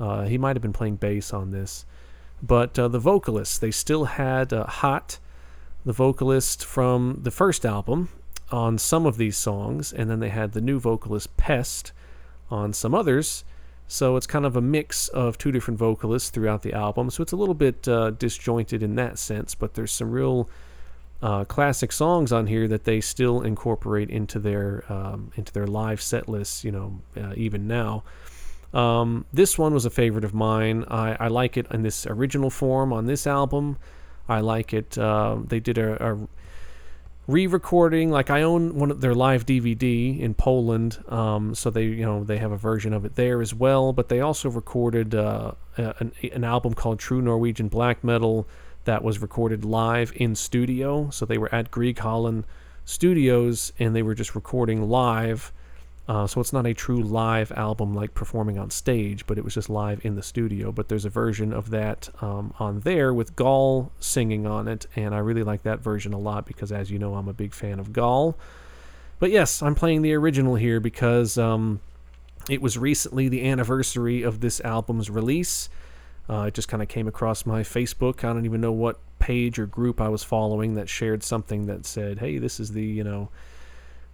Uh, 0.00 0.24
he 0.24 0.38
might 0.38 0.56
have 0.56 0.62
been 0.62 0.72
playing 0.72 0.96
bass 0.96 1.32
on 1.32 1.52
this. 1.52 1.86
But 2.42 2.78
uh, 2.78 2.88
the 2.88 2.98
vocalists, 2.98 3.58
they 3.58 3.70
still 3.70 4.04
had 4.04 4.52
uh, 4.52 4.66
Hat, 4.66 5.18
the 5.84 5.92
vocalist 5.92 6.64
from 6.64 7.20
the 7.22 7.30
first 7.30 7.64
album, 7.66 8.08
on 8.50 8.78
some 8.78 9.06
of 9.06 9.16
these 9.16 9.36
songs, 9.36 9.92
and 9.92 10.08
then 10.08 10.20
they 10.20 10.28
had 10.30 10.52
the 10.52 10.60
new 10.60 10.78
vocalist 10.78 11.36
Pest 11.36 11.92
on 12.50 12.72
some 12.72 12.94
others. 12.94 13.44
So 13.88 14.16
it's 14.16 14.26
kind 14.26 14.44
of 14.44 14.54
a 14.54 14.60
mix 14.60 15.08
of 15.08 15.38
two 15.38 15.50
different 15.50 15.78
vocalists 15.78 16.30
throughout 16.30 16.62
the 16.62 16.74
album. 16.74 17.10
So 17.10 17.22
it's 17.22 17.32
a 17.32 17.36
little 17.36 17.54
bit 17.54 17.88
uh, 17.88 18.10
disjointed 18.10 18.82
in 18.82 18.96
that 18.96 19.18
sense, 19.18 19.54
but 19.54 19.74
there's 19.74 19.92
some 19.92 20.10
real 20.10 20.48
uh, 21.22 21.44
classic 21.46 21.90
songs 21.90 22.30
on 22.30 22.46
here 22.46 22.68
that 22.68 22.84
they 22.84 23.00
still 23.00 23.40
incorporate 23.40 24.10
into 24.10 24.38
their 24.38 24.84
um, 24.88 25.32
into 25.36 25.52
their 25.52 25.66
live 25.66 26.00
set 26.00 26.28
lists. 26.28 26.64
You 26.64 26.72
know, 26.72 27.00
uh, 27.16 27.32
even 27.34 27.66
now. 27.66 28.04
Um, 28.74 29.24
this 29.32 29.58
one 29.58 29.72
was 29.72 29.84
a 29.84 29.90
favorite 29.90 30.24
of 30.24 30.34
mine. 30.34 30.84
I, 30.88 31.16
I, 31.18 31.28
like 31.28 31.56
it 31.56 31.66
in 31.70 31.82
this 31.82 32.06
original 32.06 32.50
form 32.50 32.92
on 32.92 33.06
this 33.06 33.26
album. 33.26 33.78
I 34.28 34.40
like 34.40 34.74
it. 34.74 34.98
Uh, 34.98 35.38
they 35.42 35.58
did 35.58 35.78
a, 35.78 36.12
a, 36.12 36.28
re-recording. 37.26 38.10
Like 38.10 38.28
I 38.28 38.42
own 38.42 38.74
one 38.74 38.90
of 38.90 39.00
their 39.00 39.14
live 39.14 39.46
DVD 39.46 40.20
in 40.20 40.34
Poland, 40.34 41.02
um, 41.08 41.54
so 41.54 41.70
they 41.70 41.84
you 41.84 42.04
know 42.04 42.24
they 42.24 42.38
have 42.38 42.52
a 42.52 42.58
version 42.58 42.92
of 42.92 43.06
it 43.06 43.16
there 43.16 43.40
as 43.40 43.54
well. 43.54 43.94
But 43.94 44.10
they 44.10 44.20
also 44.20 44.50
recorded 44.50 45.14
uh, 45.14 45.52
an, 45.76 46.12
an 46.32 46.44
album 46.44 46.74
called 46.74 46.98
True 46.98 47.22
Norwegian 47.22 47.68
Black 47.68 48.04
Metal 48.04 48.46
that 48.84 49.04
was 49.04 49.20
recorded 49.20 49.64
live 49.64 50.12
in 50.16 50.34
studio. 50.34 51.10
So 51.10 51.26
they 51.26 51.38
were 51.38 51.54
at 51.54 51.70
Grieghallen 51.70 52.44
Studios 52.86 53.70
and 53.78 53.94
they 53.94 54.02
were 54.02 54.14
just 54.14 54.34
recording 54.34 54.88
live. 54.88 55.52
Uh, 56.08 56.26
so 56.26 56.40
it's 56.40 56.54
not 56.54 56.66
a 56.66 56.72
true 56.72 57.02
live 57.02 57.52
album 57.52 57.94
like 57.94 58.14
performing 58.14 58.58
on 58.58 58.70
stage, 58.70 59.26
but 59.26 59.36
it 59.36 59.44
was 59.44 59.52
just 59.52 59.68
live 59.68 60.02
in 60.06 60.14
the 60.14 60.22
studio. 60.22 60.72
But 60.72 60.88
there's 60.88 61.04
a 61.04 61.10
version 61.10 61.52
of 61.52 61.68
that 61.68 62.08
um, 62.22 62.54
on 62.58 62.80
there 62.80 63.12
with 63.12 63.36
Gaahl 63.36 63.90
singing 64.00 64.46
on 64.46 64.68
it, 64.68 64.86
and 64.96 65.14
I 65.14 65.18
really 65.18 65.42
like 65.42 65.64
that 65.64 65.80
version 65.80 66.14
a 66.14 66.18
lot 66.18 66.46
because, 66.46 66.72
as 66.72 66.90
you 66.90 66.98
know, 66.98 67.14
I'm 67.14 67.28
a 67.28 67.34
big 67.34 67.52
fan 67.52 67.78
of 67.78 67.92
Gaahl. 67.92 68.36
But 69.18 69.30
yes, 69.30 69.62
I'm 69.62 69.74
playing 69.74 70.00
the 70.00 70.14
original 70.14 70.54
here 70.54 70.80
because 70.80 71.36
um, 71.36 71.80
it 72.48 72.62
was 72.62 72.78
recently 72.78 73.28
the 73.28 73.46
anniversary 73.46 74.22
of 74.22 74.40
this 74.40 74.62
album's 74.62 75.10
release. 75.10 75.68
Uh, 76.30 76.44
it 76.44 76.54
just 76.54 76.68
kind 76.68 76.82
of 76.82 76.88
came 76.88 77.06
across 77.06 77.44
my 77.44 77.60
Facebook. 77.60 78.24
I 78.24 78.32
don't 78.32 78.46
even 78.46 78.62
know 78.62 78.72
what 78.72 78.98
page 79.18 79.58
or 79.58 79.66
group 79.66 80.00
I 80.00 80.08
was 80.08 80.24
following 80.24 80.74
that 80.74 80.88
shared 80.88 81.22
something 81.22 81.66
that 81.66 81.84
said, 81.84 82.18
"Hey, 82.18 82.38
this 82.38 82.58
is 82.58 82.72
the 82.72 82.82
you 82.82 83.04
know." 83.04 83.28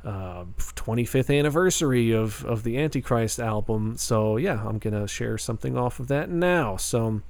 Uh, 0.04 0.44
25th 0.58 1.34
anniversary 1.36 2.12
of, 2.12 2.44
of 2.44 2.62
the 2.62 2.78
Antichrist 2.78 3.38
album. 3.38 3.96
So, 3.96 4.36
yeah, 4.36 4.62
I'm 4.66 4.78
going 4.78 5.00
to 5.00 5.08
share 5.08 5.38
something 5.38 5.78
off 5.78 5.98
of 5.98 6.08
that 6.08 6.28
now. 6.28 6.76
So, 6.76 7.22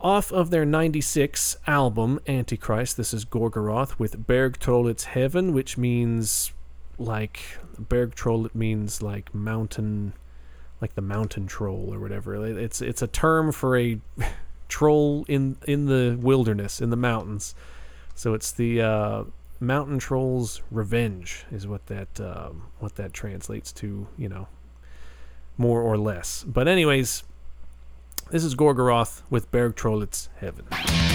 off 0.00 0.32
of 0.32 0.50
their 0.50 0.64
96 0.64 1.56
album, 1.66 2.20
Antichrist, 2.26 2.96
this 2.96 3.12
is 3.12 3.24
Gorgoroth 3.24 3.98
with 3.98 4.26
Bergtrollets 4.26 5.06
Hevn, 5.08 5.52
which 5.52 5.76
means 5.76 6.52
like 6.98 7.40
Bergtrollet 7.80 8.54
means 8.54 9.02
like 9.02 9.34
mountain 9.34 10.14
like 10.80 10.94
the 10.94 11.02
mountain 11.02 11.46
troll 11.46 11.92
or 11.92 11.98
whatever. 11.98 12.46
It's 12.58 12.82
it's 12.82 13.02
a 13.02 13.06
term 13.06 13.52
for 13.52 13.76
a 13.76 13.98
troll 14.68 15.24
in 15.28 15.56
in 15.66 15.86
the 15.86 16.18
wilderness 16.20 16.80
in 16.80 16.90
the 16.90 16.96
mountains. 16.96 17.54
So 18.14 18.34
it's 18.34 18.52
the 18.52 18.80
uh, 18.80 19.24
mountain 19.60 19.98
troll's 19.98 20.62
revenge 20.70 21.44
is 21.50 21.66
what 21.66 21.86
that 21.86 22.20
um, 22.20 22.68
what 22.78 22.96
that 22.96 23.12
translates 23.12 23.72
to. 23.74 24.06
You 24.16 24.28
know, 24.28 24.48
more 25.56 25.80
or 25.80 25.96
less. 25.96 26.44
But 26.44 26.68
anyways, 26.68 27.24
this 28.30 28.44
is 28.44 28.54
Gorgoroth 28.54 29.22
with 29.30 29.50
Bergtrollets 29.50 30.28
Hevn. 30.40 31.05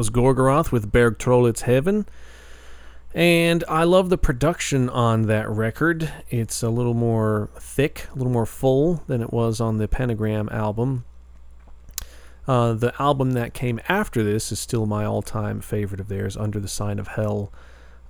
Was 0.00 0.08
Gorgoroth 0.08 0.72
with 0.72 0.90
Bergtrollets 0.90 1.64
Hevn. 1.64 2.06
And 3.12 3.62
I 3.68 3.84
love 3.84 4.08
the 4.08 4.16
production 4.16 4.88
on 4.88 5.26
that 5.26 5.46
record. 5.50 6.10
It's 6.30 6.62
a 6.62 6.70
little 6.70 6.94
more 6.94 7.50
thick, 7.58 8.06
a 8.10 8.16
little 8.16 8.32
more 8.32 8.46
full 8.46 9.02
than 9.08 9.20
it 9.20 9.30
was 9.30 9.60
on 9.60 9.76
the 9.76 9.86
Pentagram 9.86 10.48
album. 10.50 11.04
Uh, 12.48 12.72
the 12.72 12.94
album 12.98 13.32
that 13.32 13.52
came 13.52 13.78
after 13.90 14.24
this 14.24 14.50
is 14.50 14.58
still 14.58 14.86
my 14.86 15.04
all 15.04 15.20
time 15.20 15.60
favorite 15.60 16.00
of 16.00 16.08
theirs, 16.08 16.34
Under 16.34 16.58
the 16.58 16.66
Sign 16.66 16.98
of 16.98 17.08
Hell. 17.08 17.52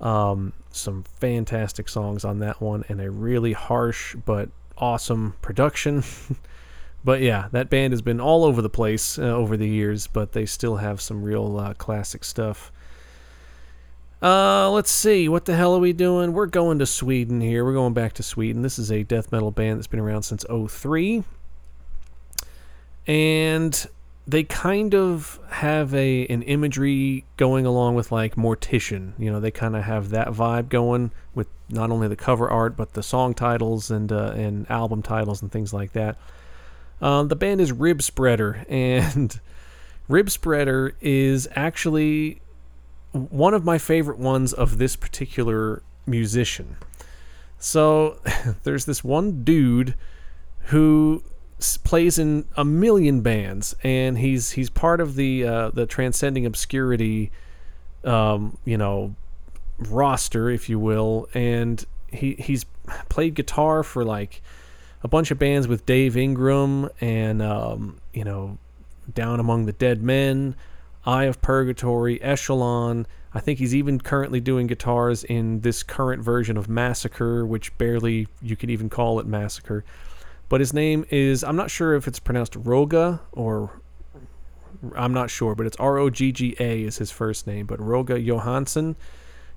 Um, 0.00 0.52
some 0.70 1.02
fantastic 1.02 1.88
songs 1.88 2.24
on 2.24 2.38
that 2.38 2.60
one, 2.60 2.84
and 2.88 3.00
a 3.00 3.10
really 3.10 3.52
harsh 3.52 4.14
but 4.14 4.48
awesome 4.78 5.34
production. 5.42 6.04
But 7.04 7.20
yeah, 7.20 7.48
that 7.52 7.70
band 7.70 7.92
has 7.92 8.02
been 8.02 8.20
all 8.20 8.44
over 8.44 8.60
the 8.60 8.70
place 8.70 9.18
uh, 9.18 9.22
over 9.22 9.56
the 9.56 9.68
years, 9.68 10.06
but 10.06 10.32
they 10.32 10.46
still 10.46 10.76
have 10.76 11.00
some 11.00 11.22
real 11.22 11.58
uh, 11.58 11.74
classic 11.74 12.24
stuff. 12.24 12.70
Uh, 14.22 14.70
let's 14.70 14.90
see. 14.90 15.28
What 15.28 15.46
the 15.46 15.56
hell 15.56 15.74
are 15.74 15.80
we 15.80 15.94
doing? 15.94 16.34
We're 16.34 16.46
going 16.46 16.78
to 16.80 16.86
Sweden 16.86 17.40
here. 17.40 17.64
We're 17.64 17.72
going 17.72 17.94
back 17.94 18.12
to 18.14 18.22
Sweden. 18.22 18.60
This 18.60 18.78
is 18.78 18.92
a 18.92 19.02
death 19.02 19.32
metal 19.32 19.50
band 19.50 19.78
that's 19.78 19.86
been 19.86 20.00
around 20.00 20.24
since 20.24 20.44
03. 20.44 21.24
And 23.06 23.86
they 24.26 24.44
kind 24.44 24.94
of 24.94 25.40
have 25.48 25.94
a 25.94 26.26
an 26.26 26.42
imagery 26.42 27.24
going 27.38 27.64
along 27.64 27.94
with 27.94 28.12
like 28.12 28.36
Mortician. 28.36 29.12
You 29.18 29.32
know, 29.32 29.40
they 29.40 29.50
kind 29.50 29.74
of 29.74 29.84
have 29.84 30.10
that 30.10 30.28
vibe 30.28 30.68
going 30.68 31.12
with 31.34 31.48
not 31.70 31.90
only 31.90 32.06
the 32.06 32.16
cover 32.16 32.48
art 32.48 32.76
but 32.76 32.92
the 32.92 33.02
song 33.02 33.32
titles 33.32 33.90
and 33.90 34.12
uh, 34.12 34.32
and 34.36 34.70
album 34.70 35.02
titles 35.02 35.40
and 35.40 35.50
things 35.50 35.72
like 35.72 35.92
that. 35.92 36.18
Um, 37.00 37.28
the 37.28 37.36
band 37.36 37.60
is 37.60 37.72
Ribspreader, 37.72 38.64
and 38.68 39.40
Ribspreader 40.10 40.92
is 41.00 41.48
actually 41.54 42.40
one 43.12 43.54
of 43.54 43.64
my 43.64 43.78
favorite 43.78 44.18
ones 44.18 44.52
of 44.52 44.78
this 44.78 44.96
particular 44.96 45.82
musician. 46.06 46.76
So 47.58 48.18
there's 48.62 48.84
this 48.84 49.02
one 49.02 49.44
dude 49.44 49.94
who 50.64 51.22
plays 51.84 52.18
in 52.18 52.46
a 52.56 52.64
million 52.64 53.20
bands, 53.20 53.74
and 53.82 54.18
he's 54.18 54.52
he's 54.52 54.70
part 54.70 55.00
of 55.00 55.14
the 55.14 55.44
uh, 55.44 55.70
the 55.70 55.86
transcending 55.86 56.46
obscurity, 56.46 57.30
um, 58.04 58.56
you 58.64 58.78
know, 58.78 59.14
roster, 59.78 60.48
if 60.48 60.68
you 60.68 60.78
will, 60.78 61.28
and 61.34 61.84
he 62.08 62.34
he's 62.34 62.64
played 63.08 63.34
guitar 63.34 63.82
for 63.82 64.04
like 64.04 64.42
a 65.02 65.08
bunch 65.08 65.30
of 65.30 65.38
bands 65.38 65.66
with 65.66 65.86
Dave 65.86 66.16
Ingram 66.16 66.88
and 67.00 67.42
um, 67.42 68.00
you 68.12 68.24
know, 68.24 68.58
Down 69.12 69.40
Among 69.40 69.66
the 69.66 69.72
Dead 69.72 70.02
Men, 70.02 70.56
Eye 71.04 71.24
of 71.24 71.40
Purgatory, 71.40 72.20
Echelon. 72.22 73.06
I 73.32 73.40
think 73.40 73.58
he's 73.58 73.74
even 73.74 74.00
currently 74.00 74.40
doing 74.40 74.66
guitars 74.66 75.24
in 75.24 75.60
this 75.60 75.82
current 75.82 76.22
version 76.22 76.56
of 76.56 76.68
Massacre, 76.68 77.46
which 77.46 77.76
barely 77.78 78.26
you 78.42 78.56
can 78.56 78.70
even 78.70 78.88
call 78.88 79.20
it 79.20 79.26
Massacre. 79.26 79.84
But 80.48 80.60
his 80.60 80.74
name 80.74 81.04
is, 81.10 81.44
I'm 81.44 81.56
not 81.56 81.70
sure 81.70 81.94
if 81.94 82.08
it's 82.08 82.18
pronounced 82.18 82.54
Roga 82.54 83.20
or 83.30 83.80
I'm 84.96 85.14
not 85.14 85.30
sure, 85.30 85.54
but 85.54 85.66
it's 85.66 85.76
R 85.76 85.98
O 85.98 86.10
G 86.10 86.32
G 86.32 86.56
A 86.58 86.82
is 86.82 86.98
his 86.98 87.10
first 87.10 87.46
name, 87.46 87.66
but 87.66 87.78
Rogga 87.78 88.22
Johansson. 88.22 88.96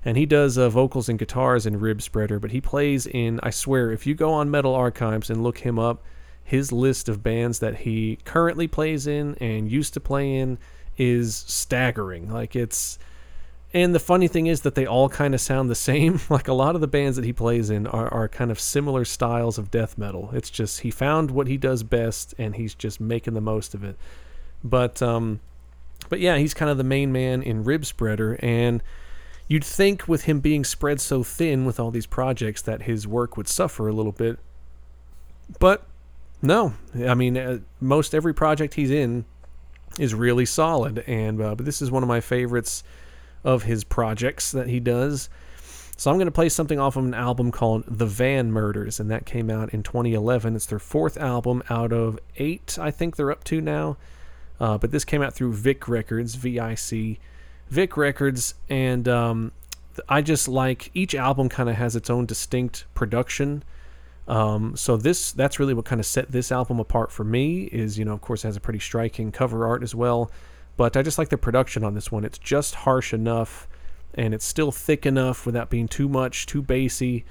And 0.04 0.16
he 0.16 0.26
does 0.26 0.58
uh, 0.58 0.68
vocals 0.68 1.08
and 1.08 1.18
guitars 1.18 1.64
in 1.64 1.80
Ribspreader, 1.80 2.40
but 2.40 2.50
he 2.50 2.60
plays 2.60 3.06
in, 3.06 3.40
I 3.42 3.50
swear, 3.50 3.90
if 3.90 4.06
you 4.06 4.14
go 4.14 4.32
on 4.32 4.50
Metal 4.50 4.74
Archives 4.74 5.30
and 5.30 5.42
look 5.42 5.58
him 5.58 5.78
up, 5.78 6.02
his 6.44 6.70
list 6.70 7.08
of 7.08 7.22
bands 7.22 7.60
that 7.60 7.78
he 7.78 8.18
currently 8.24 8.68
plays 8.68 9.06
in 9.06 9.34
and 9.36 9.70
used 9.70 9.94
to 9.94 10.00
play 10.00 10.36
in 10.36 10.58
is 10.98 11.34
staggering. 11.34 12.30
Like 12.30 12.54
it's 12.54 12.98
and 13.72 13.92
the 13.92 14.00
funny 14.00 14.28
thing 14.28 14.46
is 14.46 14.60
that 14.60 14.76
they 14.76 14.86
all 14.86 15.08
kind 15.08 15.34
of 15.34 15.40
sound 15.40 15.68
the 15.68 15.74
same. 15.90 16.20
Like 16.28 16.46
a 16.46 16.52
lot 16.52 16.74
of 16.74 16.80
the 16.80 16.86
bands 16.86 17.16
that 17.16 17.24
he 17.24 17.32
plays 17.32 17.70
in 17.70 17.86
are, 17.86 18.12
are 18.12 18.28
kind 18.28 18.50
of 18.50 18.60
similar 18.60 19.04
styles 19.04 19.58
of 19.58 19.70
death 19.70 19.98
metal. 19.98 20.30
It's 20.32 20.50
just 20.50 20.80
he 20.80 20.90
found 20.90 21.30
what 21.30 21.48
he 21.48 21.56
does 21.56 21.82
best 21.82 22.34
and 22.38 22.54
he's 22.54 22.74
just 22.74 23.00
making 23.00 23.34
the 23.34 23.40
most 23.40 23.74
of 23.74 23.82
it. 23.82 23.96
But 24.62 25.02
um 25.02 25.40
but 26.10 26.20
yeah, 26.20 26.36
he's 26.36 26.52
kind 26.52 26.70
of 26.70 26.76
the 26.76 26.84
main 26.84 27.10
man 27.10 27.42
in 27.42 27.64
Ribspreader 27.64 28.38
and 28.42 28.82
you'd 29.48 29.64
think 29.64 30.08
with 30.08 30.24
him 30.24 30.40
being 30.40 30.64
spread 30.64 31.00
so 31.00 31.22
thin 31.22 31.64
with 31.64 31.78
all 31.78 31.90
these 31.90 32.06
projects 32.06 32.62
that 32.62 32.82
his 32.82 33.06
work 33.06 33.36
would 33.36 33.48
suffer 33.48 33.88
a 33.88 33.92
little 33.92 34.12
bit. 34.12 34.38
But 35.58 35.86
no, 36.42 36.74
I 37.06 37.14
mean 37.14 37.36
uh, 37.36 37.58
most 37.80 38.14
every 38.14 38.34
project 38.34 38.74
he's 38.74 38.90
in 38.90 39.24
is 39.98 40.14
really 40.14 40.46
solid 40.46 41.04
and 41.06 41.40
uh, 41.40 41.54
but 41.54 41.66
this 41.66 41.80
is 41.82 41.90
one 41.90 42.02
of 42.02 42.08
my 42.08 42.20
favorites 42.20 42.82
of 43.44 43.64
his 43.64 43.84
projects 43.84 44.52
that 44.52 44.68
he 44.68 44.80
does. 44.80 45.28
So 45.96 46.10
I'm 46.10 46.16
going 46.16 46.26
to 46.26 46.32
play 46.32 46.48
something 46.48 46.80
off 46.80 46.96
of 46.96 47.04
an 47.04 47.14
album 47.14 47.52
called 47.52 47.84
The 47.86 48.06
Van 48.06 48.50
Murders, 48.50 48.98
and 48.98 49.08
that 49.12 49.26
came 49.26 49.48
out 49.48 49.72
in 49.72 49.84
2011. 49.84 50.56
It's 50.56 50.66
their 50.66 50.80
fourth 50.80 51.16
album 51.16 51.62
out 51.70 51.92
of 51.92 52.18
eight, 52.36 52.76
I 52.80 52.90
think 52.90 53.14
they're 53.14 53.30
up 53.30 53.44
to 53.44 53.60
now. 53.60 53.96
Uh, 54.58 54.76
but 54.76 54.90
this 54.90 55.04
came 55.04 55.22
out 55.22 55.34
through 55.34 55.52
Vic 55.52 55.86
Records, 55.86 56.34
V-I-C, 56.34 57.18
Vic 57.68 57.96
Records, 57.96 58.54
and 58.68 59.08
um, 59.08 59.52
I 60.08 60.22
just 60.22 60.48
like 60.48 60.90
each 60.94 61.14
album 61.14 61.48
kind 61.48 61.68
of 61.68 61.76
has 61.76 61.96
its 61.96 62.10
own 62.10 62.26
distinct 62.26 62.84
production. 62.94 63.62
Um, 64.26 64.76
so 64.76 64.96
this 64.96 65.32
that's 65.32 65.58
really 65.58 65.74
what 65.74 65.84
kind 65.84 66.00
of 66.00 66.06
set 66.06 66.32
this 66.32 66.50
album 66.50 66.80
apart 66.80 67.12
for 67.12 67.24
me. 67.24 67.64
Is 67.64 67.98
you 67.98 68.04
know 68.04 68.14
of 68.14 68.20
course 68.20 68.44
it 68.44 68.48
has 68.48 68.56
a 68.56 68.60
pretty 68.60 68.78
striking 68.78 69.32
cover 69.32 69.66
art 69.66 69.82
as 69.82 69.94
well. 69.94 70.30
But 70.76 70.96
I 70.96 71.02
just 71.02 71.18
like 71.18 71.28
the 71.28 71.38
production 71.38 71.84
on 71.84 71.94
this 71.94 72.10
one. 72.10 72.24
It's 72.24 72.38
just 72.38 72.74
harsh 72.74 73.14
enough, 73.14 73.68
and 74.14 74.34
it's 74.34 74.44
still 74.44 74.72
thick 74.72 75.06
enough 75.06 75.46
without 75.46 75.70
being 75.70 75.88
too 75.88 76.08
much, 76.08 76.46
too 76.46 76.62
bassy. 76.62 77.24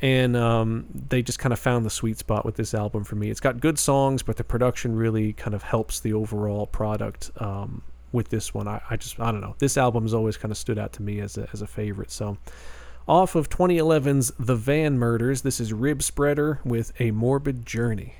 And 0.00 0.36
um, 0.36 0.86
they 1.08 1.22
just 1.22 1.38
kind 1.38 1.52
of 1.52 1.58
found 1.58 1.84
the 1.84 1.90
sweet 1.90 2.18
spot 2.18 2.44
with 2.44 2.54
this 2.54 2.72
album 2.72 3.04
for 3.04 3.16
me. 3.16 3.30
It's 3.30 3.40
got 3.40 3.60
good 3.60 3.78
songs, 3.78 4.22
but 4.22 4.36
the 4.36 4.44
production 4.44 4.94
really 4.94 5.32
kind 5.32 5.54
of 5.54 5.64
helps 5.64 5.98
the 6.00 6.12
overall 6.12 6.66
product 6.66 7.32
um, 7.38 7.82
with 8.12 8.28
this 8.28 8.54
one. 8.54 8.68
I, 8.68 8.80
I, 8.90 8.96
just, 8.96 9.18
I 9.20 9.30
don't 9.30 9.40
know. 9.40 9.54
This 9.58 9.76
album 9.76 10.04
has 10.04 10.14
always 10.14 10.36
kind 10.36 10.52
of 10.52 10.58
stood 10.58 10.78
out 10.78 10.92
to 10.94 11.02
me 11.02 11.20
as 11.20 11.36
a, 11.36 11.48
as 11.52 11.62
a 11.62 11.66
favorite. 11.66 12.10
So, 12.10 12.38
off 13.06 13.34
of 13.34 13.48
2011's 13.48 14.32
The 14.38 14.56
Van 14.56 14.98
Murders, 14.98 15.42
this 15.42 15.60
is 15.60 15.72
Ribspreader 15.72 16.62
with 16.64 16.92
A 17.00 17.10
Morbid 17.10 17.64
Journey. 17.64 18.14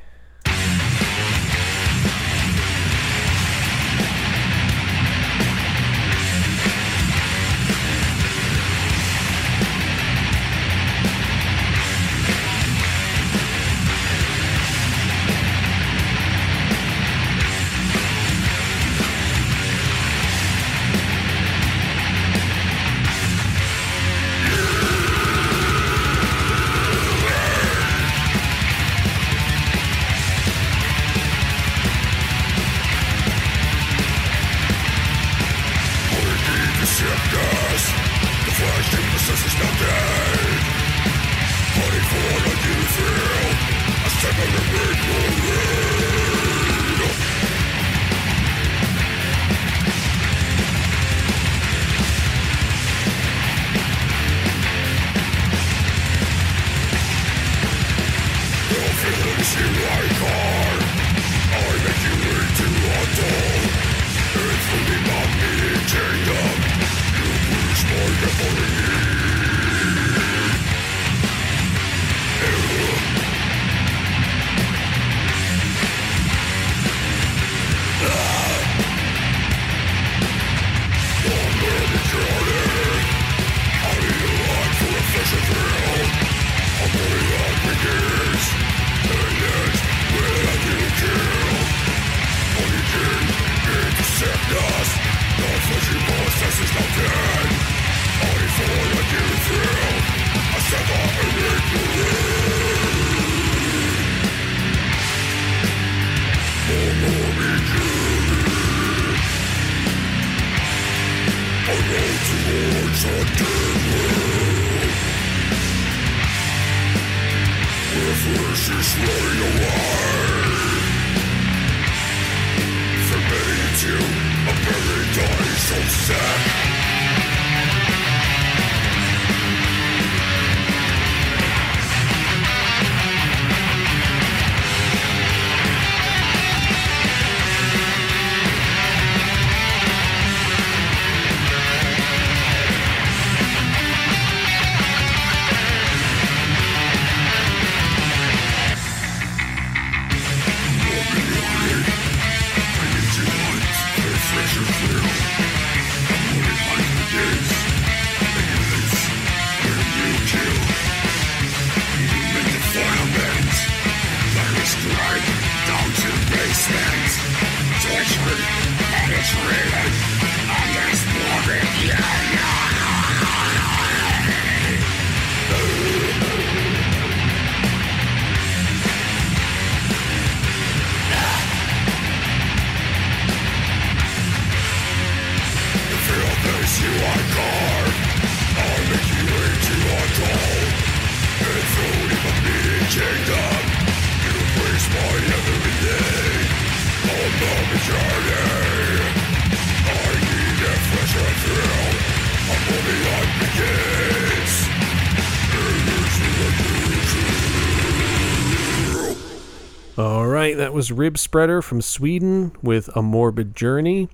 Was 210.78 210.90
Ribspreader 210.90 211.60
from 211.60 211.82
Sweden 211.82 212.52
with 212.62 212.88
A 212.94 213.02
Morbid 213.02 213.56
Journey. 213.56 214.08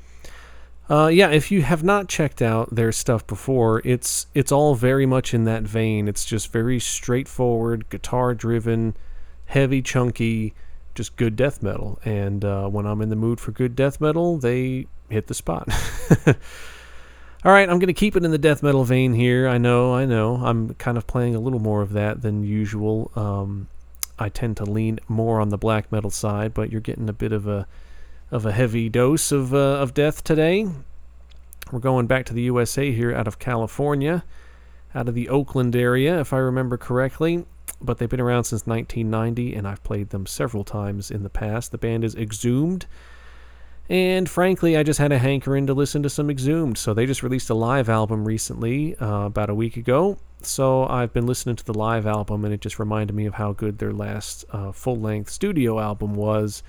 Uh, 0.89 1.09
yeah, 1.09 1.28
if 1.28 1.51
you 1.51 1.61
have 1.61 1.85
not 1.85 2.09
checked 2.09 2.41
out 2.41 2.74
their 2.74 2.91
stuff 2.91 3.27
before, 3.27 3.82
it's 3.85 4.28
it's 4.32 4.51
all 4.51 4.74
very 4.74 5.05
much 5.05 5.35
in 5.35 5.45
that 5.45 5.65
vein. 5.65 6.09
It's 6.09 6.24
just 6.24 6.51
very 6.51 6.81
straightforward, 6.81 7.91
guitar 7.91 8.32
driven, 8.32 8.97
heavy, 9.45 9.82
chunky, 9.82 10.55
just 10.95 11.16
good 11.16 11.36
death 11.36 11.62
metal. 11.62 11.99
And 12.03 12.43
uh, 12.47 12.66
when 12.69 12.86
I'm 12.86 13.03
in 13.03 13.11
the 13.11 13.16
mood 13.16 13.41
for 13.41 13.53
good 13.53 13.77
death 13.77 14.01
metal, 14.01 14.39
they 14.39 14.86
hit 15.11 15.27
the 15.27 15.35
spot. 15.35 15.69
all 16.27 17.53
right, 17.53 17.69
I'm 17.69 17.78
going 17.78 17.89
to 17.89 17.93
keep 17.93 18.16
it 18.16 18.24
in 18.24 18.31
the 18.31 18.39
death 18.39 18.62
metal 18.62 18.85
vein 18.85 19.12
here. 19.12 19.49
I 19.49 19.59
know, 19.59 19.95
I 19.95 20.07
know. 20.07 20.36
I'm 20.36 20.73
kind 20.77 20.97
of 20.97 21.07
playing 21.07 21.35
a 21.35 21.41
little 21.41 21.61
more 21.61 21.82
of 21.82 21.93
that 21.93 22.23
than 22.23 22.43
usual. 22.43 23.11
Um, 23.16 23.69
I 24.19 24.28
tend 24.28 24.57
to 24.59 24.65
lean 24.65 25.01
more 25.09 25.41
on 25.41 25.49
the 25.49 25.59
black 25.59 25.91
metal 25.91 26.11
side, 26.11 26.55
but 26.55 26.70
you're 26.70 26.81
getting 26.81 27.09
a 27.09 27.12
bit 27.12 27.32
of 27.32 27.47
a 27.47 27.66
of 28.31 28.47
a 28.47 28.53
heavy 28.53 28.89
dose 28.89 29.32
of 29.32 29.55
uh, 29.55 29.57
of 29.57 29.95
death 29.95 30.24
today. 30.24 30.66
We're 31.73 31.81
going 31.81 32.07
back 32.07 32.27
to 32.27 32.35
the 32.35 32.43
USA 32.43 32.93
here 32.93 33.15
out 33.15 33.27
of 33.27 33.39
California, 33.39 34.24
out 34.95 35.09
of 35.09 35.15
the 35.15 35.28
Oakland 35.28 35.74
area, 35.74 36.20
if 36.20 36.32
I 36.32 36.39
remember 36.39 36.77
correctly. 36.77 37.47
But 37.81 37.99
they've 37.99 38.09
been 38.09 38.20
around 38.20 38.45
since 38.45 38.66
1990, 38.66 39.55
and 39.55 39.66
I've 39.66 39.82
played 39.82 40.11
them 40.11 40.27
several 40.27 40.65
times 40.65 41.11
in 41.11 41.23
the 41.23 41.31
past. 41.31 41.73
The 41.73 41.78
band 41.78 42.05
is 42.05 42.15
Exhumed. 42.15 42.86
And 43.89 44.28
frankly, 44.28 44.77
I 44.77 44.82
just 44.82 44.98
had 44.98 45.12
a 45.12 45.19
hankering 45.19 45.66
to 45.66 45.74
listen 45.74 46.02
to 46.05 46.11
some 46.11 46.31
Exhumed. 46.31 46.78
So 46.78 46.94
they 46.94 47.05
just 47.05 47.23
released 47.23 47.51
a 47.51 47.55
live 47.55 47.89
album 47.89 48.24
recently, 48.24 48.97
uh, 48.97 49.27
about 49.27 49.51
a 49.51 49.55
week 49.55 49.77
ago. 49.77 50.19
So 50.40 50.86
I've 50.86 51.12
been 51.12 51.27
listening 51.27 51.56
to 51.56 51.65
the 51.65 51.74
live 51.74 52.06
album, 52.06 52.44
and 52.44 52.52
it 52.52 52.61
just 52.61 52.78
reminded 52.78 53.15
me 53.15 53.27
of 53.27 53.35
how 53.35 53.52
good 53.52 53.78
their 53.78 53.93
last 53.93 54.44
uh, 54.51 54.73
full 54.73 54.97
length 54.97 55.31
studio 55.31 55.81
album 55.81 56.15
was. 56.15 56.62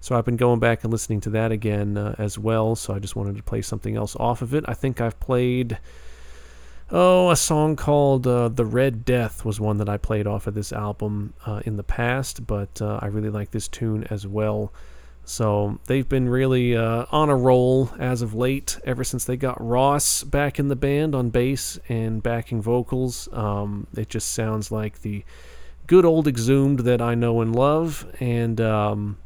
So 0.00 0.16
I've 0.16 0.24
been 0.26 0.36
going 0.36 0.60
back 0.60 0.84
and 0.84 0.92
listening 0.92 1.20
to 1.22 1.30
that 1.30 1.50
again 1.50 1.96
uh, 1.96 2.14
as 2.18 2.38
well. 2.38 2.76
So 2.76 2.94
I 2.94 2.98
just 2.98 3.16
wanted 3.16 3.36
to 3.36 3.42
play 3.42 3.62
something 3.62 3.96
else 3.96 4.14
off 4.16 4.42
of 4.42 4.54
it. 4.54 4.64
I 4.68 4.74
think 4.74 5.00
I've 5.00 5.18
played. 5.20 5.78
Oh, 6.90 7.30
a 7.30 7.36
song 7.36 7.76
called 7.76 8.26
uh, 8.26 8.48
The 8.48 8.66
Red 8.66 9.06
Death 9.06 9.44
was 9.44 9.58
one 9.58 9.78
that 9.78 9.88
I 9.88 9.96
played 9.96 10.26
off 10.26 10.46
of 10.46 10.52
this 10.52 10.72
album 10.72 11.32
uh, 11.46 11.62
in 11.64 11.78
the 11.78 11.82
past, 11.82 12.46
but 12.46 12.82
uh, 12.82 12.98
I 13.00 13.06
really 13.06 13.30
like 13.30 13.50
this 13.50 13.68
tune 13.68 14.04
as 14.10 14.26
well. 14.26 14.72
So 15.24 15.78
they've 15.86 16.08
been 16.08 16.28
really 16.28 16.76
uh, 16.76 17.06
on 17.10 17.30
a 17.30 17.36
roll 17.36 17.90
as 17.98 18.20
of 18.20 18.34
late, 18.34 18.78
ever 18.84 19.04
since 19.04 19.24
they 19.24 19.36
got 19.36 19.64
Ross 19.64 20.22
back 20.22 20.58
in 20.58 20.68
the 20.68 20.76
band 20.76 21.14
on 21.14 21.30
bass 21.30 21.78
and 21.88 22.22
backing 22.22 22.60
vocals. 22.60 23.28
Um, 23.32 23.86
it 23.96 24.10
just 24.10 24.32
sounds 24.32 24.70
like 24.70 25.00
the 25.00 25.24
good 25.86 26.04
old 26.04 26.28
Exhumed 26.28 26.80
that 26.80 27.00
I 27.00 27.14
know 27.14 27.40
and 27.40 27.56
love. 27.56 28.06
And 28.20 28.60
um, 28.60 29.16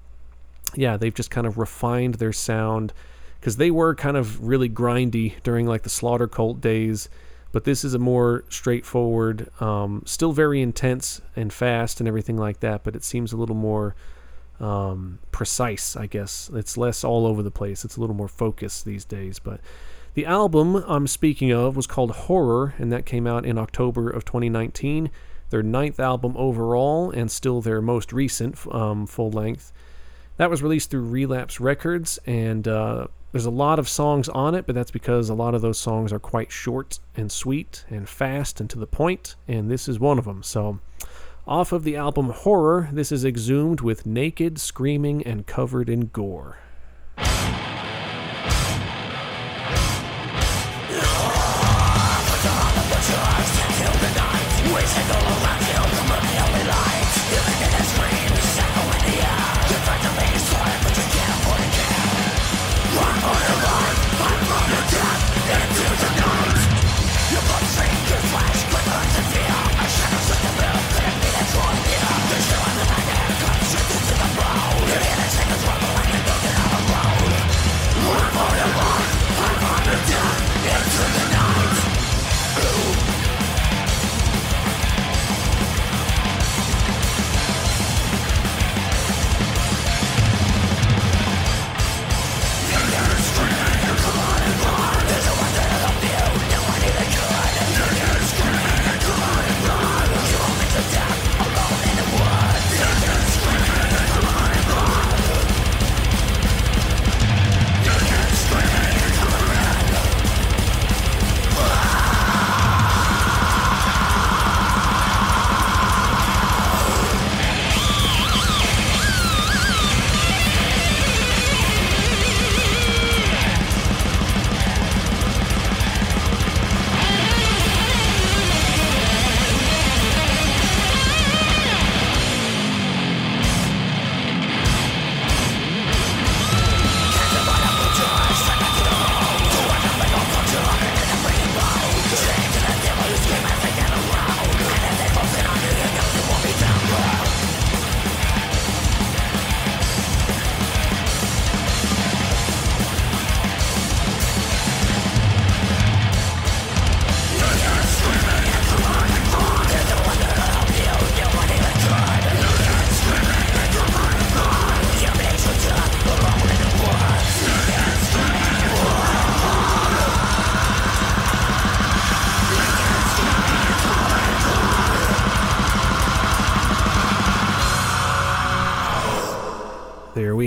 yeah, 0.74 0.96
they've 0.96 1.14
just 1.14 1.30
kind 1.30 1.46
of 1.46 1.58
refined 1.58 2.14
their 2.14 2.32
sound 2.32 2.92
because 3.40 3.56
they 3.56 3.70
were 3.70 3.94
kind 3.94 4.16
of 4.16 4.46
really 4.46 4.68
grindy 4.68 5.34
during 5.42 5.66
like 5.66 5.82
the 5.82 5.90
Slaughter 5.90 6.28
Cult 6.28 6.60
days. 6.60 7.08
But 7.50 7.64
this 7.64 7.82
is 7.82 7.94
a 7.94 7.98
more 7.98 8.44
straightforward, 8.50 9.48
um, 9.60 10.02
still 10.04 10.32
very 10.32 10.60
intense 10.60 11.22
and 11.34 11.52
fast 11.52 11.98
and 11.98 12.06
everything 12.06 12.36
like 12.36 12.60
that, 12.60 12.84
but 12.84 12.94
it 12.94 13.02
seems 13.02 13.32
a 13.32 13.36
little 13.36 13.56
more 13.56 13.96
um, 14.60 15.18
precise, 15.32 15.96
I 15.96 16.06
guess. 16.06 16.50
It's 16.52 16.76
less 16.76 17.04
all 17.04 17.26
over 17.26 17.42
the 17.42 17.50
place. 17.50 17.84
It's 17.84 17.96
a 17.96 18.00
little 18.00 18.16
more 18.16 18.28
focused 18.28 18.84
these 18.84 19.04
days. 19.04 19.38
But 19.38 19.60
the 20.14 20.26
album 20.26 20.76
I'm 20.86 21.06
speaking 21.06 21.52
of 21.52 21.76
was 21.76 21.86
called 21.86 22.10
Horror, 22.10 22.74
and 22.78 22.92
that 22.92 23.06
came 23.06 23.26
out 23.26 23.44
in 23.44 23.58
October 23.58 24.10
of 24.10 24.24
2019. 24.24 25.10
Their 25.50 25.62
ninth 25.62 25.98
album 25.98 26.34
overall, 26.36 27.10
and 27.10 27.30
still 27.30 27.60
their 27.60 27.80
most 27.80 28.12
recent 28.12 28.58
um, 28.72 29.06
full 29.06 29.30
length. 29.30 29.72
That 30.36 30.50
was 30.50 30.62
released 30.62 30.90
through 30.90 31.02
Relapse 31.02 31.58
Records, 31.58 32.18
and 32.26 32.68
uh, 32.68 33.08
there's 33.32 33.44
a 33.44 33.50
lot 33.50 33.78
of 33.78 33.88
songs 33.88 34.28
on 34.28 34.54
it, 34.54 34.66
but 34.66 34.74
that's 34.74 34.90
because 34.90 35.28
a 35.28 35.34
lot 35.34 35.54
of 35.54 35.62
those 35.62 35.78
songs 35.78 36.12
are 36.12 36.18
quite 36.18 36.52
short 36.52 36.98
and 37.16 37.30
sweet 37.30 37.84
and 37.90 38.08
fast 38.08 38.60
and 38.60 38.70
to 38.70 38.78
the 38.78 38.86
point, 38.86 39.36
and 39.46 39.70
this 39.70 39.88
is 39.88 39.98
one 39.98 40.18
of 40.18 40.24
them. 40.24 40.42
So 40.42 40.78
off 41.48 41.72
of 41.72 41.82
the 41.82 41.96
album 41.96 42.28
Horror, 42.28 42.90
this 42.92 43.10
is 43.10 43.24
exhumed 43.24 43.80
with 43.80 44.04
naked, 44.04 44.60
screaming, 44.60 45.22
and 45.26 45.46
covered 45.46 45.88
in 45.88 46.08
gore. 46.08 46.58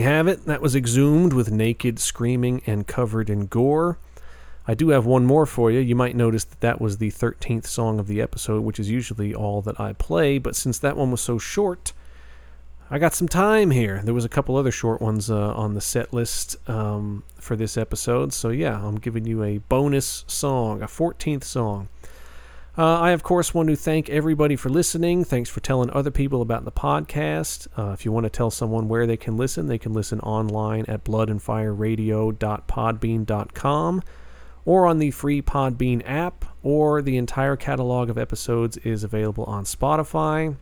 Have 0.02 0.28
it. 0.28 0.46
That 0.46 0.62
was 0.62 0.76
exhumed 0.76 1.34
with 1.34 1.52
naked, 1.52 2.00
screaming, 2.00 2.62
and 2.66 2.88
covered 2.88 3.30
in 3.30 3.48
gore. 3.48 3.98
I 4.68 4.74
do 4.74 4.90
have 4.90 5.06
one 5.06 5.26
more 5.26 5.46
for 5.46 5.72
you. 5.72 5.80
You 5.80 5.96
might 5.96 6.16
notice 6.16 6.44
that 6.44 6.62
that 6.62 6.80
was 6.80 6.98
the 6.98 7.12
13th 7.12 7.66
song 7.66 8.00
of 8.00 8.08
the 8.08 8.22
episode, 8.22 8.64
which 8.64 8.80
is 8.80 8.90
usually 8.90 9.34
all 9.34 9.62
that 9.64 9.80
I 9.80 9.94
play, 9.94 10.38
but 10.38 10.56
since 10.56 10.78
that 10.80 10.96
one 10.96 11.10
was 11.12 11.22
so 11.22 11.38
short, 11.40 11.94
I 12.90 13.00
got 13.00 13.14
some 13.14 13.28
time 13.28 13.72
here. 13.72 14.02
There 14.04 14.14
was 14.14 14.26
a 14.26 14.30
couple 14.30 14.56
other 14.56 14.72
short 14.72 15.02
ones 15.02 15.32
uh, 15.32 15.54
on 15.54 15.74
the 15.74 15.82
set 15.82 16.14
list 16.14 16.58
um, 16.70 17.24
for 17.40 17.56
this 17.56 17.76
episode, 17.76 18.34
so 18.34 18.50
yeah, 18.50 18.86
I'm 18.86 18.98
giving 18.98 19.26
you 19.26 19.44
a 19.44 19.58
bonus 19.58 20.26
song, 20.28 20.82
a 20.82 20.88
14th 20.88 21.44
song. 21.44 21.90
Uh, 22.78 23.00
I, 23.00 23.12
of 23.12 23.22
course, 23.22 23.54
want 23.54 23.68
to 23.68 23.76
thank 23.76 24.10
everybody 24.10 24.56
for 24.56 24.70
listening. 24.70 25.26
Thanks 25.26 25.50
for 25.50 25.60
telling 25.60 25.90
other 25.90 26.12
people 26.12 26.42
about 26.42 26.64
the 26.64 26.72
podcast. 26.72 27.68
Uh, 27.78 27.92
if 27.92 28.06
you 28.06 28.14
want 28.14 28.24
to 28.24 28.30
tell 28.30 28.50
someone 28.50 28.88
where 28.88 29.06
they 29.06 29.18
can 29.18 29.36
listen, 29.36 29.68
they 29.68 29.78
can 29.78 29.92
listen 29.92 30.22
online 30.22 30.86
at 30.88 31.04
bloodandfireradio.podbean.com 31.04 34.04
or 34.64 34.86
on 34.86 35.00
the 35.00 35.12
free 35.12 35.42
Podbean 35.42 36.02
app, 36.06 36.46
or 36.64 37.02
the 37.02 37.18
entire 37.18 37.56
catalog 37.56 38.10
of 38.10 38.18
episodes 38.18 38.78
is 38.78 39.04
available 39.04 39.44
on 39.46 39.66
Spotify. 39.66 40.56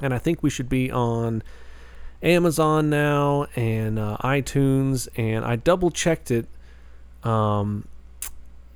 And 0.00 0.14
I 0.14 0.18
think 0.18 0.42
we 0.42 0.50
should 0.50 0.68
be 0.68 0.90
on 0.90 1.42
Amazon 2.22 2.90
now 2.90 3.46
and 3.54 3.98
uh, 3.98 4.16
iTunes. 4.22 5.08
And 5.16 5.44
I 5.44 5.56
double 5.56 5.90
checked 5.90 6.30
it. 6.30 6.46
Um, 7.22 7.86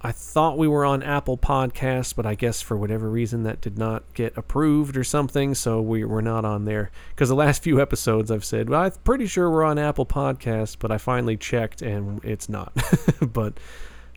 I 0.05 0.13
thought 0.13 0.59
we 0.59 0.69
were 0.69 0.85
on 0.85 1.03
Apple 1.03 1.39
Podcasts, 1.39 2.15
but 2.15 2.27
I 2.27 2.35
guess 2.35 2.61
for 2.61 2.77
whatever 2.77 3.09
reason 3.09 3.45
that 3.45 3.63
did 3.63 3.79
not 3.79 4.05
get 4.13 4.37
approved 4.37 4.99
or 4.99 5.03
something, 5.03 5.55
so 5.55 5.81
we, 5.81 6.05
we're 6.05 6.21
not 6.21 6.45
on 6.45 6.67
there. 6.67 6.91
Because 7.09 7.31
the 7.31 7.35
last 7.35 7.63
few 7.65 7.81
episodes 7.81 8.31
I've 8.31 8.45
said, 8.45 8.69
well, 8.69 8.83
I'm 8.83 8.93
pretty 9.03 9.27
sure 9.27 9.51
we're 9.51 9.65
on 9.65 9.79
Apple 9.79 10.05
Podcasts, 10.05 10.77
but 10.79 10.93
I 10.93 10.99
finally 10.99 11.39
checked 11.39 11.81
and 11.81 12.23
it's 12.23 12.51
not. 12.51 12.77
but 13.23 13.59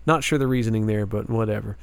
not 0.05 0.25
sure 0.25 0.37
the 0.37 0.45
reasoning 0.45 0.87
there, 0.87 1.05
but 1.05 1.29
whatever. 1.29 1.77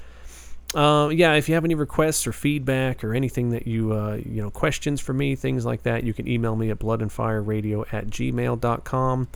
Uh, 0.75 1.09
yeah, 1.09 1.33
if 1.33 1.49
you 1.49 1.55
have 1.55 1.65
any 1.65 1.75
requests 1.75 2.27
or 2.27 2.33
feedback 2.33 3.05
or 3.05 3.15
anything 3.15 3.51
that 3.51 3.67
you, 3.67 3.95
uh, 3.95 4.17
you 4.17 4.43
know, 4.43 4.51
questions 4.51 5.01
for 5.01 5.15
me, 5.15 5.35
things 5.35 5.65
like 5.65 5.85
that, 5.85 6.05
you 6.05 6.13
can 6.13 6.29
email 6.29 6.57
me 6.57 6.71
at 6.71 6.79
bloodandfireradio 6.79 7.91
at 7.91 8.09
gmail.com. 8.09 9.29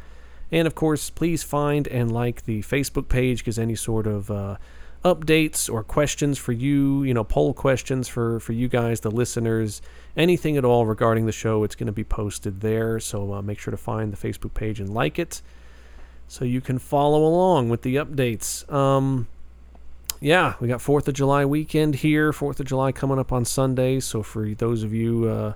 And 0.51 0.67
of 0.67 0.75
course, 0.75 1.11
please 1.11 1.43
find 1.43 1.87
and 1.89 2.11
like 2.11 2.45
the 2.45 2.63
Facebook 2.63 3.09
page 3.09 3.39
because 3.39 3.59
any 3.59 3.75
sort 3.75 4.07
of 4.07 4.31
uh, 4.31 4.57
updates 5.05 5.73
or 5.73 5.85
questions 5.85 6.39
for 6.39 6.53
you, 6.53 7.03
you 7.03 7.15
know, 7.15 7.25
poll 7.25 7.53
questions 7.53 8.09
for, 8.09 8.41
for 8.41 8.53
you 8.53 8.69
guys, 8.69 9.01
the 9.01 9.11
listeners, 9.11 9.83
anything 10.17 10.57
at 10.57 10.65
all 10.65 10.87
regarding 10.87 11.27
the 11.27 11.33
show, 11.33 11.65
it's 11.65 11.75
going 11.75 11.87
to 11.87 11.93
be 11.93 12.05
posted 12.05 12.61
there. 12.61 12.99
So 12.99 13.35
uh, 13.35 13.43
make 13.43 13.59
sure 13.59 13.71
to 13.71 13.77
find 13.77 14.13
the 14.13 14.17
Facebook 14.17 14.55
page 14.55 14.81
and 14.81 14.93
like 14.93 15.19
it 15.19 15.43
so 16.29 16.45
you 16.45 16.61
can 16.61 16.79
follow 16.79 17.25
along 17.25 17.71
with 17.71 17.83
the 17.83 17.97
updates. 17.97 18.71
Um, 18.73 19.29
yeah, 20.21 20.55
we 20.61 20.69
got 20.69 20.81
Fourth 20.81 21.09
of 21.09 21.15
July 21.15 21.45
weekend 21.45 21.97
here. 21.97 22.33
Fourth 22.33 22.61
of 22.61 22.67
July 22.67 22.93
coming 22.93 23.19
up 23.19 23.33
on 23.33 23.45
Sunday. 23.45 24.01
So 24.01 24.23
for 24.23 24.49
those 24.55 24.83
of 24.83 24.93
you 24.93 25.29
uh, 25.29 25.53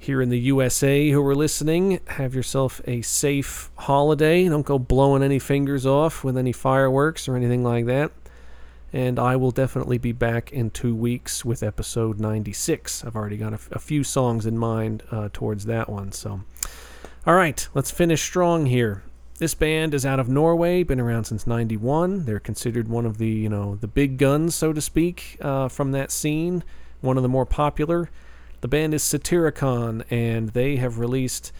here 0.00 0.22
in 0.22 0.30
the 0.30 0.38
USA 0.38 1.10
who 1.10 1.24
are 1.26 1.34
listening, 1.34 2.00
have 2.06 2.34
yourself 2.34 2.80
a 2.86 3.02
safe 3.02 3.70
holiday. 3.76 4.48
Don't 4.48 4.64
go 4.64 4.78
blowing 4.78 5.22
any 5.22 5.38
fingers 5.38 5.84
off 5.84 6.24
with 6.24 6.38
any 6.38 6.52
fireworks 6.52 7.28
or 7.28 7.36
anything 7.36 7.62
like 7.62 7.84
that. 7.84 8.10
And 8.94 9.18
I 9.18 9.36
will 9.36 9.50
definitely 9.50 9.98
be 9.98 10.12
back 10.12 10.52
in 10.52 10.70
two 10.70 10.94
weeks 10.94 11.44
with 11.44 11.62
episode 11.62 12.18
96. 12.18 13.04
I've 13.04 13.14
already 13.14 13.36
got 13.36 13.52
a, 13.52 13.78
few 13.78 14.02
songs 14.02 14.46
in 14.46 14.56
mind 14.56 15.02
uh, 15.10 15.28
towards 15.32 15.66
that 15.66 15.90
one. 15.90 16.12
So, 16.12 16.40
all 17.26 17.34
right, 17.34 17.68
let's 17.74 17.90
finish 17.90 18.22
strong 18.22 18.66
here. 18.66 19.02
This 19.38 19.54
band 19.54 19.92
is 19.92 20.06
out 20.06 20.18
of 20.18 20.28
Norway, 20.28 20.82
been 20.82 21.00
around 21.00 21.24
since 21.24 21.46
'91. 21.46 22.24
They're 22.24 22.40
considered 22.40 22.88
one 22.88 23.06
of 23.06 23.18
the 23.18 23.28
you 23.28 23.48
know 23.48 23.76
the 23.76 23.86
big 23.86 24.18
guns, 24.18 24.54
so 24.54 24.72
to 24.72 24.80
speak, 24.80 25.38
uh, 25.40 25.68
from 25.68 25.92
that 25.92 26.10
scene. 26.10 26.64
One 27.00 27.16
of 27.16 27.22
the 27.22 27.28
more 27.28 27.46
popular. 27.46 28.10
The 28.60 28.68
band 28.68 28.94
is 28.94 29.02
Satyricon, 29.02 30.04
and 30.10 30.50
they 30.50 30.76
have 30.76 30.98
released 30.98 31.52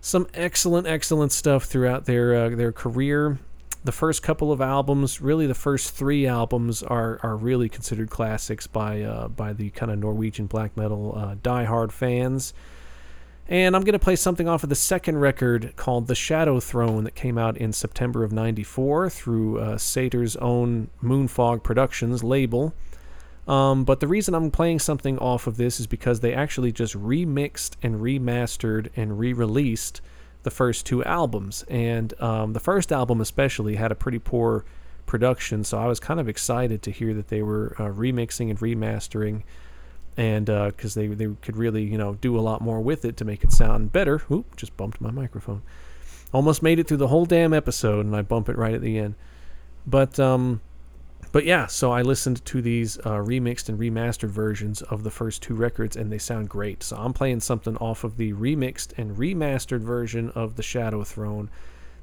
some 0.00 0.28
excellent, 0.34 0.86
excellent 0.86 1.32
stuff 1.32 1.64
throughout 1.64 2.04
their 2.04 2.34
uh, 2.34 2.48
their 2.50 2.72
career. 2.72 3.38
The 3.82 3.92
first 3.92 4.22
couple 4.22 4.50
of 4.52 4.60
albums, 4.60 5.20
really 5.20 5.46
the 5.46 5.54
first 5.54 5.90
three 5.90 6.26
albums, 6.26 6.82
are 6.82 7.18
are 7.22 7.36
really 7.36 7.68
considered 7.68 8.10
classics 8.10 8.66
by 8.66 9.02
uh, 9.02 9.28
by 9.28 9.52
the 9.52 9.70
kind 9.70 9.90
of 9.90 9.98
Norwegian 9.98 10.46
black 10.46 10.76
metal 10.76 11.14
uh, 11.16 11.34
diehard 11.36 11.90
fans. 11.90 12.54
And 13.48 13.76
I'm 13.76 13.82
going 13.82 13.92
to 13.92 14.00
play 14.00 14.16
something 14.16 14.48
off 14.48 14.64
of 14.64 14.70
the 14.70 14.74
second 14.74 15.18
record 15.18 15.74
called 15.76 16.08
The 16.08 16.16
Shadow 16.16 16.58
Throne 16.58 17.04
that 17.04 17.14
came 17.14 17.38
out 17.38 17.56
in 17.56 17.72
September 17.72 18.24
of 18.24 18.32
94 18.32 19.08
through 19.08 19.60
uh, 19.60 19.78
Satyr's 19.78 20.34
own 20.36 20.90
Moonfog 21.00 21.62
Productions 21.62 22.24
label. 22.24 22.74
Um, 23.46 23.84
but 23.84 24.00
the 24.00 24.08
reason 24.08 24.34
I'm 24.34 24.50
playing 24.50 24.80
something 24.80 25.18
off 25.18 25.46
of 25.46 25.56
this 25.56 25.78
is 25.78 25.86
because 25.86 26.20
they 26.20 26.34
actually 26.34 26.72
just 26.72 26.94
remixed 26.94 27.76
and 27.82 28.00
remastered 28.00 28.90
and 28.96 29.18
re 29.18 29.32
released 29.32 30.00
the 30.42 30.50
first 30.50 30.84
two 30.86 31.04
albums. 31.04 31.64
And 31.68 32.12
um, 32.20 32.52
the 32.52 32.60
first 32.60 32.92
album, 32.92 33.20
especially, 33.20 33.76
had 33.76 33.92
a 33.92 33.96
pretty 33.96 34.18
poor 34.18 34.64
production, 35.06 35.62
so 35.62 35.78
I 35.78 35.86
was 35.86 36.00
kind 36.00 36.18
of 36.18 36.28
excited 36.28 36.82
to 36.82 36.90
hear 36.90 37.14
that 37.14 37.28
they 37.28 37.42
were 37.42 37.76
uh, 37.78 37.84
remixing 37.84 38.50
and 38.50 38.58
remastering 38.58 39.44
and 40.16 40.46
because 40.46 40.96
uh, 40.96 41.00
they 41.00 41.06
they 41.08 41.28
could 41.42 41.56
really 41.56 41.82
you 41.82 41.98
know 41.98 42.14
do 42.14 42.38
a 42.38 42.40
lot 42.40 42.60
more 42.60 42.80
with 42.80 43.04
it 43.04 43.16
to 43.18 43.24
make 43.24 43.44
it 43.44 43.52
sound 43.52 43.92
better. 43.92 44.22
Oop, 44.30 44.56
just 44.56 44.76
bumped 44.76 45.00
my 45.00 45.10
microphone. 45.10 45.62
Almost 46.32 46.62
made 46.62 46.78
it 46.78 46.88
through 46.88 46.96
the 46.96 47.08
whole 47.08 47.26
damn 47.26 47.52
episode, 47.52 48.04
and 48.04 48.16
I 48.16 48.22
bump 48.22 48.48
it 48.48 48.56
right 48.56 48.74
at 48.74 48.80
the 48.80 48.98
end. 48.98 49.14
But 49.86 50.18
um, 50.18 50.60
but 51.36 51.44
yeah, 51.44 51.66
so 51.66 51.92
I 51.92 52.00
listened 52.00 52.42
to 52.46 52.62
these 52.62 52.96
uh, 53.00 53.20
remixed 53.20 53.68
and 53.68 53.78
remastered 53.78 54.30
versions 54.30 54.80
of 54.80 55.02
the 55.02 55.10
first 55.10 55.42
two 55.42 55.54
records, 55.54 55.94
and 55.94 56.10
they 56.10 56.16
sound 56.16 56.48
great. 56.48 56.82
So 56.82 56.96
I'm 56.96 57.12
playing 57.12 57.40
something 57.40 57.76
off 57.76 58.04
of 58.04 58.16
the 58.16 58.32
remixed 58.32 58.96
and 58.96 59.14
remastered 59.14 59.82
version 59.82 60.30
of 60.30 60.56
the 60.56 60.62
Shadow 60.62 61.04
Throne 61.04 61.50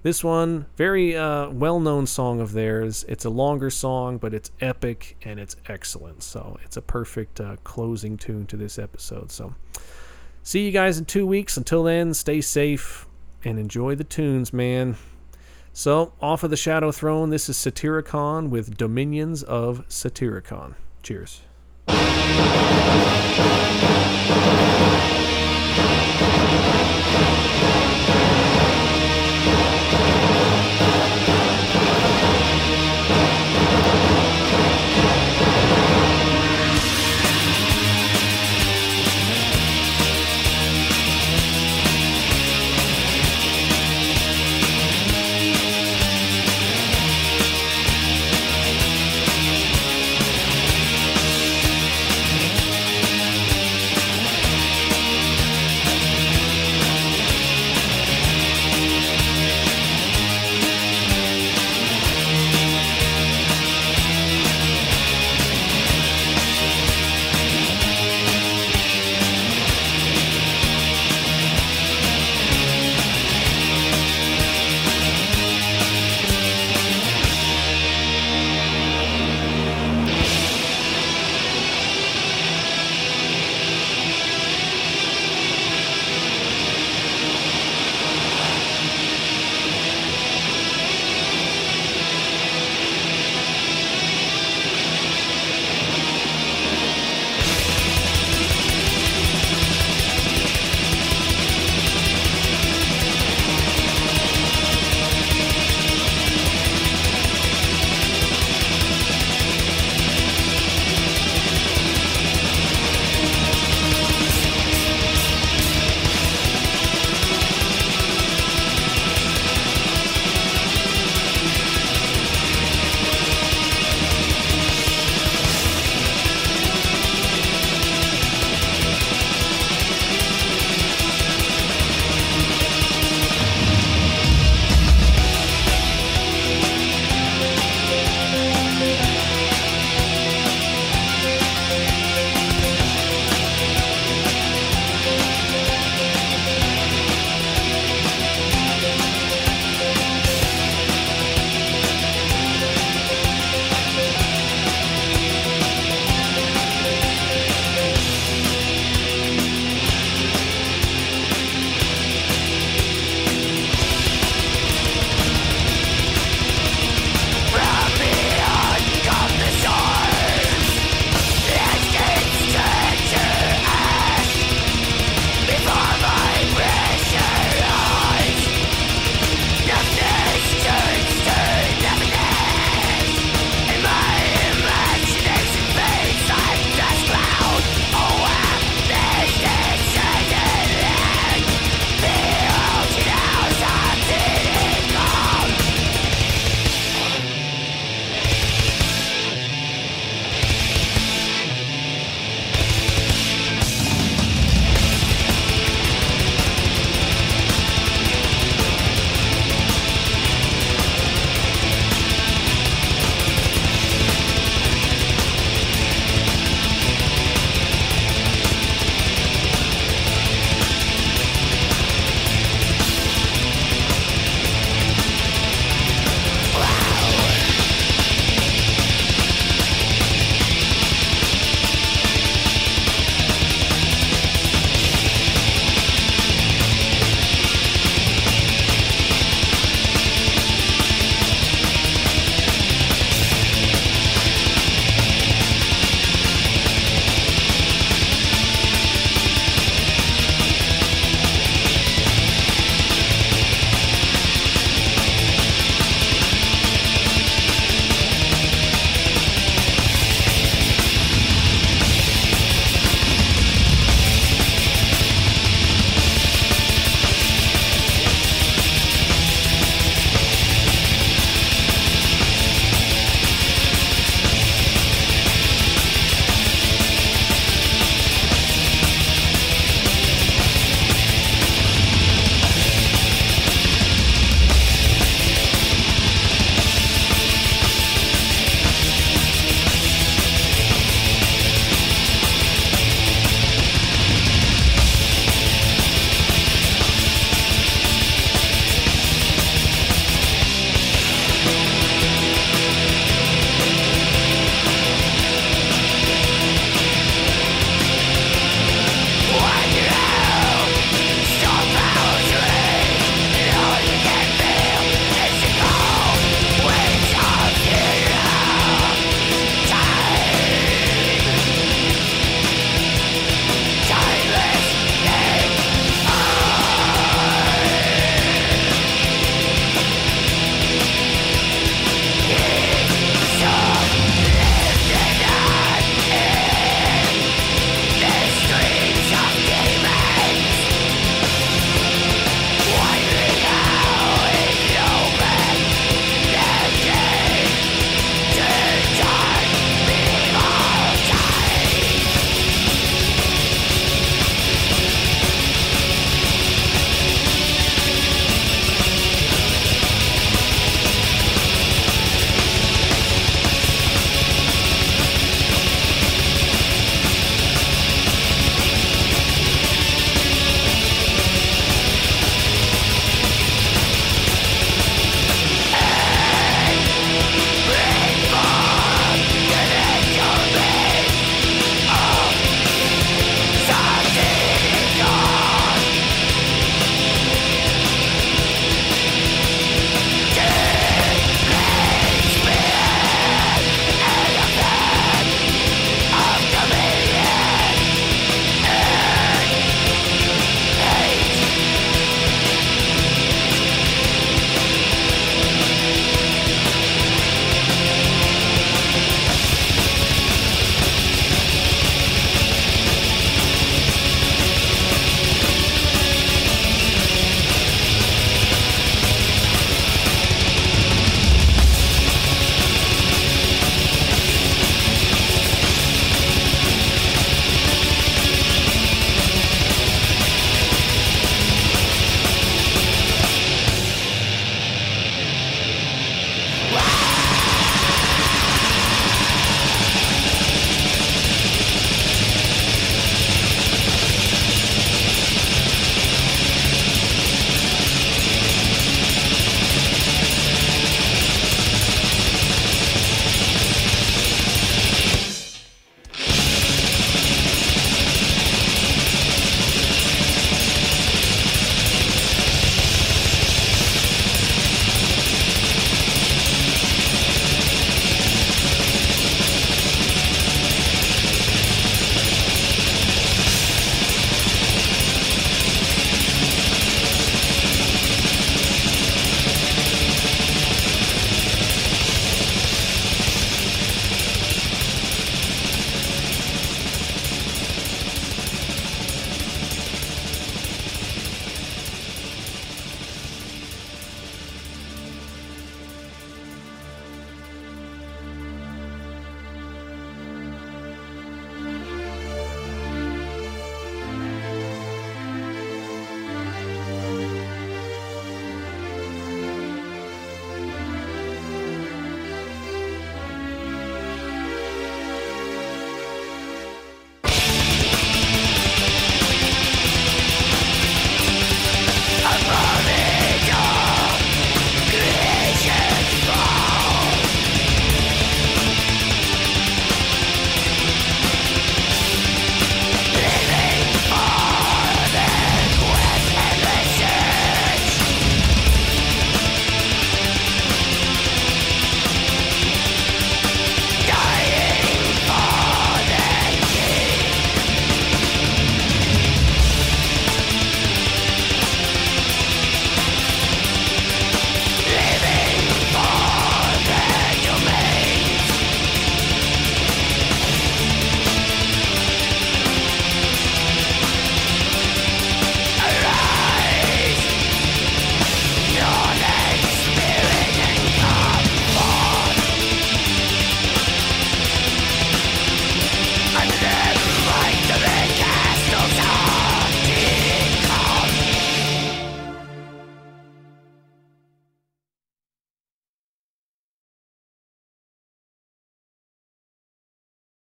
this 0.03 0.23
one, 0.23 0.67
very 0.75 1.17
uh, 1.17 1.49
well 1.49 1.79
known 1.79 2.05
song 2.05 2.41
of 2.41 2.51
theirs. 2.51 3.05
It's 3.07 3.25
a 3.25 3.31
longer 3.31 3.71
song, 3.71 4.19
but 4.19 4.35
it's 4.35 4.51
epic 4.61 5.17
and 5.23 5.39
it's 5.39 5.55
excellent. 5.67 6.21
So 6.21 6.59
it's 6.63 6.77
a 6.77 6.81
perfect 6.83 7.41
uh, 7.41 7.55
closing 7.63 8.17
tune 8.17 8.45
to 8.47 8.55
this 8.55 8.77
episode. 8.77 9.31
So 9.31 9.55
see 10.43 10.63
you 10.63 10.71
guys 10.71 10.99
in 10.99 11.05
two 11.05 11.25
weeks. 11.25 11.57
Until 11.57 11.81
then, 11.81 12.13
stay 12.13 12.39
safe 12.39 13.07
and 13.43 13.57
enjoy 13.57 13.95
the 13.95 14.03
tunes, 14.03 14.53
man. 14.53 14.95
So, 15.75 16.13
off 16.21 16.43
of 16.43 16.51
the 16.51 16.55
Shadow 16.55 16.91
Throne, 16.91 17.31
this 17.31 17.49
is 17.49 17.57
Satyricon 17.57 18.51
with 18.51 18.77
Dominions 18.77 19.41
of 19.41 19.83
Satyricon. 19.89 20.75
Cheers. 21.01 21.41